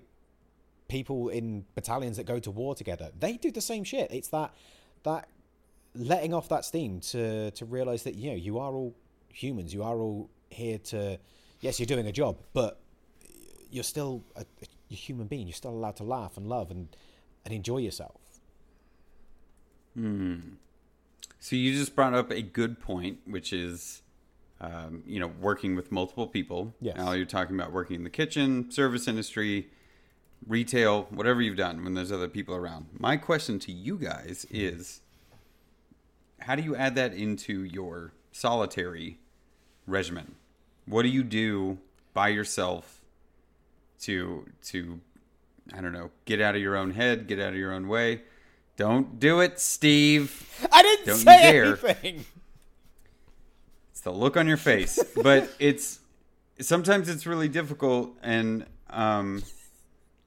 people 0.89 1.29
in 1.29 1.63
battalions 1.75 2.17
that 2.17 2.25
go 2.25 2.37
to 2.37 2.51
war 2.51 2.75
together 2.75 3.11
they 3.17 3.37
do 3.37 3.51
the 3.51 3.61
same 3.61 3.83
shit. 3.85 4.11
It's 4.11 4.27
that 4.29 4.53
that 5.03 5.29
letting 5.95 6.33
off 6.33 6.49
that 6.49 6.65
steam 6.65 6.99
to 6.99 7.51
to 7.51 7.65
realize 7.65 8.03
that 8.03 8.15
you 8.15 8.31
know 8.31 8.35
you 8.35 8.59
are 8.59 8.73
all 8.73 8.95
humans. 9.29 9.73
You 9.73 9.83
are 9.83 9.97
all 9.97 10.29
here 10.49 10.77
to 10.77 11.17
yes, 11.61 11.79
you're 11.79 11.87
doing 11.87 12.07
a 12.07 12.11
job, 12.11 12.37
but 12.53 12.79
you're 13.69 13.83
still 13.85 14.23
a, 14.35 14.45
a 14.91 14.93
human 14.93 15.27
being. 15.27 15.47
You're 15.47 15.53
still 15.53 15.71
allowed 15.71 15.95
to 15.97 16.03
laugh 16.03 16.35
and 16.37 16.47
love 16.47 16.71
and 16.71 16.89
and 17.45 17.53
enjoy 17.53 17.77
yourself. 17.77 18.19
So 21.43 21.55
you 21.55 21.73
just 21.73 21.95
brought 21.95 22.13
up 22.13 22.29
a 22.29 22.43
good 22.43 22.79
point, 22.79 23.19
which 23.25 23.51
is, 23.51 24.03
um, 24.61 25.01
you 25.07 25.19
know, 25.19 25.31
working 25.41 25.75
with 25.75 25.91
multiple 25.91 26.27
people. 26.27 26.75
Yes. 26.79 26.95
Now 26.95 27.13
you're 27.13 27.25
talking 27.25 27.55
about 27.55 27.71
working 27.71 27.95
in 27.95 28.03
the 28.03 28.11
kitchen, 28.11 28.69
service 28.69 29.07
industry, 29.07 29.67
retail, 30.47 31.07
whatever 31.09 31.41
you've 31.41 31.57
done 31.57 31.83
when 31.83 31.95
there's 31.95 32.11
other 32.11 32.27
people 32.27 32.55
around. 32.55 32.85
My 32.97 33.17
question 33.17 33.57
to 33.57 33.71
you 33.71 33.97
guys 33.97 34.45
is, 34.51 35.01
how 36.41 36.53
do 36.53 36.61
you 36.61 36.75
add 36.75 36.93
that 36.93 37.13
into 37.15 37.63
your 37.63 38.13
solitary 38.31 39.17
regimen? 39.87 40.35
What 40.85 41.01
do 41.01 41.09
you 41.09 41.23
do 41.23 41.79
by 42.13 42.27
yourself 42.27 43.01
to 44.01 44.45
to 44.65 44.99
I 45.73 45.81
don't 45.81 45.93
know, 45.93 46.11
get 46.25 46.39
out 46.39 46.55
of 46.55 46.61
your 46.61 46.75
own 46.75 46.91
head, 46.91 47.25
get 47.25 47.39
out 47.39 47.53
of 47.53 47.59
your 47.59 47.73
own 47.73 47.87
way? 47.87 48.21
Don't 48.77 49.19
do 49.19 49.39
it, 49.41 49.59
Steve. 49.59 50.47
I 50.71 50.81
didn't 50.81 51.05
Don't 51.05 51.17
you 51.17 51.23
say 51.23 51.51
dare. 51.51 51.65
anything. 51.65 52.25
It's 53.91 54.01
the 54.01 54.11
look 54.11 54.37
on 54.37 54.47
your 54.47 54.57
face, 54.57 55.03
but 55.21 55.49
it's 55.59 55.99
sometimes 56.59 57.09
it's 57.09 57.25
really 57.25 57.47
difficult, 57.49 58.17
and 58.23 58.65
um, 58.89 59.43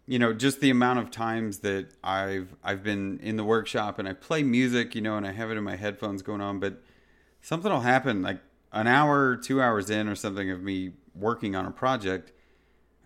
you 0.07 0.18
know, 0.18 0.32
just 0.32 0.61
the 0.61 0.70
amount 0.70 0.99
of 0.99 1.11
times 1.11 1.61
that 1.61 1.88
I've 2.03 2.55
I've 2.62 2.82
been 2.82 3.18
in 3.22 3.36
the 3.36 3.45
workshop 3.45 3.99
and 3.99 4.07
I 4.09 4.12
play 4.12 4.42
music, 4.42 4.95
you 4.95 5.01
know, 5.01 5.16
and 5.16 5.26
I 5.26 5.32
have 5.32 5.51
it 5.51 5.57
in 5.57 5.64
my 5.64 5.76
headphones 5.76 6.22
going 6.22 6.40
on, 6.40 6.61
but 6.61 6.82
something 7.40 7.72
will 7.72 7.80
happen, 7.80 8.22
like 8.22 8.40
an 8.72 8.86
hour, 8.86 9.36
two 9.36 9.61
hours 9.62 9.90
in, 9.90 10.09
or 10.09 10.14
something 10.14 10.51
of 10.51 10.62
me 10.62 10.92
working 11.14 11.57
on 11.57 11.64
a 11.66 11.70
project. 11.70 12.32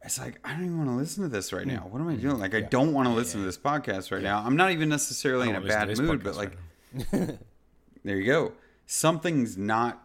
It's 0.03 0.18
like 0.18 0.38
I 0.44 0.53
don't 0.53 0.64
even 0.64 0.78
want 0.78 0.90
to 0.90 0.96
listen 0.96 1.22
to 1.24 1.28
this 1.28 1.53
right 1.53 1.66
now. 1.66 1.86
What 1.90 2.01
am 2.01 2.09
I 2.09 2.14
doing? 2.14 2.38
Like 2.38 2.55
I 2.55 2.61
don't 2.61 2.92
want 2.92 3.09
to 3.09 3.14
listen 3.14 3.40
to 3.40 3.46
this 3.46 3.59
podcast 3.59 4.12
right 4.12 4.22
now. 4.22 4.42
I'm 4.44 4.57
not 4.57 4.70
even 4.70 4.88
necessarily 4.88 5.49
in 5.49 5.57
a 5.57 5.61
Don't 5.61 5.68
listen 5.68 5.88
to 5.88 5.94
bad 5.96 5.99
mood, 5.99 6.24
but 6.24 6.36
like 6.36 6.57
right 7.12 7.38
there 8.05 8.16
you 8.16 8.26
go. 8.26 8.53
Something's 8.86 9.59
not 9.59 10.03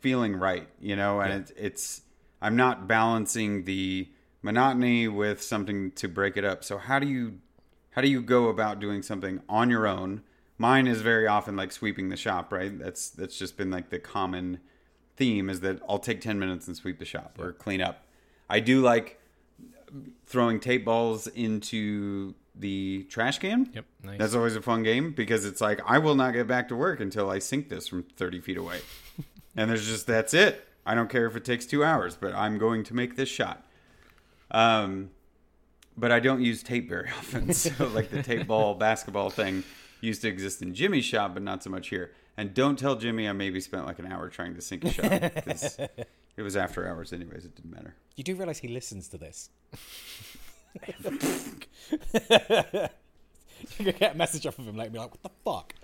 feeling 0.00 0.36
right, 0.36 0.68
you 0.80 0.96
know, 0.96 1.20
and 1.20 1.32
it's, 1.32 1.52
it's 1.56 2.02
I'm 2.42 2.56
not 2.56 2.88
balancing 2.88 3.64
the 3.64 4.08
monotony 4.42 5.08
with 5.08 5.42
something 5.42 5.92
to 5.92 6.08
break 6.08 6.36
it 6.36 6.44
up. 6.44 6.64
So 6.64 6.78
how 6.78 6.98
do 6.98 7.06
you 7.06 7.38
how 7.90 8.02
do 8.02 8.08
you 8.08 8.22
go 8.22 8.48
about 8.48 8.80
doing 8.80 9.02
something 9.02 9.40
on 9.48 9.70
your 9.70 9.86
own? 9.86 10.22
Mine 10.58 10.86
is 10.86 11.00
very 11.00 11.26
often 11.26 11.56
like 11.56 11.72
sweeping 11.72 12.08
the 12.08 12.16
shop, 12.16 12.52
right? 12.52 12.76
That's 12.78 13.10
that's 13.10 13.38
just 13.38 13.56
been 13.56 13.70
like 13.70 13.90
the 13.90 13.98
common 13.98 14.60
theme 15.16 15.48
is 15.48 15.60
that 15.60 15.80
I'll 15.88 15.98
take 15.98 16.20
10 16.20 16.38
minutes 16.38 16.66
and 16.66 16.76
sweep 16.76 16.98
the 16.98 17.04
shop 17.04 17.38
or 17.38 17.52
clean 17.52 17.80
up. 17.80 18.04
I 18.50 18.60
do 18.60 18.80
like 18.80 19.20
throwing 20.26 20.60
tape 20.60 20.84
balls 20.84 21.26
into 21.28 22.34
the 22.54 23.04
trash 23.04 23.38
can. 23.38 23.70
Yep, 23.72 23.84
nice. 24.02 24.18
That's 24.18 24.34
always 24.34 24.56
a 24.56 24.62
fun 24.62 24.82
game 24.82 25.12
because 25.12 25.44
it's 25.44 25.60
like 25.60 25.80
I 25.86 25.98
will 25.98 26.14
not 26.14 26.34
get 26.34 26.46
back 26.46 26.68
to 26.68 26.76
work 26.76 27.00
until 27.00 27.30
I 27.30 27.38
sink 27.38 27.68
this 27.68 27.88
from 27.88 28.04
30 28.16 28.40
feet 28.40 28.56
away. 28.56 28.80
and 29.56 29.70
there's 29.70 29.86
just 29.86 30.06
that's 30.06 30.34
it. 30.34 30.66
I 30.86 30.94
don't 30.94 31.08
care 31.08 31.26
if 31.26 31.34
it 31.34 31.44
takes 31.44 31.66
2 31.66 31.82
hours, 31.82 32.16
but 32.16 32.34
I'm 32.34 32.58
going 32.58 32.84
to 32.84 32.94
make 32.94 33.16
this 33.16 33.28
shot. 33.28 33.66
Um 34.50 35.10
but 35.96 36.10
I 36.10 36.18
don't 36.20 36.42
use 36.42 36.62
tape 36.62 36.88
very 36.88 37.08
often. 37.18 37.52
So 37.52 37.88
like 37.88 38.10
the 38.10 38.22
tape 38.22 38.46
ball 38.46 38.74
basketball 38.88 39.30
thing 39.30 39.64
used 40.00 40.22
to 40.22 40.28
exist 40.28 40.62
in 40.62 40.74
Jimmy's 40.74 41.04
shop 41.04 41.34
but 41.34 41.42
not 41.42 41.62
so 41.62 41.70
much 41.70 41.88
here. 41.88 42.12
And 42.36 42.52
don't 42.52 42.78
tell 42.78 42.96
Jimmy 42.96 43.28
I 43.28 43.32
maybe 43.32 43.60
spent 43.60 43.86
like 43.86 43.98
an 43.98 44.10
hour 44.10 44.28
trying 44.28 44.54
to 44.54 44.60
sink 44.60 44.84
a 44.84 44.90
shot 44.90 45.10
it 46.36 46.42
was 46.42 46.56
after 46.56 46.86
hours 46.88 47.12
anyways, 47.12 47.44
it 47.44 47.54
didn't 47.54 47.70
matter. 47.72 47.94
You 48.16 48.24
do 48.24 48.34
realize 48.36 48.58
he 48.58 48.68
listens 48.68 49.08
to 49.08 49.18
this. 49.18 49.50
you 52.12 52.88
could 53.84 53.98
get 53.98 54.14
a 54.14 54.16
message 54.16 54.46
off 54.46 54.58
of 54.58 54.66
him, 54.66 54.76
like, 54.76 54.92
be 54.92 54.98
like, 54.98 55.10
what 55.10 55.22
the 55.22 55.30
fuck? 55.44 55.74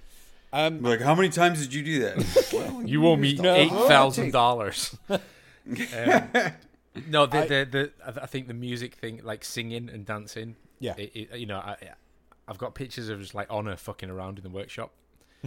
Um, 0.53 0.82
Like 0.82 1.01
how 1.01 1.14
many 1.14 1.28
times 1.28 1.61
did 1.62 1.72
you 1.72 1.82
do 1.84 2.01
that? 2.01 2.48
well, 2.53 2.82
You 2.84 3.07
owe 3.07 3.16
me 3.16 3.34
No. 3.34 3.55
eight 3.55 3.70
thousand 3.70 4.32
dollars. 4.32 4.96
No, 7.09 7.24
the, 7.24 7.42
the 7.42 7.90
the 8.05 8.20
I 8.20 8.26
think 8.26 8.48
the 8.48 8.55
music 8.55 8.96
thing, 8.96 9.20
like 9.22 9.44
singing 9.44 9.88
and 9.88 10.05
dancing. 10.05 10.57
Yeah. 10.80 10.94
it, 10.98 11.12
it, 11.14 11.38
you 11.38 11.46
know, 11.46 11.59
I, 11.59 11.76
I've 12.48 12.59
got 12.59 12.74
pictures 12.74 13.09
of 13.09 13.20
just 13.20 13.32
like 13.32 13.46
honor 13.48 13.76
fucking 13.76 14.11
around 14.11 14.38
in 14.38 14.42
the 14.42 14.51
workshop, 14.51 14.90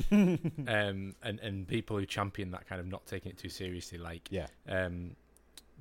um, 0.12 1.16
and 1.22 1.39
and 1.41 1.68
people 1.68 1.98
who 1.98 2.06
champion 2.06 2.52
that 2.52 2.68
kind 2.68 2.80
of 2.82 2.88
not 2.88 3.06
taking 3.06 3.32
it 3.32 3.38
too 3.38 3.50
seriously. 3.50 3.98
Like, 3.98 4.28
yeah. 4.32 4.48
um, 4.68 5.16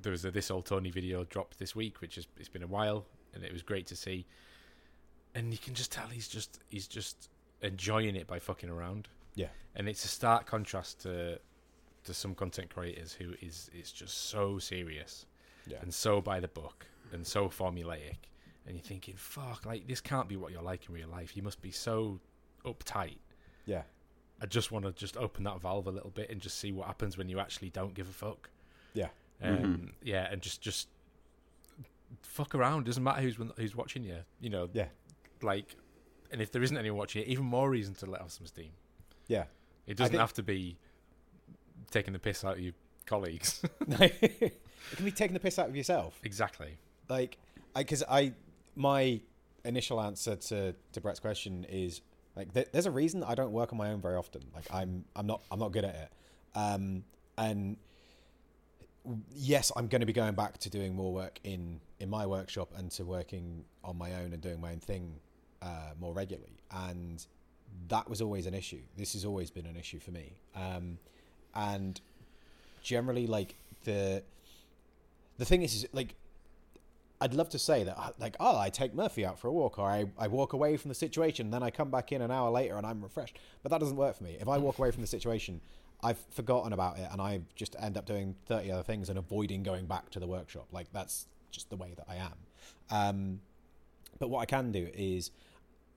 there 0.01 0.11
was 0.11 0.25
a 0.25 0.31
this 0.31 0.51
old 0.51 0.65
Tony 0.65 0.91
video 0.91 1.23
dropped 1.23 1.59
this 1.59 1.75
week, 1.75 2.01
which 2.01 2.15
has 2.15 2.27
it's 2.37 2.49
been 2.49 2.63
a 2.63 2.67
while, 2.67 3.05
and 3.33 3.43
it 3.43 3.51
was 3.51 3.61
great 3.63 3.87
to 3.87 3.95
see. 3.95 4.25
And 5.35 5.51
you 5.51 5.57
can 5.57 5.73
just 5.73 5.91
tell 5.91 6.07
he's 6.07 6.27
just 6.27 6.59
he's 6.69 6.87
just 6.87 7.29
enjoying 7.61 8.15
it 8.15 8.27
by 8.27 8.39
fucking 8.39 8.69
around 8.69 9.07
Yeah. 9.35 9.47
and 9.75 9.87
it's 9.87 10.03
a 10.03 10.09
stark 10.09 10.45
contrast 10.45 10.99
to 11.03 11.39
to 12.03 12.13
some 12.13 12.35
content 12.35 12.69
creators 12.69 13.13
who 13.13 13.33
is 13.41 13.71
is 13.73 13.89
just 13.91 14.29
so 14.29 14.59
serious 14.59 15.25
Yeah. 15.65 15.77
and 15.81 15.93
so 15.93 16.19
by 16.19 16.41
the 16.41 16.49
book 16.49 16.85
and 17.13 17.25
so 17.25 17.47
formulaic 17.47 18.17
and 18.67 18.75
you're 18.75 18.83
thinking 18.83 19.15
fuck 19.15 19.65
like 19.65 19.87
this 19.87 20.01
can't 20.01 20.27
be 20.27 20.35
what 20.35 20.51
you're 20.51 20.61
like 20.61 20.89
in 20.89 20.93
real 20.93 21.07
life 21.07 21.37
you 21.37 21.41
must 21.41 21.61
be 21.61 21.71
so 21.71 22.19
uptight 22.65 23.19
Yeah. 23.65 23.83
I 24.43 24.45
just 24.45 24.71
want 24.71 24.85
to 24.85 24.91
just 24.91 25.17
open 25.17 25.43
that 25.45 25.59
valve 25.61 25.87
a 25.87 25.91
little 25.91 26.11
bit 26.11 26.29
and 26.29 26.39
just 26.41 26.59
see 26.59 26.71
what 26.71 26.85
happens 26.85 27.17
when 27.17 27.29
you 27.29 27.39
actually 27.39 27.69
don't 27.71 27.93
give 27.95 28.07
a 28.07 28.13
fuck 28.13 28.49
Yeah. 28.93 29.07
um, 29.41 29.93
yeah 30.03 30.27
and 30.31 30.41
just 30.41 30.61
just 30.61 30.87
fuck 32.21 32.53
around 32.53 32.85
doesn't 32.85 33.03
matter 33.03 33.21
who's 33.21 33.37
who's 33.57 33.75
watching 33.75 34.03
you 34.03 34.17
you 34.39 34.49
know 34.49 34.69
Yeah. 34.73 34.85
like 35.41 35.75
and 36.31 36.41
if 36.41 36.51
there 36.51 36.61
isn't 36.63 36.77
anyone 36.77 36.97
watching 36.97 37.23
it 37.23 37.27
even 37.27 37.45
more 37.45 37.69
reason 37.69 37.95
to 37.95 38.05
let 38.05 38.21
off 38.21 38.31
some 38.31 38.45
steam 38.45 38.71
Yeah. 39.27 39.45
it 39.87 39.97
doesn't 39.97 40.11
think- 40.11 40.19
have 40.21 40.33
to 40.33 40.43
be 40.43 40.77
taking 41.91 42.13
the 42.13 42.19
piss 42.19 42.43
out 42.43 42.53
of 42.53 42.59
your 42.59 42.73
colleagues. 43.05 43.61
it 43.89 44.53
can 44.95 45.05
be 45.05 45.11
taking 45.11 45.33
the 45.33 45.39
piss 45.39 45.59
out 45.59 45.67
of 45.69 45.75
yourself. 45.75 46.19
exactly. 46.23 46.77
Like, 47.09 47.37
I 47.75 47.81
because 47.83 48.03
I 48.09 48.33
my 48.75 49.19
initial 49.65 50.01
answer 50.01 50.35
to 50.35 50.73
to 50.93 51.01
Brett's 51.01 51.19
question 51.19 51.65
is 51.69 52.01
like 52.35 52.53
th- 52.53 52.69
there's 52.71 52.85
a 52.85 52.91
reason 52.91 53.23
I 53.23 53.35
don't 53.35 53.51
work 53.51 53.71
on 53.71 53.77
my 53.77 53.89
own 53.91 54.01
very 54.01 54.15
often. 54.15 54.41
Like 54.55 54.65
I'm 54.73 55.05
I'm 55.15 55.27
not 55.27 55.41
I'm 55.51 55.59
not 55.59 55.71
good 55.71 55.85
at 55.85 55.95
it. 55.95 56.09
Um, 56.55 57.03
and 57.37 57.77
yes, 59.35 59.71
I'm 59.75 59.87
going 59.87 60.01
to 60.01 60.05
be 60.07 60.13
going 60.13 60.33
back 60.33 60.57
to 60.59 60.69
doing 60.69 60.95
more 60.95 61.13
work 61.13 61.39
in 61.43 61.79
in 61.99 62.09
my 62.09 62.25
workshop 62.25 62.71
and 62.77 62.91
to 62.91 63.05
working 63.05 63.65
on 63.83 63.97
my 63.97 64.13
own 64.15 64.33
and 64.33 64.41
doing 64.41 64.59
my 64.59 64.71
own 64.71 64.79
thing 64.79 65.15
uh, 65.61 65.91
more 65.99 66.13
regularly. 66.13 66.57
And 66.71 67.25
that 67.87 68.09
was 68.09 68.21
always 68.21 68.45
an 68.45 68.53
issue. 68.53 68.81
This 68.97 69.13
has 69.13 69.25
always 69.25 69.51
been 69.51 69.65
an 69.65 69.75
issue 69.75 69.99
for 69.99 70.11
me. 70.11 70.33
Um, 70.55 70.97
and 71.55 71.99
generally, 72.81 73.27
like 73.27 73.55
the 73.83 74.23
the 75.37 75.45
thing 75.45 75.61
is, 75.63 75.75
is 75.75 75.85
like 75.93 76.15
I'd 77.23 77.33
love 77.33 77.47
to 77.51 77.59
say 77.59 77.85
that, 77.85 77.97
uh, 77.97 78.09
like, 78.19 78.35
oh, 78.41 78.59
I 78.59 78.69
take 78.69 78.93
Murphy 78.93 79.25
out 79.25 79.39
for 79.39 79.47
a 79.47 79.51
walk, 79.53 79.79
or 79.79 79.89
I, 79.89 80.03
I 80.17 80.27
walk 80.27 80.51
away 80.51 80.75
from 80.75 80.89
the 80.89 80.95
situation, 80.95 81.51
then 81.51 81.63
I 81.63 81.71
come 81.71 81.89
back 81.89 82.11
in 82.11 82.21
an 82.21 82.31
hour 82.31 82.51
later 82.51 82.75
and 82.75 82.85
I'm 82.85 83.01
refreshed. 83.01 83.39
But 83.61 83.71
that 83.71 83.79
doesn't 83.79 83.95
work 83.95 84.17
for 84.17 84.25
me. 84.25 84.35
If 84.41 84.49
I 84.49 84.57
walk 84.57 84.77
away 84.77 84.91
from 84.91 84.99
the 84.99 85.07
situation, 85.07 85.61
I've 86.03 86.17
forgotten 86.31 86.73
about 86.73 86.99
it 86.99 87.07
and 87.09 87.21
I 87.21 87.39
just 87.55 87.77
end 87.79 87.97
up 87.97 88.05
doing 88.05 88.35
30 88.47 88.73
other 88.73 88.83
things 88.83 89.07
and 89.07 89.17
avoiding 89.17 89.63
going 89.63 89.85
back 89.85 90.09
to 90.09 90.19
the 90.19 90.27
workshop. 90.27 90.67
Like, 90.73 90.91
that's 90.91 91.27
just 91.49 91.69
the 91.69 91.77
way 91.77 91.93
that 91.95 92.05
I 92.09 92.15
am. 92.15 92.33
Um, 92.89 93.39
but 94.19 94.29
what 94.29 94.41
I 94.41 94.45
can 94.45 94.73
do 94.73 94.89
is 94.93 95.31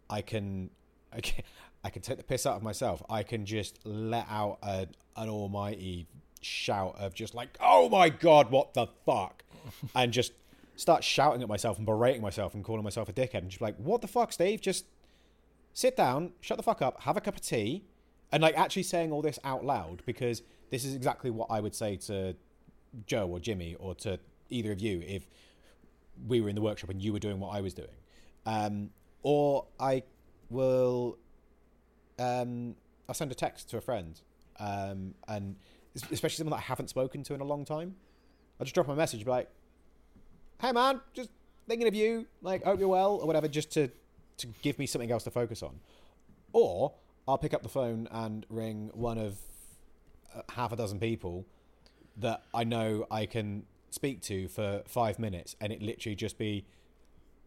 I 0.08 0.22
can, 0.22 0.70
I 1.12 1.20
can, 1.22 1.42
I 1.82 1.90
can 1.90 2.02
take 2.02 2.18
the 2.18 2.24
piss 2.24 2.46
out 2.46 2.54
of 2.54 2.62
myself. 2.62 3.02
I 3.10 3.24
can 3.24 3.46
just 3.46 3.84
let 3.84 4.28
out 4.30 4.58
a, 4.62 4.86
an 5.16 5.28
almighty 5.28 6.06
shout 6.40 6.94
of 7.00 7.14
just 7.14 7.34
like, 7.34 7.58
oh 7.58 7.88
my 7.88 8.10
God, 8.10 8.52
what 8.52 8.74
the 8.74 8.86
fuck? 9.04 9.42
and 9.96 10.12
just 10.12 10.30
start 10.76 11.02
shouting 11.02 11.42
at 11.42 11.48
myself 11.48 11.78
and 11.78 11.86
berating 11.86 12.22
myself 12.22 12.54
and 12.54 12.62
calling 12.62 12.84
myself 12.84 13.08
a 13.08 13.12
dickhead 13.12 13.38
and 13.38 13.50
just 13.50 13.60
like, 13.60 13.76
what 13.76 14.00
the 14.00 14.06
fuck, 14.06 14.32
Steve? 14.32 14.60
Just 14.60 14.86
sit 15.72 15.96
down, 15.96 16.32
shut 16.40 16.56
the 16.56 16.62
fuck 16.62 16.80
up, 16.80 17.02
have 17.02 17.16
a 17.16 17.20
cup 17.20 17.34
of 17.34 17.42
tea, 17.42 17.84
and 18.30 18.42
like 18.42 18.56
actually 18.56 18.82
saying 18.82 19.12
all 19.12 19.22
this 19.22 19.38
out 19.44 19.64
loud 19.64 20.02
because 20.06 20.42
this 20.70 20.84
is 20.84 20.94
exactly 20.94 21.30
what 21.30 21.48
I 21.50 21.60
would 21.60 21.74
say 21.74 21.96
to 21.96 22.34
Joe 23.06 23.28
or 23.28 23.40
Jimmy 23.40 23.74
or 23.78 23.94
to 23.96 24.18
either 24.50 24.72
of 24.72 24.80
you 24.80 25.02
if 25.06 25.26
we 26.26 26.40
were 26.40 26.48
in 26.48 26.54
the 26.54 26.62
workshop 26.62 26.90
and 26.90 27.00
you 27.00 27.12
were 27.12 27.18
doing 27.18 27.40
what 27.40 27.54
I 27.54 27.60
was 27.60 27.74
doing. 27.74 27.88
Um, 28.44 28.90
or 29.22 29.66
I 29.80 30.02
will 30.50 31.18
um, 32.18 32.76
I'll 33.08 33.14
send 33.14 33.30
a 33.30 33.34
text 33.34 33.70
to 33.70 33.76
a 33.76 33.80
friend, 33.80 34.20
um, 34.58 35.14
and 35.28 35.56
especially 35.94 36.36
someone 36.36 36.52
that 36.52 36.64
I 36.64 36.68
haven't 36.68 36.88
spoken 36.88 37.22
to 37.24 37.34
in 37.34 37.40
a 37.40 37.44
long 37.44 37.64
time. 37.64 37.94
I'll 38.58 38.64
just 38.64 38.74
drop 38.74 38.86
them 38.86 38.94
a 38.94 38.96
message, 38.96 39.24
be 39.24 39.30
like, 39.30 39.50
"Hey 40.60 40.72
man, 40.72 41.00
just 41.14 41.30
thinking 41.68 41.88
of 41.88 41.94
you. 41.94 42.26
Like, 42.42 42.64
hope 42.64 42.78
you're 42.80 42.88
well, 42.88 43.16
or 43.16 43.26
whatever, 43.26 43.48
just 43.48 43.70
to 43.72 43.90
to 44.38 44.46
give 44.62 44.78
me 44.78 44.86
something 44.86 45.10
else 45.10 45.24
to 45.24 45.30
focus 45.30 45.62
on." 45.62 45.80
Or 46.52 46.94
I'll 47.28 47.38
pick 47.38 47.52
up 47.52 47.62
the 47.62 47.68
phone 47.68 48.08
and 48.10 48.46
ring 48.48 48.90
one 48.94 49.18
of 49.18 49.38
uh, 50.34 50.42
half 50.50 50.72
a 50.72 50.76
dozen 50.76 51.00
people 51.00 51.44
that 52.16 52.42
I 52.54 52.64
know 52.64 53.06
I 53.10 53.26
can 53.26 53.64
speak 53.90 54.22
to 54.22 54.48
for 54.48 54.82
five 54.86 55.18
minutes, 55.18 55.56
and 55.60 55.72
it 55.72 55.82
literally 55.82 56.16
just 56.16 56.38
be, 56.38 56.64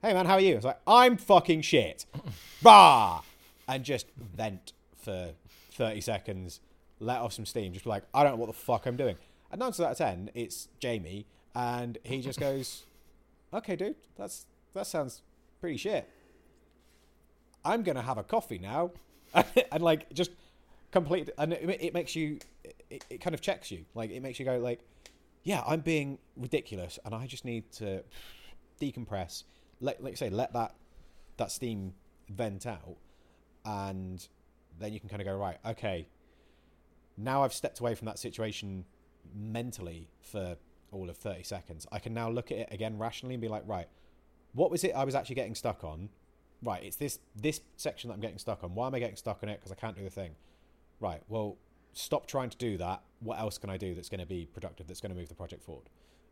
"Hey 0.02 0.14
man, 0.14 0.26
how 0.26 0.36
are 0.36 0.42
you?" 0.42 0.56
It's 0.56 0.66
like, 0.66 0.80
"I'm 0.86 1.18
fucking 1.18 1.62
shit," 1.62 2.06
bah, 2.62 3.22
and 3.68 3.84
just 3.84 4.08
vent 4.18 4.74
for 4.96 5.32
thirty 5.72 6.02
seconds, 6.02 6.60
let 7.00 7.20
off 7.20 7.34
some 7.34 7.46
steam, 7.46 7.74
just 7.74 7.86
be 7.86 7.90
like, 7.90 8.04
"I 8.14 8.24
don't 8.24 8.34
know 8.34 8.38
what 8.38 8.48
the 8.48 8.54
fuck 8.54 8.86
I'm 8.86 8.98
doing." 8.98 9.16
And 9.52 9.60
nine 9.60 9.72
times 9.72 9.80
out 9.80 9.92
of 9.94 9.98
ten, 9.98 10.30
it's 10.36 10.68
Jamie, 10.80 11.26
and 11.56 11.98
he 12.04 12.22
just 12.22 12.40
goes, 12.40 12.84
"Okay, 13.54 13.76
dude, 13.76 13.96
that's 14.16 14.46
that 14.74 14.88
sounds 14.88 15.22
pretty 15.60 15.78
shit. 15.78 16.10
I'm 17.66 17.84
gonna 17.84 18.02
have 18.02 18.18
a 18.18 18.24
coffee 18.24 18.60
now," 18.60 18.92
and 19.72 19.84
like 19.84 20.12
just 20.14 20.32
complete, 20.92 21.30
and 21.38 21.54
it, 21.54 21.82
it 21.82 21.94
makes 21.94 22.16
you, 22.16 22.40
it, 22.90 23.06
it 23.10 23.22
kind 23.22 23.34
of 23.34 23.42
checks 23.42 23.72
you, 23.72 23.86
like 23.96 24.12
it 24.12 24.22
makes 24.22 24.40
you 24.40 24.46
go 24.46 24.58
like, 24.60 24.80
"Yeah, 25.44 25.64
I'm 25.66 25.82
being 25.82 26.20
ridiculous, 26.36 27.00
and 27.06 27.14
I 27.14 27.28
just 27.28 27.46
need 27.46 27.72
to 27.74 28.04
decompress." 28.82 29.44
Let, 29.82 30.04
like 30.04 30.14
I 30.14 30.16
say, 30.16 30.30
let 30.30 30.54
that 30.54 30.76
that 31.38 31.52
steam 31.52 31.94
vent 32.30 32.66
out, 32.66 32.98
and 33.66 34.26
then 34.80 34.94
you 34.94 35.00
can 35.00 35.10
kind 35.10 35.22
of 35.22 35.28
go 35.28 35.36
right. 35.36 35.58
Okay, 35.66 36.08
now 37.18 37.44
I've 37.44 37.54
stepped 37.54 37.80
away 37.80 37.96
from 37.96 38.06
that 38.06 38.20
situation 38.20 38.86
mentally 39.36 40.08
for 40.22 40.58
all 40.92 41.10
of 41.10 41.18
30 41.18 41.44
seconds. 41.44 41.88
I 41.92 42.00
can 42.00 42.14
now 42.14 42.30
look 42.30 42.52
at 42.52 42.58
it 42.58 42.68
again 42.72 42.98
rationally 42.98 43.36
and 43.36 43.42
be 43.42 43.48
like, 43.48 43.64
right, 43.66 43.88
what 44.54 44.72
was 44.72 44.84
it 44.84 44.92
I 44.96 45.04
was 45.04 45.16
actually 45.16 45.36
getting 45.36 45.56
stuck 45.56 45.84
on? 45.84 46.10
Right, 46.62 46.84
it's 46.84 46.98
this 46.98 47.20
this 47.36 47.62
section 47.78 48.10
that 48.10 48.16
I'm 48.16 48.20
getting 48.20 48.38
stuck 48.38 48.64
on. 48.64 48.76
Why 48.76 48.88
am 48.88 48.96
I 48.96 49.00
getting 49.00 49.16
stuck 49.16 49.40
on 49.44 49.50
it? 49.50 49.60
Because 49.60 49.72
I 49.72 49.76
can't 49.76 49.96
do 49.96 50.04
the 50.04 50.10
thing. 50.10 50.32
Right, 51.00 51.22
well, 51.30 51.58
stop 51.94 52.28
trying 52.28 52.50
to 52.50 52.58
do 52.58 52.78
that. 52.78 53.02
What 53.22 53.40
else 53.40 53.58
can 53.58 53.70
I 53.70 53.78
do 53.78 53.96
that's 53.96 54.10
going 54.10 54.20
to 54.20 54.26
be 54.26 54.48
productive? 54.54 54.88
That's 54.88 55.00
going 55.00 55.14
to 55.14 55.18
move 55.18 55.30
the 55.30 55.36
project 55.36 55.64
forward? 55.64 55.90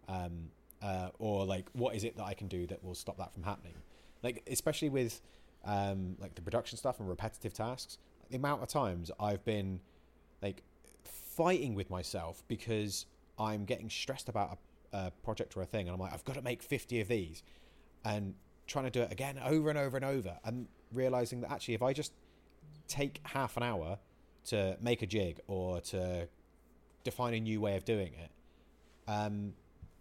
Um, 0.10 0.49
uh, 0.82 1.10
or 1.20 1.45
like, 1.45 1.70
what 1.74 1.95
is 1.95 2.03
it 2.03 2.18
that 2.18 2.26
I 2.26 2.34
can 2.34 2.47
do 2.47 2.68
that 2.68 2.84
will 2.84 2.95
stop 2.95 3.18
that 3.18 3.34
from 3.34 3.43
happening? 3.43 3.74
Like, 4.22 4.43
especially 4.51 4.89
with 4.89 5.22
um, 5.68 6.16
like 6.20 6.36
the 6.36 6.41
production 6.41 6.78
stuff 6.78 6.99
and 6.99 7.08
repetitive 7.08 7.53
tasks. 7.53 7.97
The 8.30 8.38
amount 8.38 8.64
of 8.64 8.70
times 8.70 9.12
I've 9.20 9.43
been 9.45 9.80
like 10.41 10.64
fighting 11.03 11.76
with 11.76 11.89
myself 11.89 12.43
because 12.47 13.05
I'm 13.40 13.66
getting 13.66 13.90
stressed 13.90 14.30
about 14.30 14.58
a, 14.94 14.98
a 14.98 15.12
project 15.24 15.56
or 15.56 15.62
a 15.62 15.66
thing, 15.66 15.88
and 15.88 15.94
I'm 15.94 16.00
like, 16.00 16.14
I've 16.14 16.26
got 16.26 16.36
to 16.36 16.42
make 16.42 16.64
50 16.64 17.02
of 17.02 17.08
these, 17.08 17.44
and 18.04 18.36
trying 18.68 18.86
to 18.86 18.92
do 18.92 19.02
it 19.02 19.12
again 19.12 19.40
over 19.44 19.70
and 19.70 19.78
over 19.78 19.98
and 19.98 20.06
over, 20.06 20.38
and 20.44 20.68
realizing 20.94 21.42
that 21.42 21.52
actually, 21.52 21.76
if 21.76 21.82
I 21.82 21.94
just 21.94 22.14
take 22.88 23.20
half 23.24 23.58
an 23.58 23.64
hour 23.64 24.00
to 24.46 24.78
make 24.82 25.02
a 25.02 25.08
jig 25.08 25.40
or 25.48 25.82
to 25.82 26.28
define 27.04 27.34
a 27.34 27.40
new 27.40 27.60
way 27.60 27.76
of 27.76 27.86
doing 27.86 28.14
it, 28.14 28.32
um, 29.08 29.54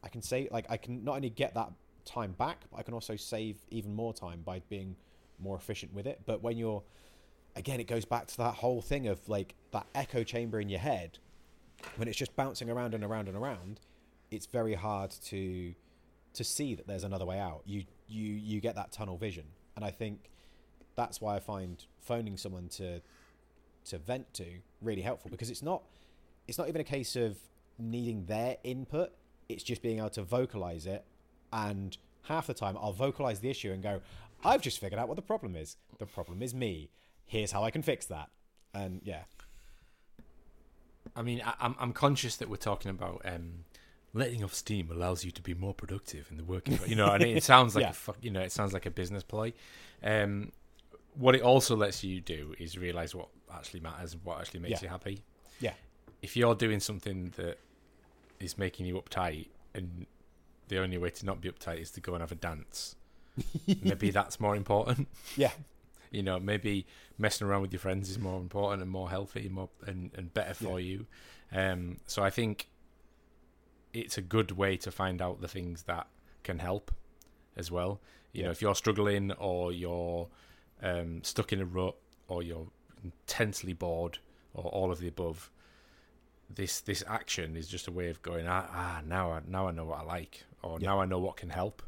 I 0.03 0.09
can 0.09 0.23
say 0.23 0.49
like 0.51 0.67
I 0.69 0.77
can 0.77 1.05
not 1.05 1.17
only 1.17 1.31
get 1.31 1.55
that 1.55 1.71
time 2.05 2.33
back, 2.33 2.65
but 2.71 2.79
I 2.79 2.83
can 2.83 2.95
also 2.95 3.17
save 3.17 3.57
even 3.71 3.95
more 3.95 4.15
time 4.15 4.43
by 4.45 4.61
being 4.69 4.97
more 5.39 5.57
efficient 5.57 5.93
with 5.93 6.07
it. 6.07 6.21
But 6.25 6.43
when 6.43 6.57
you're 6.57 6.83
again, 7.57 7.81
it 7.81 7.87
goes 7.87 8.05
back 8.05 8.27
to 8.29 8.37
that 8.39 8.55
whole 8.55 8.81
thing 8.81 9.09
of 9.09 9.29
like 9.29 9.55
that 9.73 9.87
echo 9.95 10.23
chamber 10.23 10.61
in 10.61 10.69
your 10.69 10.81
head 10.81 11.19
when 11.97 12.09
it's 12.09 12.19
just 12.19 12.35
bouncing 12.37 12.71
around 12.71 12.95
and 12.95 13.05
around 13.05 13.29
and 13.29 13.37
around. 13.37 13.81
It's 14.31 14.47
very 14.47 14.75
hard 14.75 15.11
to 15.27 15.75
to 16.35 16.45
see 16.45 16.75
that 16.75 16.87
there's 16.87 17.05
another 17.05 17.25
way 17.25 17.39
out. 17.39 17.63
You 17.65 17.85
you 18.09 18.25
you 18.25 18.61
get 18.61 18.75
that 18.75 18.93
tunnel 18.93 19.17
vision, 19.17 19.45
and 19.75 19.85
I 19.85 19.91
think 19.91 20.31
that's 20.95 21.21
why 21.21 21.37
I 21.37 21.41
find 21.41 21.85
phoning 22.01 22.37
someone 22.37 22.69
to 22.69 23.01
to 23.87 23.99
vent 23.99 24.35
to 24.35 24.45
really 24.83 25.03
helpful 25.03 25.31
because 25.31 25.49
it's 25.51 25.63
not 25.63 25.83
it's 26.49 26.59
not 26.59 26.69
even 26.69 26.81
a 26.81 26.85
case 26.85 27.17
of 27.17 27.39
needing 27.79 28.27
their 28.27 28.57
input. 28.65 29.13
It's 29.49 29.63
just 29.63 29.83
being 29.83 29.99
able 29.99 30.11
to 30.11 30.23
vocalize 30.23 30.87
it, 30.87 31.05
and 31.53 31.97
half 32.23 32.47
the 32.47 32.55
time 32.55 32.77
I'll 32.81 32.93
vocalize 32.93 33.41
the 33.41 33.51
issue 33.51 33.73
and 33.73 33.83
go, 33.83 34.01
"I've 34.45 34.63
just 34.63 34.79
figured 34.79 34.99
out 34.99 35.09
what 35.09 35.17
the 35.17 35.23
problem 35.23 35.57
is. 35.57 35.77
The 35.99 36.07
problem 36.07 36.43
is 36.43 36.55
me. 36.55 36.91
Here's 37.25 37.53
how 37.53 37.63
I 37.63 37.71
can 37.71 37.83
fix 37.83 38.07
that." 38.07 38.31
And 38.75 39.01
yeah, 39.05 39.23
I 41.17 41.23
mean, 41.23 41.43
I, 41.45 41.55
I'm 41.61 41.75
I'm 41.81 41.93
conscious 41.93 42.37
that 42.37 42.49
we're 42.49 42.57
talking 42.57 42.91
about 42.91 43.23
um, 43.25 43.65
letting 44.13 44.45
off 44.45 44.55
steam 44.55 44.91
allows 44.91 45.25
you 45.25 45.31
to 45.33 45.43
be 45.43 45.55
more 45.55 45.75
productive 45.75 46.29
in 46.31 46.37
the 46.37 46.45
working. 46.45 46.79
You 46.87 46.97
know, 46.97 47.11
and 47.13 47.23
it, 47.23 47.43
sounds 47.53 47.75
like 47.75 47.83
Yeah. 47.85 47.91
a 47.91 47.95
fuck, 47.95 48.17
you 48.23 48.31
know, 48.31 48.41
it 48.41 48.53
sounds 48.53 48.73
like 48.73 48.87
a 48.87 48.91
business 48.91 49.23
ploy. 49.23 49.53
Um, 50.03 50.53
what 51.15 51.35
it 51.35 51.43
also 51.43 51.75
lets 51.77 52.05
you 52.05 52.21
do 52.21 52.55
is 52.59 52.77
realize 52.79 53.15
what 53.15 53.29
actually 53.53 53.81
matters, 53.81 54.13
and 54.13 54.23
what 54.25 54.41
actually 54.41 54.61
makes 54.61 54.83
Yeah. 54.83 54.87
you 54.87 54.89
happy. 54.91 55.23
yeah, 55.61 55.73
If 56.23 56.37
you're 56.37 56.55
doing 56.55 56.81
something 56.81 57.33
that 57.37 57.59
is 58.41 58.59
making 58.59 58.85
you 58.87 59.01
uptight, 59.01 59.47
and 59.75 60.07
the 60.69 60.79
only 60.79 60.99
way 60.99 61.09
to 61.11 61.25
not 61.25 61.41
be 61.41 61.49
uptight 61.51 61.81
is 61.81 61.91
to 61.93 62.01
go 62.01 62.13
and 62.15 62.21
have 62.21 62.33
a 62.33 62.37
dance, 62.37 62.97
maybe 63.83 64.11
that's 64.11 64.39
more 64.41 64.55
important. 64.57 65.09
yeah, 65.37 65.53
You 66.17 66.23
know, 66.23 66.39
maybe 66.41 66.87
messing 67.19 67.47
around 67.47 67.63
with 67.63 67.73
your 67.73 67.81
friends 67.81 68.09
is 68.11 68.19
more 68.19 68.41
important 68.41 68.83
and 68.83 68.91
more 68.91 69.11
healthy, 69.11 69.47
and 69.47 69.55
more 69.55 69.69
and, 69.87 70.11
and 70.17 70.33
better 70.33 70.55
for 70.55 70.81
you. 70.81 71.07
Um, 71.53 71.99
so 72.07 72.23
I 72.23 72.31
think 72.31 72.69
it's 73.93 74.17
a 74.19 74.23
good 74.23 74.53
way 74.53 74.77
to 74.79 74.91
find 74.91 75.21
out 75.21 75.41
the 75.41 75.49
things 75.49 75.83
that 75.85 76.07
can 76.43 76.59
help 76.59 76.91
as 77.57 77.71
well. 77.71 78.01
You 78.33 78.45
know, 78.45 78.51
if 78.51 78.61
you're 78.63 78.75
struggling 78.75 79.33
or 79.33 79.73
you're 79.73 80.29
um, 80.83 81.23
stuck 81.23 81.53
in 81.53 81.61
a 81.61 81.65
rut 81.65 81.97
or 82.29 82.43
you're 82.43 82.69
intensely 83.05 83.73
bored 83.73 84.19
or 84.55 84.65
all 84.65 84.91
of 84.91 84.99
the 85.01 85.09
above, 85.09 85.51
this 86.49 86.81
this 86.81 87.03
action 87.07 87.57
is 87.57 87.67
just 87.69 87.89
a 87.89 87.93
way 87.93 88.09
of 88.09 88.23
going 88.23 88.47
ah, 88.47 88.67
ah 88.71 89.01
now 89.07 89.33
I 89.33 89.41
now 89.49 89.67
I 89.69 89.73
know 89.73 89.85
what 89.85 89.99
I 90.01 90.03
like 90.05 90.45
or 90.63 90.79
Yeah. 90.81 90.89
now 90.91 91.01
I 91.01 91.05
know 91.07 91.19
what 91.19 91.37
can 91.37 91.51
help. 91.51 91.83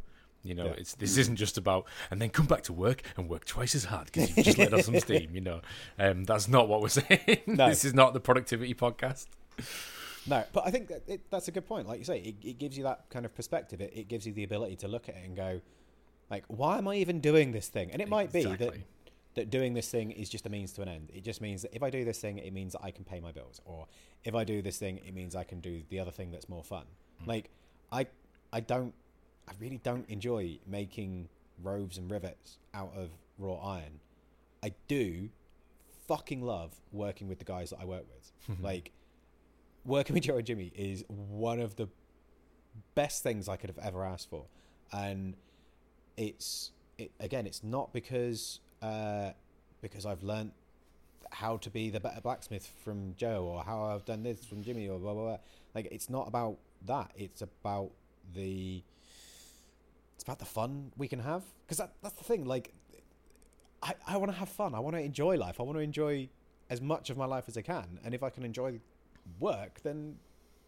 You 0.44 0.54
know, 0.54 0.66
Yeah. 0.66 0.74
it's 0.78 0.94
this 0.94 1.16
isn't 1.18 1.36
just 1.36 1.58
about 1.58 1.86
and 2.10 2.22
then 2.22 2.30
come 2.30 2.46
back 2.46 2.62
to 2.64 2.72
work 2.72 3.02
and 3.16 3.28
work 3.28 3.44
twice 3.44 3.74
as 3.74 3.84
hard 3.84 4.06
because 4.06 4.34
you've 4.36 4.46
just 4.46 4.58
let 4.58 4.72
off 4.72 4.82
some 4.82 4.98
steam. 5.06 5.30
You 5.34 5.40
know, 5.40 5.60
um, 5.98 6.24
that's 6.24 6.48
not 6.48 6.68
what 6.68 6.80
we're 6.80 6.88
saying. 7.00 7.40
No. 7.46 7.68
this 7.68 7.84
is 7.84 7.92
not 7.94 8.14
the 8.14 8.20
productivity 8.20 8.74
podcast. 8.74 9.26
No, 10.26 10.44
but 10.52 10.66
I 10.66 10.70
think 10.70 10.88
that 10.88 11.02
it, 11.06 11.22
that's 11.30 11.48
a 11.48 11.50
good 11.52 11.66
point. 11.66 11.88
Like 11.88 11.98
you 11.98 12.04
say, 12.04 12.18
it, 12.18 12.34
it 12.46 12.58
gives 12.58 12.76
you 12.76 12.84
that 12.84 13.04
kind 13.10 13.24
of 13.24 13.34
perspective. 13.34 13.80
It, 13.80 13.92
it 13.94 14.08
gives 14.08 14.26
you 14.26 14.32
the 14.32 14.44
ability 14.44 14.76
to 14.76 14.88
look 14.88 15.08
at 15.08 15.16
it 15.16 15.24
and 15.24 15.34
go, 15.36 15.60
like, 16.30 16.44
why 16.48 16.78
am 16.78 16.86
I 16.86 16.96
even 16.96 17.20
doing 17.20 17.52
this 17.52 17.68
thing? 17.68 17.90
And 17.92 18.02
it 18.02 18.08
might 18.08 18.32
be 18.32 18.44
that 18.44 18.74
that 19.34 19.50
doing 19.50 19.72
this 19.74 19.88
thing 19.88 20.10
is 20.10 20.28
just 20.28 20.46
a 20.46 20.48
means 20.50 20.72
to 20.72 20.82
an 20.82 20.88
end. 20.88 21.10
It 21.14 21.22
just 21.24 21.40
means 21.40 21.62
that 21.62 21.74
if 21.74 21.82
I 21.82 21.90
do 21.90 22.04
this 22.04 22.18
thing, 22.18 22.38
it 22.38 22.52
means 22.52 22.72
that 22.72 22.82
I 22.82 22.90
can 22.90 23.04
pay 23.04 23.20
my 23.20 23.32
bills, 23.32 23.60
or 23.64 23.86
if 24.24 24.34
I 24.34 24.44
do 24.44 24.60
this 24.62 24.78
thing, 24.78 24.98
it 25.06 25.14
means 25.14 25.34
I 25.36 25.44
can 25.44 25.60
do 25.60 25.82
the 25.90 25.98
other 26.00 26.10
thing 26.10 26.30
that's 26.30 26.48
more 26.48 26.64
fun. 26.64 26.84
Like, 27.24 27.50
I, 27.92 28.06
I 28.52 28.60
don't, 28.60 28.94
I 29.48 29.52
really 29.58 29.80
don't 29.82 30.08
enjoy 30.08 30.58
making 30.66 31.28
roves 31.62 31.98
and 31.98 32.10
rivets 32.10 32.58
out 32.74 32.92
of 32.96 33.10
raw 33.38 33.54
iron. 33.54 34.00
I 34.62 34.74
do 34.88 35.30
fucking 36.06 36.42
love 36.42 36.72
working 36.92 37.28
with 37.28 37.38
the 37.38 37.44
guys 37.44 37.70
that 37.70 37.78
I 37.80 37.84
work 37.84 38.04
with. 38.08 38.58
like, 38.62 38.92
working 39.84 40.14
with 40.14 40.24
Joe 40.24 40.36
and 40.36 40.46
Jimmy 40.46 40.72
is 40.74 41.04
one 41.08 41.60
of 41.60 41.76
the 41.76 41.88
best 42.94 43.22
things 43.22 43.48
I 43.48 43.56
could 43.56 43.70
have 43.70 43.78
ever 43.78 44.04
asked 44.04 44.30
for, 44.30 44.44
and 44.92 45.34
it's 46.16 46.72
it, 46.98 47.12
again, 47.20 47.46
it's 47.46 47.62
not 47.62 47.92
because 47.92 48.60
uh, 48.82 49.30
because 49.80 50.06
I've 50.06 50.22
learnt 50.22 50.52
how 51.30 51.58
to 51.58 51.70
be 51.70 51.90
the 51.90 52.00
better 52.00 52.20
blacksmith 52.20 52.70
from 52.82 53.14
Joe 53.16 53.44
or 53.44 53.62
how 53.62 53.84
I've 53.84 54.04
done 54.04 54.22
this 54.22 54.44
from 54.44 54.62
Jimmy 54.62 54.88
or 54.88 54.98
blah 54.98 55.14
blah 55.14 55.24
blah. 55.24 55.38
Like 55.74 55.88
it's 55.90 56.10
not 56.10 56.28
about 56.28 56.58
that. 56.86 57.10
It's 57.16 57.42
about 57.42 57.90
the 58.34 58.82
it's 60.18 60.24
about 60.24 60.40
the 60.40 60.44
fun 60.44 60.90
we 60.96 61.06
can 61.06 61.20
have 61.20 61.44
because 61.64 61.78
that, 61.78 61.92
that's 62.02 62.16
the 62.16 62.24
thing. 62.24 62.44
Like 62.44 62.72
I 63.80 63.94
I 64.04 64.16
want 64.16 64.32
to 64.32 64.36
have 64.36 64.48
fun. 64.48 64.74
I 64.74 64.80
want 64.80 64.96
to 64.96 65.00
enjoy 65.00 65.36
life. 65.36 65.60
I 65.60 65.62
want 65.62 65.78
to 65.78 65.82
enjoy 65.82 66.28
as 66.68 66.80
much 66.80 67.08
of 67.08 67.16
my 67.16 67.24
life 67.24 67.44
as 67.46 67.56
I 67.56 67.62
can. 67.62 68.00
And 68.04 68.12
if 68.12 68.24
I 68.24 68.30
can 68.30 68.44
enjoy 68.44 68.80
work, 69.38 69.80
then 69.84 70.16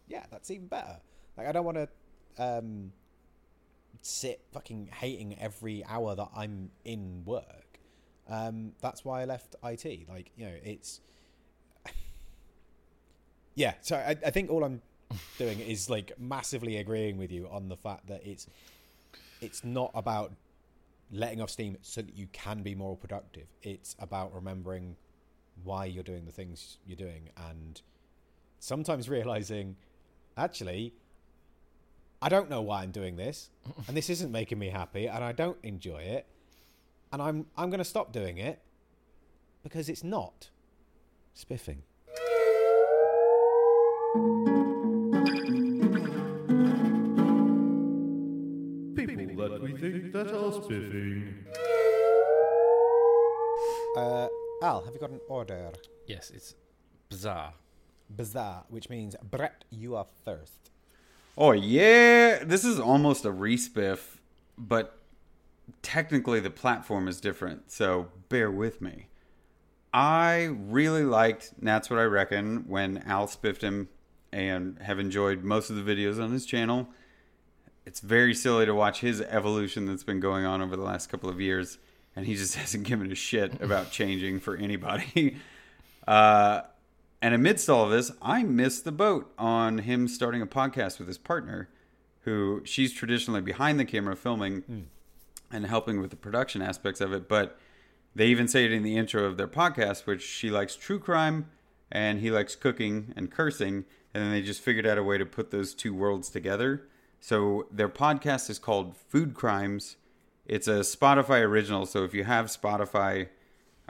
yeah, 0.07 0.23
that's 0.31 0.49
even 0.51 0.67
better. 0.67 1.01
Like 1.37 1.47
I 1.47 1.51
don't 1.51 1.65
want 1.65 1.75
to 1.75 1.89
um, 2.37 2.93
sit 4.01 4.39
fucking 4.53 4.87
hating 4.93 5.37
every 5.37 5.83
hour 5.83 6.15
that 6.15 6.29
I'm 6.33 6.71
in 6.85 7.23
work. 7.25 7.81
Um, 8.29 8.71
that's 8.79 9.03
why 9.03 9.21
I 9.21 9.25
left 9.25 9.57
IT. 9.65 10.07
Like 10.07 10.31
you 10.37 10.45
know, 10.45 10.55
it's 10.63 11.01
yeah. 13.55 13.73
So 13.81 13.97
I, 13.97 14.15
I 14.25 14.29
think 14.29 14.49
all 14.49 14.63
I'm 14.63 14.81
doing 15.37 15.59
is 15.59 15.89
like 15.89 16.13
massively 16.17 16.77
agreeing 16.77 17.17
with 17.17 17.33
you 17.33 17.49
on 17.51 17.67
the 17.67 17.75
fact 17.75 18.07
that 18.07 18.25
it's 18.25 18.47
it's 19.41 19.63
not 19.63 19.91
about 19.93 20.33
letting 21.11 21.41
off 21.41 21.49
steam 21.49 21.77
so 21.81 22.01
that 22.01 22.15
you 22.15 22.27
can 22.31 22.61
be 22.61 22.73
more 22.75 22.95
productive. 22.95 23.47
It's 23.61 23.95
about 23.99 24.33
remembering 24.33 24.95
why 25.63 25.85
you're 25.85 26.03
doing 26.03 26.25
the 26.25 26.31
things 26.31 26.77
you're 26.85 26.95
doing 26.95 27.29
and 27.49 27.81
sometimes 28.59 29.09
realizing 29.09 29.75
actually 30.37 30.93
I 32.21 32.29
don't 32.29 32.49
know 32.49 32.61
why 32.61 32.83
I'm 32.83 32.91
doing 32.91 33.17
this 33.17 33.49
and 33.87 33.97
this 33.97 34.09
isn't 34.09 34.31
making 34.31 34.59
me 34.59 34.69
happy 34.69 35.07
and 35.07 35.23
I 35.23 35.33
don't 35.33 35.57
enjoy 35.63 35.99
it 35.99 36.25
and 37.11 37.21
I'm 37.21 37.45
I'm 37.57 37.69
going 37.69 37.79
to 37.79 37.85
stop 37.85 38.11
doing 38.13 38.37
it 38.37 38.59
because 39.63 39.89
it's 39.89 40.03
not 40.03 40.49
spiffing. 41.33 41.83
Think 49.81 50.13
that 50.13 50.27
are 50.27 50.51
spiffing. 50.53 51.33
Uh, 53.97 54.27
Al, 54.61 54.85
have 54.85 54.93
you 54.93 54.99
got 54.99 55.09
an 55.09 55.19
order? 55.27 55.71
Yes, 56.05 56.31
it's 56.33 56.55
bizarre. 57.09 57.53
Bizarre, 58.15 58.65
which 58.69 58.89
means 58.89 59.15
Brett, 59.23 59.65
you 59.71 59.95
are 59.95 60.05
first. 60.23 60.69
Oh 61.35 61.51
yeah, 61.53 62.43
this 62.43 62.63
is 62.63 62.79
almost 62.79 63.25
a 63.25 63.31
respiff, 63.31 64.17
but 64.55 64.99
technically 65.81 66.39
the 66.39 66.51
platform 66.51 67.07
is 67.07 67.19
different, 67.19 67.71
so 67.71 68.09
bear 68.29 68.51
with 68.51 68.81
me. 68.81 69.07
I 69.93 70.43
really 70.43 71.03
liked 71.03 71.53
That's 71.59 71.89
What 71.89 71.99
I 71.99 72.03
Reckon 72.03 72.65
when 72.67 72.99
Al 72.99 73.27
spiffed 73.27 73.63
him 73.63 73.89
and 74.31 74.77
have 74.81 74.99
enjoyed 74.99 75.43
most 75.43 75.69
of 75.69 75.75
the 75.75 75.81
videos 75.81 76.21
on 76.21 76.31
his 76.31 76.45
channel. 76.45 76.87
It's 77.85 77.99
very 77.99 78.33
silly 78.33 78.65
to 78.65 78.75
watch 78.75 79.01
his 79.01 79.21
evolution 79.21 79.85
that's 79.85 80.03
been 80.03 80.19
going 80.19 80.45
on 80.45 80.61
over 80.61 80.75
the 80.75 80.83
last 80.83 81.09
couple 81.09 81.29
of 81.29 81.41
years, 81.41 81.77
and 82.15 82.25
he 82.25 82.35
just 82.35 82.55
hasn't 82.61 82.85
given 82.85 83.11
a 83.11 83.15
shit 83.15 83.61
about 83.61 83.91
changing 83.91 84.39
for 84.39 84.55
anybody. 84.55 85.37
Uh, 86.07 86.63
and 87.21 87.35
amidst 87.35 87.69
all 87.69 87.85
of 87.85 87.91
this, 87.91 88.11
I 88.23 88.41
missed 88.41 88.85
the 88.85 88.91
boat 88.91 89.31
on 89.37 89.77
him 89.77 90.07
starting 90.07 90.41
a 90.41 90.47
podcast 90.47 90.97
with 90.97 91.07
his 91.07 91.19
partner, 91.19 91.69
who 92.21 92.63
she's 92.65 92.91
traditionally 92.91 93.41
behind 93.41 93.79
the 93.79 93.85
camera 93.85 94.15
filming 94.15 94.87
and 95.51 95.65
helping 95.67 96.01
with 96.01 96.09
the 96.09 96.15
production 96.15 96.61
aspects 96.61 97.01
of 97.01 97.13
it. 97.13 97.29
But 97.29 97.59
they 98.15 98.27
even 98.27 98.47
say 98.47 98.65
it 98.65 98.71
in 98.71 98.83
the 98.83 98.97
intro 98.97 99.25
of 99.25 99.37
their 99.37 99.47
podcast, 99.47 100.05
which 100.05 100.23
she 100.23 100.49
likes 100.49 100.75
true 100.75 100.99
crime 100.99 101.49
and 101.91 102.19
he 102.19 102.31
likes 102.31 102.55
cooking 102.55 103.13
and 103.15 103.29
cursing. 103.29 103.85
And 104.13 104.23
then 104.23 104.31
they 104.31 104.41
just 104.41 104.61
figured 104.61 104.87
out 104.87 104.97
a 104.97 105.03
way 105.03 105.17
to 105.17 105.25
put 105.25 105.51
those 105.51 105.73
two 105.73 105.93
worlds 105.93 106.29
together. 106.29 106.87
So 107.21 107.67
their 107.71 107.87
podcast 107.87 108.49
is 108.49 108.59
called 108.59 108.97
Food 108.97 109.35
Crimes. 109.35 109.95
It's 110.47 110.67
a 110.67 110.79
Spotify 110.79 111.41
original. 111.41 111.85
So 111.85 112.03
if 112.03 112.15
you 112.15 112.23
have 112.23 112.47
Spotify, 112.47 113.29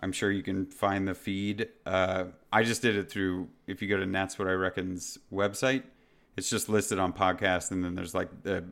I'm 0.02 0.12
sure 0.12 0.30
you 0.30 0.44
can 0.44 0.66
find 0.66 1.08
the 1.08 1.16
feed. 1.16 1.70
Uh, 1.86 2.26
I 2.52 2.64
just 2.64 2.82
did 2.82 2.98
it 2.98 3.10
through, 3.10 3.48
if 3.68 3.82
you 3.82 3.88
go 3.88 3.98
to 3.98 4.06
That's 4.06 4.38
What 4.38 4.50
I 4.50 4.52
Reckon's 4.52 5.18
website, 5.32 5.84
it's 6.36 6.50
just 6.50 6.68
listed 6.68 7.00
on 7.00 7.14
podcast. 7.14 7.72
And 7.72 7.84
then 7.84 7.96
there's 7.96 8.14
like 8.14 8.44
the 8.44 8.66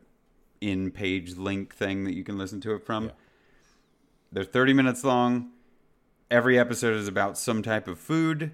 in 0.60 0.92
page 0.92 1.38
link 1.38 1.74
thing 1.74 2.04
that 2.04 2.14
you 2.14 2.26
can 2.26 2.38
listen 2.38 2.60
to 2.62 2.74
it 2.74 2.86
from. 2.86 3.06
Yeah. 3.06 3.12
They're 4.34 4.44
30 4.44 4.74
minutes 4.74 5.06
long. 5.06 5.52
Every 6.30 6.60
episode 6.60 6.98
is 6.98 7.08
about 7.08 7.38
some 7.38 7.64
type 7.64 7.88
of 7.88 7.98
food 7.98 8.52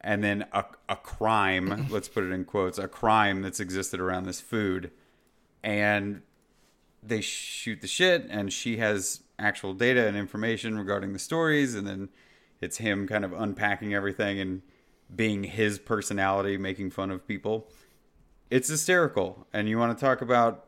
and 0.00 0.22
then 0.22 0.46
a, 0.52 0.64
a 0.88 0.96
crime, 0.96 1.86
let's 1.90 2.08
put 2.08 2.22
it 2.22 2.30
in 2.30 2.44
quotes, 2.44 2.78
a 2.78 2.86
crime 2.86 3.42
that's 3.42 3.58
existed 3.58 3.98
around 3.98 4.24
this 4.24 4.40
food. 4.40 4.92
And 5.68 6.22
they 7.02 7.20
shoot 7.20 7.82
the 7.82 7.86
shit, 7.86 8.26
and 8.30 8.50
she 8.50 8.78
has 8.78 9.20
actual 9.38 9.74
data 9.74 10.06
and 10.06 10.16
information 10.16 10.78
regarding 10.78 11.12
the 11.12 11.18
stories. 11.18 11.74
And 11.74 11.86
then 11.86 12.08
it's 12.62 12.78
him 12.78 13.06
kind 13.06 13.22
of 13.22 13.34
unpacking 13.34 13.92
everything 13.92 14.40
and 14.40 14.62
being 15.14 15.44
his 15.44 15.78
personality, 15.78 16.56
making 16.56 16.92
fun 16.92 17.10
of 17.10 17.28
people. 17.28 17.68
It's 18.50 18.68
hysterical. 18.68 19.46
And 19.52 19.68
you 19.68 19.76
want 19.76 19.96
to 19.96 20.02
talk 20.02 20.22
about 20.22 20.64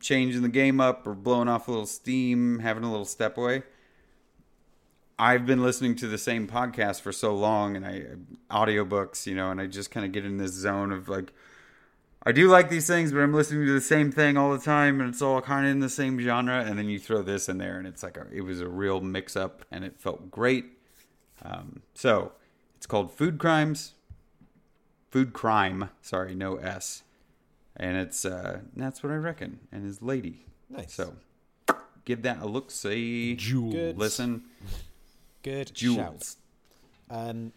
changing 0.00 0.42
the 0.42 0.48
game 0.48 0.80
up 0.80 1.06
or 1.06 1.14
blowing 1.14 1.48
off 1.48 1.68
a 1.68 1.70
little 1.70 1.86
steam, 1.86 2.58
having 2.58 2.82
a 2.82 2.90
little 2.90 3.06
step 3.06 3.38
away. 3.38 3.62
I've 5.20 5.46
been 5.46 5.62
listening 5.62 5.94
to 5.96 6.08
the 6.08 6.18
same 6.18 6.48
podcast 6.48 7.00
for 7.00 7.12
so 7.12 7.32
long 7.32 7.76
and 7.76 7.86
I 7.86 8.06
audiobooks, 8.50 9.24
you 9.24 9.36
know, 9.36 9.52
and 9.52 9.60
I 9.60 9.68
just 9.68 9.92
kind 9.92 10.04
of 10.04 10.10
get 10.10 10.24
in 10.24 10.38
this 10.38 10.50
zone 10.50 10.90
of 10.90 11.08
like 11.08 11.32
I 12.24 12.32
do 12.32 12.48
like 12.48 12.70
these 12.70 12.86
things, 12.86 13.12
but 13.12 13.18
I'm 13.20 13.34
listening 13.34 13.66
to 13.66 13.72
the 13.72 13.80
same 13.80 14.12
thing 14.12 14.36
all 14.36 14.52
the 14.52 14.64
time 14.64 15.00
and 15.00 15.10
it's 15.10 15.20
all 15.20 15.40
kind 15.40 15.66
of 15.66 15.72
in 15.72 15.80
the 15.80 15.88
same 15.88 16.20
genre 16.20 16.64
and 16.64 16.78
then 16.78 16.88
you 16.88 16.98
throw 16.98 17.20
this 17.22 17.48
in 17.48 17.58
there 17.58 17.78
and 17.78 17.86
it's 17.86 18.02
like 18.02 18.16
a, 18.16 18.26
it 18.32 18.42
was 18.42 18.60
a 18.60 18.68
real 18.68 19.00
mix 19.00 19.34
up 19.34 19.64
and 19.72 19.84
it 19.84 20.00
felt 20.00 20.30
great. 20.30 20.66
Um, 21.44 21.82
so, 21.94 22.32
it's 22.76 22.86
called 22.86 23.12
Food 23.12 23.38
Crimes. 23.38 23.94
Food 25.10 25.32
Crime, 25.32 25.90
sorry, 26.00 26.34
no 26.34 26.56
S. 26.56 27.02
And 27.76 27.96
it's 27.96 28.24
uh 28.24 28.60
that's 28.76 29.02
what 29.02 29.10
I 29.12 29.16
reckon 29.16 29.58
and 29.72 29.84
his 29.84 30.00
lady. 30.02 30.46
Nice. 30.70 30.92
So, 30.94 31.16
give 32.04 32.22
that 32.22 32.40
a 32.40 32.46
look 32.46 32.70
see. 32.70 33.34
Jewel. 33.34 33.72
Good. 33.72 33.98
Listen, 33.98 34.44
Good 35.42 35.68
shout. 35.68 35.74
jewels. 35.74 36.36
Um, 37.10 37.52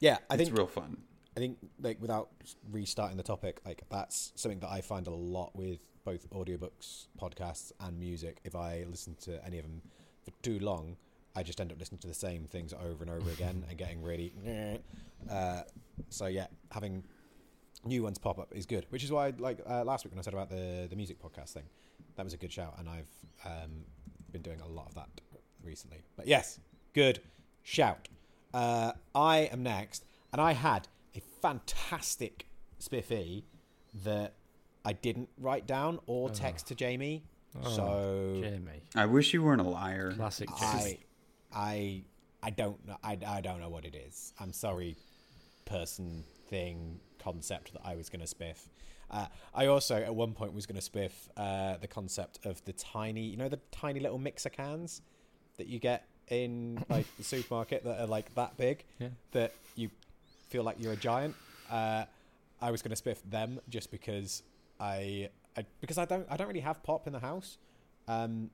yeah, 0.00 0.18
I 0.28 0.36
think 0.36 0.40
It's 0.40 0.48
think 0.48 0.58
real 0.58 0.66
fun. 0.66 0.98
I 1.38 1.40
think 1.40 1.58
like 1.80 1.98
without 2.00 2.30
restarting 2.72 3.16
the 3.16 3.22
topic, 3.22 3.60
like 3.64 3.82
that's 3.92 4.32
something 4.34 4.58
that 4.58 4.70
I 4.70 4.80
find 4.80 5.06
a 5.06 5.14
lot 5.14 5.54
with 5.54 5.78
both 6.04 6.28
audiobooks, 6.30 7.06
podcasts, 7.16 7.70
and 7.78 7.96
music. 7.96 8.38
If 8.42 8.56
I 8.56 8.84
listen 8.90 9.14
to 9.20 9.44
any 9.46 9.58
of 9.58 9.64
them 9.64 9.80
for 10.24 10.32
too 10.42 10.58
long, 10.58 10.96
I 11.36 11.44
just 11.44 11.60
end 11.60 11.70
up 11.70 11.78
listening 11.78 12.00
to 12.00 12.08
the 12.08 12.14
same 12.14 12.42
things 12.42 12.72
over 12.72 13.04
and 13.04 13.10
over 13.10 13.30
again 13.30 13.64
and 13.68 13.78
getting 13.78 14.02
really. 14.02 14.32
Uh, 15.28 15.62
so 16.10 16.26
yeah, 16.26 16.46
having 16.70 17.02
new 17.84 18.04
ones 18.04 18.18
pop 18.18 18.38
up 18.38 18.52
is 18.54 18.66
good. 18.66 18.86
Which 18.90 19.02
is 19.02 19.10
why, 19.10 19.32
like 19.36 19.58
uh, 19.68 19.82
last 19.84 20.04
week 20.04 20.12
when 20.12 20.18
I 20.20 20.22
said 20.22 20.32
about 20.32 20.48
the 20.48 20.86
the 20.88 20.94
music 20.94 21.20
podcast 21.20 21.50
thing, 21.50 21.64
that 22.14 22.24
was 22.24 22.34
a 22.34 22.36
good 22.36 22.52
shout, 22.52 22.76
and 22.78 22.88
I've 22.88 23.10
um, 23.44 23.84
been 24.30 24.42
doing 24.42 24.60
a 24.60 24.68
lot 24.68 24.86
of 24.86 24.94
that 24.94 25.08
recently. 25.64 26.02
But 26.16 26.28
yes, 26.28 26.60
good 26.94 27.18
shout. 27.64 28.08
Uh, 28.54 28.92
I 29.12 29.50
am 29.52 29.64
next, 29.64 30.04
and 30.32 30.40
I 30.40 30.52
had 30.52 30.86
fantastic 31.40 32.46
spiffy 32.78 33.44
that 34.04 34.34
I 34.84 34.92
didn't 34.92 35.28
write 35.38 35.66
down 35.66 35.98
or 36.06 36.30
text 36.30 36.68
to 36.68 36.74
Jamie. 36.74 37.24
so 37.62 38.38
Jamie. 38.42 38.82
I 38.94 39.06
wish 39.06 39.32
you 39.34 39.42
weren't 39.42 39.60
a 39.60 39.68
liar. 39.68 40.12
Classic 40.12 40.48
Jamie. 40.58 41.00
I, 41.52 41.58
I, 41.60 42.02
I 42.42 42.50
don't 42.50 42.86
know. 42.86 42.96
I, 43.02 43.18
I 43.26 43.40
don't 43.40 43.60
know 43.60 43.68
what 43.68 43.84
it 43.84 43.94
is. 43.94 44.32
I'm 44.38 44.52
sorry, 44.52 44.96
person, 45.64 46.24
thing, 46.48 47.00
concept 47.18 47.72
that 47.72 47.82
I 47.84 47.96
was 47.96 48.08
going 48.08 48.24
to 48.24 48.32
spiff. 48.34 48.68
Uh, 49.10 49.26
I 49.54 49.66
also 49.66 49.96
at 49.96 50.14
one 50.14 50.32
point 50.34 50.52
was 50.52 50.66
going 50.66 50.80
to 50.80 50.90
spiff 50.90 51.12
uh, 51.36 51.78
the 51.78 51.88
concept 51.88 52.44
of 52.44 52.62
the 52.64 52.72
tiny, 52.74 53.22
you 53.22 53.36
know, 53.36 53.48
the 53.48 53.58
tiny 53.72 54.00
little 54.00 54.18
mixer 54.18 54.50
cans 54.50 55.00
that 55.56 55.66
you 55.66 55.78
get 55.78 56.06
in 56.28 56.84
like 56.90 57.06
the 57.16 57.24
supermarket 57.32 57.84
that 57.84 58.00
are 58.00 58.06
like 58.06 58.34
that 58.34 58.56
big 58.58 58.84
Yeah. 58.98 59.08
that 59.32 59.54
you 59.76 59.90
feel 60.48 60.62
like 60.62 60.76
you're 60.78 60.92
a 60.92 60.96
giant. 60.96 61.34
Uh, 61.70 62.04
I 62.60 62.70
was 62.70 62.82
going 62.82 62.94
to 62.94 63.02
spiff 63.02 63.18
them 63.30 63.60
just 63.68 63.90
because 63.90 64.42
I, 64.80 65.28
I 65.56 65.64
because 65.80 65.98
I 65.98 66.04
don't 66.04 66.26
I 66.30 66.36
don't 66.36 66.48
really 66.48 66.60
have 66.60 66.82
pop 66.82 67.06
in 67.06 67.12
the 67.12 67.20
house, 67.20 67.58
um, 68.08 68.50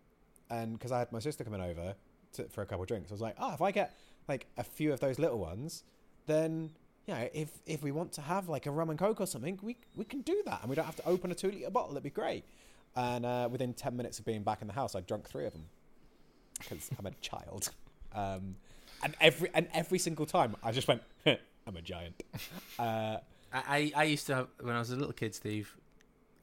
and 0.51 0.74
because 0.74 0.92
I 0.92 0.99
had 0.99 1.12
my 1.12 1.20
sister 1.20 1.45
coming 1.45 1.61
over 1.61 1.95
to, 2.34 2.45
for 2.45 2.62
a 2.62 2.66
couple 2.66 2.82
of 2.82 2.88
drinks, 2.88 3.11
I 3.11 3.14
was 3.14 3.20
like, 3.20 3.36
oh, 3.38 3.55
if 3.55 3.62
I 3.62 3.70
get 3.70 3.95
like 4.28 4.47
a 4.57 4.64
few 4.64 4.92
of 4.92 5.01
those 5.01 5.18
little 5.18 5.38
ones, 5.38 5.84
then 6.26 6.70
yeah, 7.07 7.28
if 7.32 7.51
if 7.66 7.82
we 7.82 7.92
want 7.92 8.12
to 8.12 8.20
have 8.20 8.49
like 8.49 8.66
a 8.66 8.70
rum 8.70 8.90
and 8.90 8.99
coke 8.99 9.20
or 9.20 9.26
something, 9.26 9.59
we 9.62 9.76
we 9.97 10.05
can 10.05 10.20
do 10.22 10.42
that, 10.47 10.61
and 10.61 10.70
we 10.70 10.76
don't 10.76 10.86
have 10.86 10.97
to 10.97 11.09
open 11.09 11.30
a 11.30 11.34
two 11.34 11.51
liter 11.51 11.70
bottle. 11.70 11.92
It'd 11.92 12.03
be 12.03 12.11
great. 12.11 12.45
And 12.97 13.26
uh, 13.26 13.49
within 13.51 13.74
ten 13.74 13.97
minutes 13.97 14.18
of 14.18 14.24
being 14.24 14.42
back 14.42 14.61
in 14.61 14.68
the 14.68 14.74
house, 14.74 14.95
I 14.95 15.01
drunk 15.01 15.28
three 15.28 15.47
of 15.47 15.53
them 15.53 15.64
because 16.59 16.90
I'm 16.99 17.07
a 17.07 17.12
child. 17.20 17.70
Um, 18.16 18.55
and 19.03 19.16
every 19.20 19.51
and 19.55 19.66
every 19.74 19.99
single 19.99 20.24
time, 20.24 20.55
I 20.62 20.70
just 20.70 20.86
went, 20.86 21.03
I'm 21.66 21.76
a 21.76 21.82
giant. 21.82 22.22
Uh, 22.78 23.18
I, 23.52 23.92
I 23.94 24.04
used 24.04 24.26
to 24.26 24.34
have 24.34 24.48
when 24.60 24.74
I 24.74 24.80
was 24.80 24.90
a 24.90 24.96
little 24.96 25.12
kid, 25.12 25.32
Steve. 25.34 25.76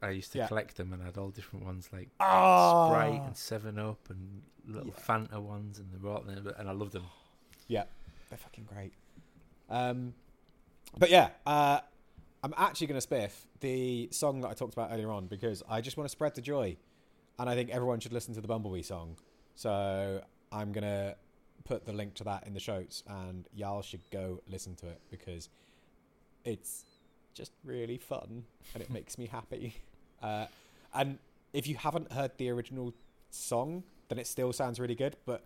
I 0.02 0.12
used 0.12 0.32
to 0.32 0.38
Yeah. 0.40 0.48
collect 0.48 0.78
them, 0.78 0.94
and 0.94 1.02
I 1.02 1.06
had 1.08 1.18
all 1.18 1.30
different 1.30 1.66
ones 1.66 1.90
like 1.92 2.08
oh, 2.22 2.86
Sprite 2.88 3.22
and 3.26 3.36
Seven 3.36 3.78
Up 3.78 4.00
and 4.10 4.42
little 4.66 4.88
Yeah. 4.98 5.04
Fanta 5.04 5.40
ones, 5.42 5.78
and 5.80 6.06
all 6.06 6.22
there, 6.26 6.54
and 6.58 6.70
I 6.70 6.72
loved 6.72 6.94
them. 6.94 7.04
Yeah, 7.68 7.84
they're 8.30 8.38
fucking 8.38 8.64
great. 8.64 8.94
Um, 9.70 10.14
but 10.98 11.10
yeah, 11.10 11.30
uh, 11.46 11.82
I'm 12.44 12.54
actually 12.58 12.88
going 12.88 13.00
to 13.02 13.06
spiff 13.08 13.32
the 13.60 14.08
song 14.12 14.40
that 14.42 14.48
I 14.48 14.54
talked 14.54 14.74
about 14.74 14.92
earlier 14.92 15.12
on 15.12 15.28
because 15.28 15.62
I 15.70 15.82
just 15.82 15.98
want 15.98 16.06
to 16.06 16.12
spread 16.12 16.34
the 16.36 16.42
joy, 16.42 16.78
and 17.38 17.50
I 17.50 17.56
think 17.56 17.70
everyone 17.72 18.00
should 18.00 18.14
listen 18.14 18.34
to 18.36 18.42
the 18.42 18.48
Bumblebee 18.48 18.82
song. 18.84 19.18
So 19.56 20.22
I'm 20.52 20.72
going 20.72 20.84
to 20.86 21.16
put 21.64 21.86
the 21.86 21.94
link 21.94 22.16
to 22.16 22.24
that 22.26 22.46
in 22.48 22.54
the 22.54 22.60
shows, 22.60 23.04
and 23.08 23.48
y'all 23.54 23.82
should 23.82 24.02
go 24.12 24.42
listen 24.50 24.76
to 24.76 24.88
it 24.88 25.02
because 25.10 25.50
it's 26.44 26.86
just 27.34 27.52
really 27.64 27.98
fun 27.98 28.44
and 28.74 28.84
it 28.84 28.90
makes 28.94 29.18
me 29.18 29.28
happy. 29.28 29.76
Uh, 30.22 30.46
and 30.94 31.18
if 31.54 31.68
you 31.68 31.76
haven't 31.76 32.12
heard 32.12 32.32
the 32.38 32.50
original 32.50 32.94
song, 33.30 33.84
then 34.10 34.20
it 34.20 34.28
still 34.28 34.54
sounds 34.54 34.80
really 34.80 34.96
good. 34.96 35.16
But 35.26 35.44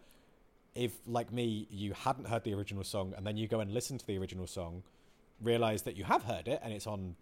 if, 0.73 0.91
like 1.07 1.31
me, 1.31 1.67
you 1.69 1.93
hadn't 1.93 2.27
heard 2.27 2.43
the 2.43 2.53
original 2.53 2.83
song 2.83 3.13
and 3.15 3.25
then 3.25 3.37
you 3.37 3.47
go 3.47 3.59
and 3.59 3.73
listen 3.73 3.97
to 3.97 4.05
the 4.05 4.17
original 4.17 4.47
song, 4.47 4.83
realize 5.41 5.83
that 5.83 5.95
you 5.95 6.03
have 6.03 6.23
heard 6.23 6.47
it 6.47 6.59
and 6.63 6.73
it's 6.73 6.87
on 6.87 7.15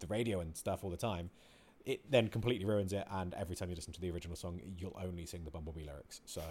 the 0.00 0.06
radio 0.06 0.40
and 0.40 0.56
stuff 0.56 0.84
all 0.84 0.90
the 0.90 0.96
time, 0.96 1.30
it 1.84 2.00
then 2.10 2.28
completely 2.28 2.64
ruins 2.64 2.92
it. 2.92 3.06
And 3.10 3.34
every 3.34 3.56
time 3.56 3.70
you 3.70 3.76
listen 3.76 3.92
to 3.94 4.00
the 4.00 4.10
original 4.10 4.36
song, 4.36 4.60
you'll 4.78 4.98
only 5.02 5.26
sing 5.26 5.44
the 5.44 5.50
Bumblebee 5.50 5.84
lyrics. 5.84 6.20
So, 6.26 6.42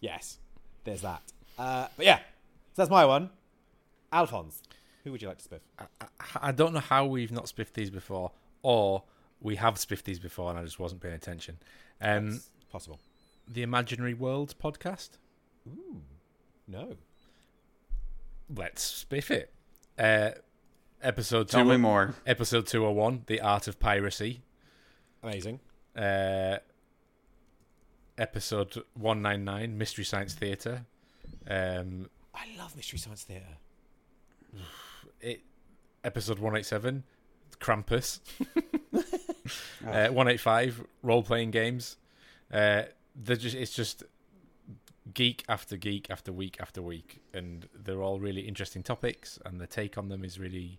yes, 0.00 0.38
there's 0.84 1.02
that. 1.02 1.22
Uh, 1.58 1.88
but 1.96 2.06
yeah, 2.06 2.18
so 2.18 2.22
that's 2.76 2.90
my 2.90 3.04
one. 3.04 3.30
Alphonse, 4.12 4.62
who 5.02 5.12
would 5.12 5.22
you 5.22 5.28
like 5.28 5.38
to 5.38 5.48
spiff? 5.48 5.60
I, 5.78 5.84
I 6.40 6.52
don't 6.52 6.72
know 6.72 6.80
how 6.80 7.06
we've 7.06 7.32
not 7.32 7.48
spiffed 7.48 7.74
these 7.74 7.90
before, 7.90 8.32
or 8.62 9.02
we 9.40 9.56
have 9.56 9.78
spiffed 9.78 10.04
these 10.04 10.18
before 10.18 10.50
and 10.50 10.58
I 10.58 10.64
just 10.64 10.78
wasn't 10.78 11.00
paying 11.02 11.14
attention. 11.14 11.58
Um, 12.00 12.30
That's 12.32 12.50
possible. 12.70 13.00
the 13.48 13.62
Imaginary 13.62 14.14
Worlds 14.14 14.54
podcast. 14.54 15.10
Ooh, 15.68 16.02
no. 16.68 16.96
Let's 18.54 19.04
spiff 19.04 19.30
it. 19.30 19.52
Uh, 19.98 20.30
episode 21.02 21.48
two. 21.48 21.56
Tell 21.58 21.64
me 21.64 21.76
more. 21.76 22.14
Episode 22.26 22.66
two 22.66 22.82
hundred 22.82 22.94
one. 22.94 23.22
The 23.26 23.40
Art 23.40 23.68
of 23.68 23.80
Piracy. 23.80 24.42
Amazing. 25.22 25.60
Uh, 25.96 26.58
episode 28.18 28.82
one 28.94 29.22
nine 29.22 29.44
nine. 29.44 29.78
Mystery 29.78 30.04
Science 30.04 30.34
Theatre. 30.34 30.86
Um, 31.48 32.08
I 32.34 32.46
love 32.58 32.76
Mystery 32.76 32.98
Science 32.98 33.22
Theatre. 33.22 33.58
it 35.20 35.42
episode 36.04 36.38
187 36.38 37.02
krampus 37.58 38.20
uh, 38.94 40.08
185 40.12 40.84
role-playing 41.02 41.50
games 41.50 41.96
uh, 42.52 42.82
they're 43.16 43.36
just 43.36 43.56
it's 43.56 43.72
just 43.72 44.02
geek 45.12 45.44
after 45.48 45.76
geek 45.76 46.10
after 46.10 46.32
week 46.32 46.56
after 46.60 46.82
week 46.82 47.20
and 47.32 47.68
they're 47.74 48.02
all 48.02 48.18
really 48.18 48.42
interesting 48.42 48.82
topics 48.82 49.38
and 49.44 49.60
the 49.60 49.66
take 49.66 49.96
on 49.96 50.08
them 50.08 50.24
is 50.24 50.38
really 50.38 50.78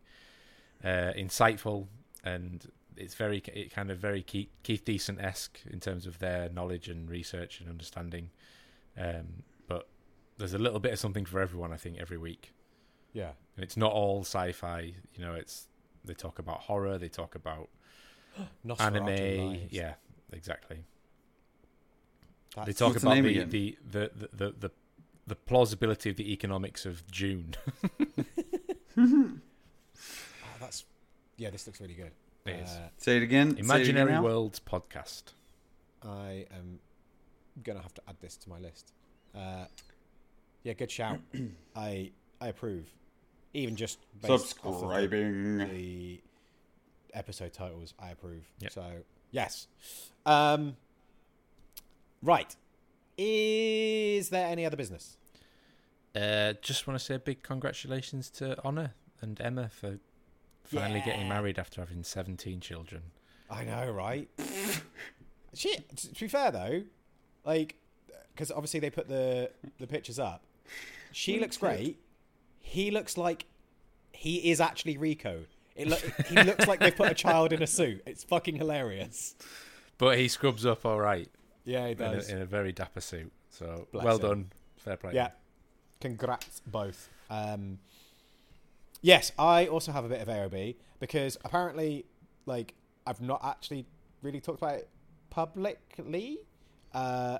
uh, 0.83 1.11
insightful 1.17 1.87
and 2.23 2.71
it's 2.97 3.15
very 3.15 3.41
it 3.53 3.71
kind 3.73 3.89
of 3.91 3.97
very 3.97 4.21
keith, 4.21 4.49
keith 4.63 4.83
decent-esque 4.85 5.59
in 5.69 5.79
terms 5.79 6.05
of 6.07 6.19
their 6.19 6.49
knowledge 6.49 6.87
and 6.87 7.09
research 7.09 7.59
and 7.59 7.69
understanding 7.69 8.29
um, 8.97 9.43
but 9.67 9.87
there's 10.37 10.53
a 10.53 10.57
little 10.57 10.79
bit 10.79 10.93
of 10.93 10.99
something 10.99 11.25
for 11.25 11.39
everyone 11.41 11.71
i 11.73 11.77
think 11.77 11.97
every 11.99 12.17
week 12.17 12.53
Yeah. 13.13 13.31
and 13.55 13.63
it's 13.63 13.77
not 13.77 13.91
all 13.91 14.21
sci-fi. 14.21 14.93
You 15.15 15.25
know, 15.25 15.33
it's 15.33 15.67
they 16.03 16.13
talk 16.13 16.39
about 16.39 16.59
horror, 16.61 16.97
they 16.97 17.09
talk 17.09 17.35
about 17.35 17.69
anime. 18.79 19.05
Lives. 19.05 19.71
Yeah, 19.71 19.93
exactly. 20.31 20.83
That's, 22.55 22.67
they 22.67 22.73
talk 22.73 22.95
about 22.97 23.15
the 23.15 23.43
the, 23.43 23.77
the, 23.89 24.11
the, 24.15 24.29
the, 24.33 24.53
the 24.59 24.71
the 25.27 25.35
plausibility 25.35 26.09
of 26.11 26.15
the 26.17 26.31
economics 26.31 26.85
of 26.85 27.05
Dune. 27.11 27.55
oh, 28.97 29.31
that's 30.59 30.85
yeah. 31.37 31.49
This 31.49 31.65
looks 31.67 31.79
really 31.81 31.93
good. 31.95 32.11
It 32.45 32.55
is. 32.57 32.69
Uh, 32.69 32.79
Say 32.97 33.17
it 33.17 33.23
again. 33.23 33.51
Say 33.51 33.57
it 33.57 33.59
again 33.59 33.65
Imaginary 33.65 34.11
now. 34.11 34.23
Worlds 34.23 34.59
podcast. 34.59 35.23
I 36.03 36.45
am 36.55 36.79
gonna 37.63 37.81
have 37.81 37.93
to 37.95 38.01
add 38.07 38.17
this 38.21 38.37
to 38.37 38.49
my 38.49 38.59
list. 38.59 38.91
Uh, 39.35 39.65
yeah, 40.63 40.73
good 40.73 40.91
shout. 40.91 41.19
I 41.75 42.11
I 42.39 42.47
approve. 42.49 42.85
Even 43.53 43.75
just 43.75 43.99
based 44.21 44.31
off 44.31 44.65
of 44.65 44.73
the- 44.73 44.79
Subscribing. 44.79 45.57
the 45.69 46.21
episode 47.13 47.53
titles, 47.53 47.93
I 47.99 48.09
approve. 48.11 48.43
Yep. 48.59 48.71
So 48.73 48.83
yes. 49.31 49.67
Um, 50.25 50.75
right. 52.21 52.55
Is 53.17 54.29
there 54.29 54.45
any 54.47 54.65
other 54.65 54.75
business? 54.77 55.17
Uh, 56.15 56.53
just 56.61 56.85
want 56.85 56.99
to 56.99 57.03
say 57.05 57.15
a 57.15 57.19
big 57.19 57.41
congratulations 57.43 58.29
to 58.31 58.57
Honor 58.63 58.93
and 59.21 59.39
Emma 59.41 59.69
for 59.69 59.99
finally 60.65 61.01
getting 61.05 61.27
married 61.27 61.57
after 61.59 61.81
having 61.81 62.03
17 62.03 62.59
children. 62.59 63.01
I 63.49 63.63
know, 63.63 63.89
right? 63.91 64.27
Shit. 65.53 65.95
t- 65.95 66.09
To 66.09 66.19
be 66.21 66.27
fair 66.27 66.51
though, 66.51 66.83
like, 67.45 67.75
because 68.33 68.51
obviously 68.51 68.79
they 68.79 68.89
put 68.89 69.07
the 69.07 69.51
the 69.79 69.87
pictures 69.87 70.19
up. 70.19 70.43
She 71.11 71.39
looks 71.39 71.57
great. 71.57 71.99
He 72.59 72.91
looks 72.91 73.17
like 73.17 73.45
he 74.11 74.51
is 74.51 74.59
actually 74.59 74.97
Rico. 74.97 75.45
It 75.75 75.87
look, 75.87 75.99
he 76.27 76.35
looks 76.43 76.67
like 76.67 76.79
they 76.79 76.91
put 76.91 77.11
a 77.11 77.13
child 77.13 77.53
in 77.53 77.61
a 77.61 77.67
suit. 77.67 78.01
It's 78.05 78.23
fucking 78.23 78.55
hilarious. 78.55 79.35
But 79.97 80.17
he 80.17 80.27
scrubs 80.27 80.65
up 80.65 80.85
all 80.85 80.99
right 80.99 81.29
Yeah, 81.63 81.85
he 81.87 81.91
in 81.93 82.01
a, 82.01 82.15
does. 82.15 82.29
in 82.29 82.41
a 82.41 82.45
very 82.45 82.71
dapper 82.73 83.01
suit. 83.01 83.31
So 83.49 83.87
Bless 83.91 84.03
well 84.05 84.15
him. 84.17 84.21
done. 84.21 84.51
Fair 84.77 84.97
play. 84.97 85.13
Yeah. 85.13 85.29
Congrats 86.01 86.61
both. 86.67 87.09
Um, 87.29 87.79
yes, 89.05 89.31
I 89.37 89.67
also 89.67 89.91
have 89.91 90.03
a 90.03 90.09
bit 90.09 90.19
of 90.19 90.27
AOB 90.27 90.75
because 90.99 91.37
apparently, 91.45 92.05
like, 92.47 92.73
I've 93.05 93.21
not 93.21 93.39
actually 93.43 93.85
really 94.23 94.41
talked 94.41 94.57
about 94.57 94.75
it 94.75 94.89
publicly, 95.29 96.39
uh, 96.91 97.37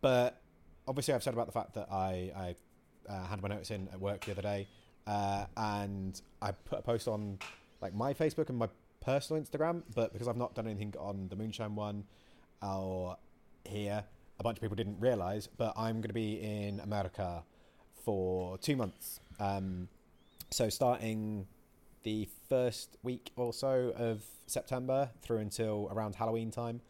but 0.00 0.40
obviously 0.88 1.12
I've 1.12 1.22
said 1.22 1.34
about 1.34 1.46
the 1.46 1.52
fact 1.52 1.74
that 1.74 1.88
I, 1.92 2.32
I 2.34 3.12
uh, 3.12 3.26
had 3.26 3.42
my 3.42 3.48
notice 3.48 3.70
in 3.70 3.88
at 3.92 4.00
work 4.00 4.24
the 4.24 4.32
other 4.32 4.40
day, 4.40 4.66
uh, 5.06 5.44
and 5.54 6.18
I 6.40 6.52
put 6.52 6.78
a 6.78 6.82
post 6.82 7.06
on 7.06 7.38
like 7.82 7.94
my 7.94 8.14
Facebook 8.14 8.48
and 8.48 8.56
my 8.56 8.70
personal 9.02 9.42
Instagram, 9.42 9.82
but 9.94 10.14
because 10.14 10.28
I've 10.28 10.38
not 10.38 10.54
done 10.54 10.66
anything 10.66 10.94
on 10.98 11.28
the 11.28 11.36
Moonshine 11.36 11.74
one 11.74 12.04
or 12.62 13.18
here, 13.64 14.02
a 14.40 14.42
bunch 14.42 14.56
of 14.56 14.62
people 14.62 14.76
didn't 14.76 14.98
realize, 14.98 15.46
but 15.58 15.74
I'm 15.76 15.96
going 15.96 16.08
to 16.08 16.14
be 16.14 16.40
in 16.40 16.80
America 16.80 17.44
for 18.02 18.56
two 18.58 18.76
months. 18.76 19.20
Um, 19.38 19.88
so 20.52 20.68
starting 20.68 21.46
the 22.02 22.28
first 22.48 22.96
week 23.02 23.30
or 23.36 23.52
so 23.52 23.92
of 23.96 24.22
September 24.46 25.10
through 25.22 25.38
until 25.38 25.88
around 25.90 26.14
Halloween 26.14 26.50
time, 26.50 26.80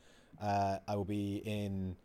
uh, 0.40 0.78
I 0.88 0.96
will 0.96 1.04
be 1.04 1.42
in 1.44 1.96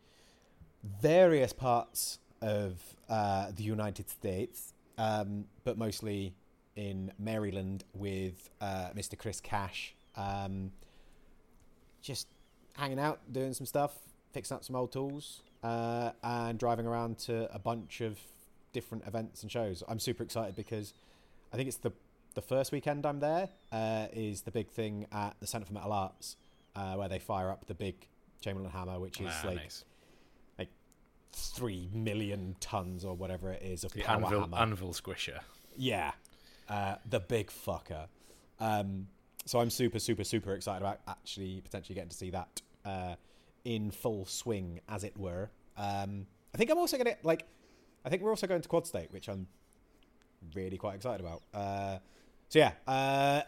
various 1.02 1.52
parts 1.52 2.18
of 2.40 2.80
uh, 3.08 3.50
the 3.54 3.64
United 3.64 4.08
States, 4.08 4.74
um, 4.96 5.46
but 5.64 5.76
mostly 5.76 6.34
in 6.76 7.12
Maryland 7.18 7.84
with 7.94 8.50
uh, 8.60 8.90
Mr. 8.96 9.18
Chris 9.18 9.40
Cash. 9.40 9.94
Um, 10.16 10.70
just 12.00 12.28
hanging 12.74 13.00
out, 13.00 13.20
doing 13.32 13.52
some 13.52 13.66
stuff, 13.66 13.92
fixing 14.32 14.54
up 14.56 14.64
some 14.64 14.76
old 14.76 14.92
tools, 14.92 15.42
uh, 15.64 16.12
and 16.22 16.58
driving 16.58 16.86
around 16.86 17.18
to 17.18 17.52
a 17.52 17.58
bunch 17.58 18.00
of 18.00 18.18
different 18.72 19.04
events 19.06 19.42
and 19.42 19.50
shows. 19.50 19.82
I'm 19.88 19.98
super 19.98 20.22
excited 20.22 20.54
because 20.54 20.94
I 21.52 21.56
think 21.56 21.68
it's 21.68 21.78
the 21.78 21.92
the 22.34 22.42
first 22.42 22.70
weekend 22.72 23.04
I'm 23.06 23.20
there 23.20 23.48
uh, 23.72 24.06
is 24.12 24.42
the 24.42 24.50
big 24.50 24.68
thing 24.70 25.06
at 25.10 25.34
the 25.40 25.46
Centre 25.46 25.66
for 25.66 25.72
Metal 25.72 25.92
Arts, 25.92 26.36
uh, 26.76 26.94
where 26.94 27.08
they 27.08 27.18
fire 27.18 27.50
up 27.50 27.66
the 27.66 27.74
big 27.74 28.06
Chambersburg 28.40 28.72
hammer, 28.72 29.00
which 29.00 29.20
is 29.20 29.28
Ah, 29.30 29.46
like 29.46 29.56
nice. 29.56 29.84
three 31.32 31.88
million 31.92 32.56
tons 32.58 33.04
or 33.04 33.14
whatever 33.14 33.52
it 33.52 33.62
is 33.62 33.84
of 33.84 33.92
The 33.92 34.02
power 34.02 34.16
anvil, 34.24 34.40
hammer. 34.40 34.56
anvil 34.58 34.92
squisher. 34.92 35.40
Yeah, 35.76 36.12
uh, 36.68 36.96
the 37.08 37.20
big 37.20 37.48
fucker. 37.50 38.06
Um, 38.58 39.08
so 39.44 39.60
I'm 39.60 39.70
super, 39.70 39.98
super, 39.98 40.24
super 40.24 40.54
excited 40.54 40.82
about 40.82 41.00
actually 41.06 41.60
potentially 41.60 41.94
getting 41.94 42.08
to 42.10 42.16
see 42.16 42.30
that 42.30 42.60
uh, 42.84 43.14
in 43.64 43.90
full 43.90 44.24
swing, 44.26 44.80
as 44.88 45.04
it 45.04 45.16
were. 45.18 45.50
Um, 45.76 46.26
I 46.54 46.58
think 46.58 46.70
I'm 46.70 46.78
also 46.78 46.96
gonna 46.98 47.14
like. 47.22 47.44
I 48.04 48.08
think 48.08 48.22
we're 48.22 48.30
also 48.30 48.46
going 48.46 48.62
to 48.62 48.68
Quad 48.68 48.86
State, 48.86 49.12
which 49.12 49.28
I'm 49.28 49.46
really 50.54 50.76
quite 50.76 50.96
excited 50.96 51.24
about. 51.24 51.42
Uh, 51.52 51.98
so 52.48 52.58
yeah, 52.58 52.72
uh, 52.86 53.42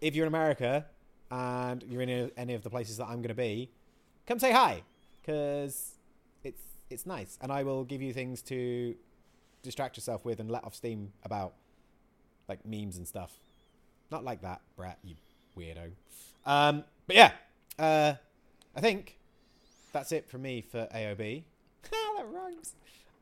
if 0.00 0.14
you're 0.14 0.26
in 0.26 0.32
America 0.32 0.86
and 1.30 1.82
you're 1.88 2.02
in 2.02 2.30
any- 2.36 2.54
of 2.54 2.62
the 2.62 2.70
places 2.70 2.96
that 2.98 3.04
I'm 3.04 3.16
going 3.16 3.28
to 3.28 3.34
be, 3.34 3.70
come 4.26 4.38
say 4.38 4.52
hi 4.52 4.82
because 5.20 5.94
it's 6.44 6.62
it's 6.90 7.06
nice, 7.06 7.38
and 7.40 7.50
I 7.52 7.62
will 7.62 7.84
give 7.84 8.02
you 8.02 8.12
things 8.12 8.42
to 8.42 8.94
distract 9.62 9.96
yourself 9.96 10.24
with 10.24 10.40
and 10.40 10.50
let 10.50 10.64
off 10.64 10.74
steam 10.74 11.12
about 11.24 11.54
like 12.48 12.64
memes 12.66 12.96
and 12.96 13.06
stuff. 13.06 13.32
Not 14.10 14.24
like 14.24 14.42
that, 14.42 14.60
Brett, 14.76 14.98
you 15.02 15.14
weirdo. 15.56 15.92
Um, 16.44 16.84
but 17.06 17.16
yeah, 17.16 17.32
uh, 17.78 18.14
I 18.76 18.80
think 18.80 19.18
that's 19.92 20.12
it 20.12 20.28
from 20.28 20.42
me 20.42 20.60
for 20.60 20.86
AOB. 20.94 21.44
that 21.90 22.26
rhymes. 22.26 22.74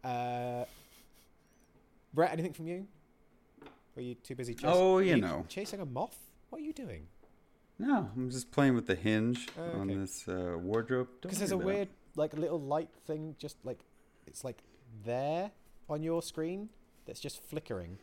Uh, 0.02 0.64
Brett, 2.12 2.32
anything 2.32 2.52
from 2.52 2.66
you? 2.66 2.86
Were 3.94 4.02
you 4.02 4.14
too 4.14 4.34
busy? 4.34 4.54
Chasing, 4.54 4.70
Oh, 4.70 4.98
you 4.98 5.14
are 5.14 5.18
know. 5.18 5.44
chasing 5.48 5.80
a 5.80 5.86
moth. 5.86 6.16
What 6.48 6.60
are 6.60 6.64
you 6.64 6.72
doing? 6.72 7.06
No, 7.78 8.10
I'm 8.14 8.30
just 8.30 8.50
playing 8.50 8.74
with 8.74 8.86
the 8.86 8.94
hinge 8.94 9.48
Oh, 9.58 9.80
on 9.80 9.86
this 9.88 10.28
uh, 10.28 10.56
wardrobe. 10.60 11.08
Because 11.22 11.38
there's 11.38 11.52
a 11.52 11.54
about 11.54 11.66
weird, 11.66 11.88
like, 12.16 12.34
little 12.34 12.60
light 12.60 12.90
thing, 13.06 13.36
just 13.38 13.56
like 13.64 13.78
it's 14.26 14.44
like 14.44 14.58
there 15.04 15.50
on 15.88 16.02
your 16.02 16.20
screen 16.22 16.68
that's 17.06 17.20
just 17.20 17.42
flickering, 17.42 17.98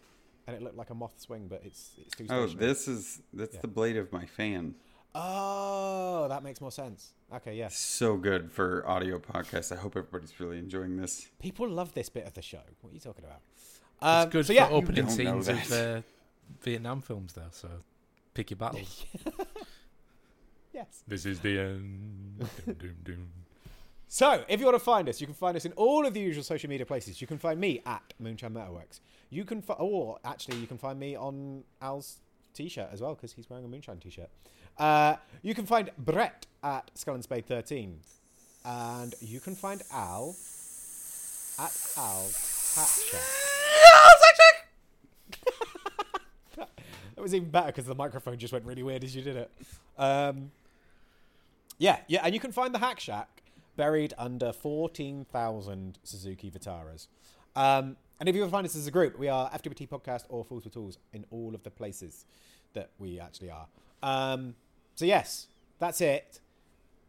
and 0.47 0.55
it 0.55 0.64
looked 0.64 0.78
like 0.78 0.89
a 0.89 0.95
moth's 0.95 1.30
wing, 1.30 1.47
but 1.47 1.62
it's 1.64 1.91
it's 1.97 2.16
too. 2.16 2.26
Oh, 2.30 2.47
this 2.47 2.88
is 2.88 3.22
that's 3.34 3.55
Yeah. 3.55 3.62
the 3.62 3.68
blade 3.68 3.97
of 3.97 4.12
my 4.12 4.26
fan. 4.26 4.76
Oh, 5.14 6.28
that 6.30 6.43
makes 6.43 6.60
more 6.60 6.72
sense. 6.72 7.14
Okay, 7.34 7.55
yes. 7.55 7.78
So 7.78 8.18
good 8.18 8.51
for 8.51 8.88
audio 8.88 9.20
podcasts. 9.20 9.72
I 9.72 9.80
hope 9.80 9.95
everybody's 9.95 10.39
really 10.39 10.58
enjoying 10.60 10.97
this. 10.97 11.28
People 11.39 11.70
love 11.70 11.93
this 11.93 12.10
bit 12.10 12.26
of 12.26 12.34
the 12.34 12.41
show. 12.41 12.62
What 12.82 12.91
are 12.91 12.93
you 12.93 12.99
talking 12.99 13.26
about? 13.26 13.41
It's 14.00 14.04
Um, 14.26 14.30
good 14.30 14.45
so 14.45 14.54
for 14.54 14.74
opening 14.74 15.06
don't 15.06 15.10
scenes 15.12 15.48
of 15.48 15.70
that. 15.70 15.98
uh, 15.98 16.02
Vietnam 16.62 17.02
films, 17.02 17.34
though. 17.34 17.50
So 17.52 17.70
pick 18.34 18.52
your 18.52 18.58
battles. 18.58 19.06
yes. 20.74 21.04
this 21.08 21.26
is 21.26 21.39
the 21.39 21.60
end. 21.60 22.48
Doom, 22.66 22.76
doom, 22.76 22.95
doom. 23.04 23.28
So, 24.10 24.45
if 24.48 24.60
you 24.62 24.66
want 24.66 24.78
to 24.78 24.84
find 24.84 25.10
us, 25.10 25.20
you 25.20 25.28
can 25.28 25.34
find 25.36 25.58
us 25.58 25.66
in 25.66 25.74
all 25.74 26.06
of 26.06 26.14
the 26.14 26.22
usual 26.22 26.41
social 26.43 26.70
media 26.70 26.86
places. 26.86 27.20
You 27.20 27.28
can 27.28 27.38
find 27.38 27.60
me 27.60 27.82
at 27.86 28.14
Moonshine 28.20 28.54
Metalworks. 28.54 29.02
You 29.30 29.43
can, 29.43 29.62
fi- 29.62 29.74
or 29.74 30.18
actually, 30.24 30.58
you 30.60 30.68
can 30.68 30.78
find 30.78 30.98
me 30.98 31.18
on 31.18 31.66
Al's 31.82 32.20
t-shirt 32.54 32.88
as 32.93 33.02
well 33.02 33.16
because 33.16 33.34
he's 33.34 33.50
wearing 33.50 33.66
a 33.66 33.68
Moonshine 33.68 33.98
t-shirt. 33.98 34.30
Uh, 34.78 35.16
you 35.41 35.54
can 35.54 35.66
find 35.66 35.91
Brett 35.98 36.45
at 36.64 36.89
Skull 36.93 37.16
and 37.16 37.24
Spade 37.24 37.48
13, 37.48 38.00
and 38.64 39.14
you 39.20 39.41
can 39.41 39.56
find 39.56 39.82
Al 39.91 40.36
at 41.60 41.76
Al's 41.98 42.74
Hat 42.78 42.88
Shack. 43.12 43.22
That 47.18 47.24
was 47.24 47.34
even 47.34 47.49
better 47.49 47.68
because 47.68 47.86
the 47.86 47.95
microphone 47.95 48.38
just 48.38 48.53
went 48.53 48.63
really 48.63 48.84
weird 48.84 49.03
as 49.03 49.15
you 49.15 49.24
did 49.24 49.38
it. 49.38 49.51
Um, 49.97 50.51
yeah, 51.80 51.97
yeah, 52.07 52.22
and 52.24 52.32
you 52.32 52.39
can 52.39 52.51
find 52.51 52.76
the 52.76 52.78
Hack 52.78 52.99
Shack 52.99 53.41
buried 53.76 54.13
under 54.20 54.53
14,000 54.53 55.97
Suzuki 56.03 56.51
Vitaras. 56.51 57.07
Um, 57.55 57.97
and 58.20 58.30
if 58.30 58.36
you 58.36 58.43
to 58.43 58.51
find 58.51 58.68
us 58.68 58.76
as 58.76 58.86
a 58.86 58.91
group, 58.91 59.18
we 59.18 59.30
are 59.30 59.49
FWT 59.49 59.89
Podcast 59.89 60.26
or 60.30 60.45
Fools 60.45 60.65
with 60.65 60.76
Tools 60.76 60.99
in 61.11 61.26
all 61.32 61.55
of 61.55 61.63
the 61.63 61.72
places 61.72 62.26
that 62.74 62.91
we 62.99 63.20
actually 63.20 63.49
are. 63.49 63.65
Um, 64.03 64.53
so, 64.93 65.05
yes, 65.05 65.47
that's 65.80 66.01
it. 66.01 66.39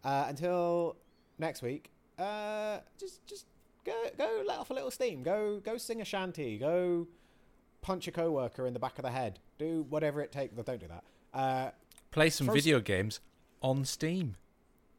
Uh, 0.02 0.24
until 0.26 0.96
next 1.38 1.60
week, 1.60 1.90
uh, 2.18 2.78
just 2.98 3.26
just 3.26 3.44
go 3.84 3.92
go 4.16 4.42
let 4.46 4.58
off 4.58 4.70
a 4.70 4.74
little 4.74 4.90
steam. 4.90 5.22
Go 5.22 5.60
go 5.60 5.76
sing 5.76 6.00
a 6.00 6.04
shanty. 6.04 6.56
Go 6.56 7.08
punch 7.82 8.08
a 8.08 8.10
coworker 8.10 8.66
in 8.66 8.72
the 8.72 8.78
back 8.78 8.98
of 8.98 9.02
the 9.02 9.10
head. 9.10 9.38
Do 9.58 9.84
whatever 9.88 10.20
it 10.20 10.32
takes. 10.32 10.54
But 10.54 10.66
don't 10.66 10.80
do 10.80 10.86
that. 10.88 11.04
Uh, 11.38 11.70
Play 12.10 12.30
some 12.30 12.46
First- 12.46 12.54
video 12.56 12.80
games 12.80 13.20
on 13.62 13.84
Steam. 13.84 14.36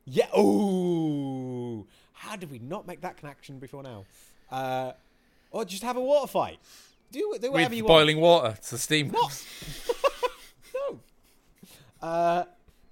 yeah. 0.06 0.28
Ooh. 0.38 1.88
How 2.14 2.36
did 2.36 2.52
we 2.52 2.60
not 2.60 2.86
make 2.86 3.02
that 3.02 3.18
connection 3.18 3.60
before 3.60 3.82
now? 3.84 4.06
Uh, 4.52 4.92
or 5.52 5.64
just 5.66 5.84
have 5.84 5.96
a 5.98 6.02
water 6.02 6.28
fight. 6.28 6.60
Do 7.12 7.20
do 7.42 7.52
whatever 7.52 7.70
With 7.70 7.78
you 7.78 7.84
boiling 7.86 8.20
water. 8.20 8.54
It's 8.58 8.70
the 8.70 8.78
Steam. 8.78 9.12
want. 9.12 9.46
No. 10.76 11.00
Uh, 12.02 12.44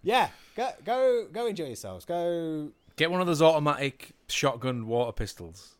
yeah. 0.03 0.30
Go 0.55 0.70
go 0.84 1.28
go 1.32 1.45
enjoy 1.47 1.65
yourselves. 1.68 2.05
Go. 2.05 2.72
Get 2.95 3.11
one 3.11 3.22
of 3.22 3.28
those 3.28 3.41
automatic 3.41 4.11
shotgun 4.28 4.88
water 4.88 5.11
pistols. 5.11 5.76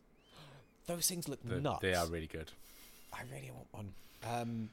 Those 0.86 1.08
things 1.08 1.28
look 1.28 1.40
They- 1.42 1.58
nuts. 1.60 1.80
They 1.82 1.94
are 1.94 2.06
really 2.06 2.26
good. 2.28 2.52
I 3.12 3.22
really 3.32 3.50
want 3.50 3.66
one. 3.72 3.92
Um. 4.24 4.70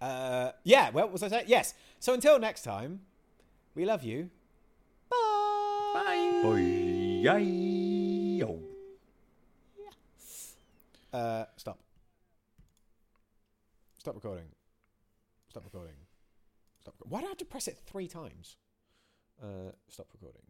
Uh. 0.00 0.52
Yeah. 0.64 0.90
Well, 0.90 1.06
what 1.06 1.12
was 1.12 1.22
I 1.22 1.28
saying? 1.28 1.44
Yes. 1.48 1.74
So 1.98 2.14
until 2.14 2.38
next 2.38 2.62
time, 2.62 3.00
we 3.74 3.84
love 3.84 4.02
you. 4.04 4.30
Bye. 5.10 5.92
Bye. 5.94 6.40
Boy, 6.42 6.60
yo. 7.22 8.60
Uh, 11.12 11.44
stop. 11.56 11.78
Stop 13.98 14.14
recording. 14.14 14.44
Stop 15.48 15.64
recording. 15.64 15.96
Stop. 16.80 16.94
Why 17.00 17.20
do 17.20 17.26
I 17.26 17.28
have 17.30 17.38
to 17.38 17.44
press 17.44 17.66
it 17.66 17.78
three 17.86 18.06
times? 18.06 18.56
Uh, 19.42 19.72
stop 19.88 20.06
recording. 20.12 20.42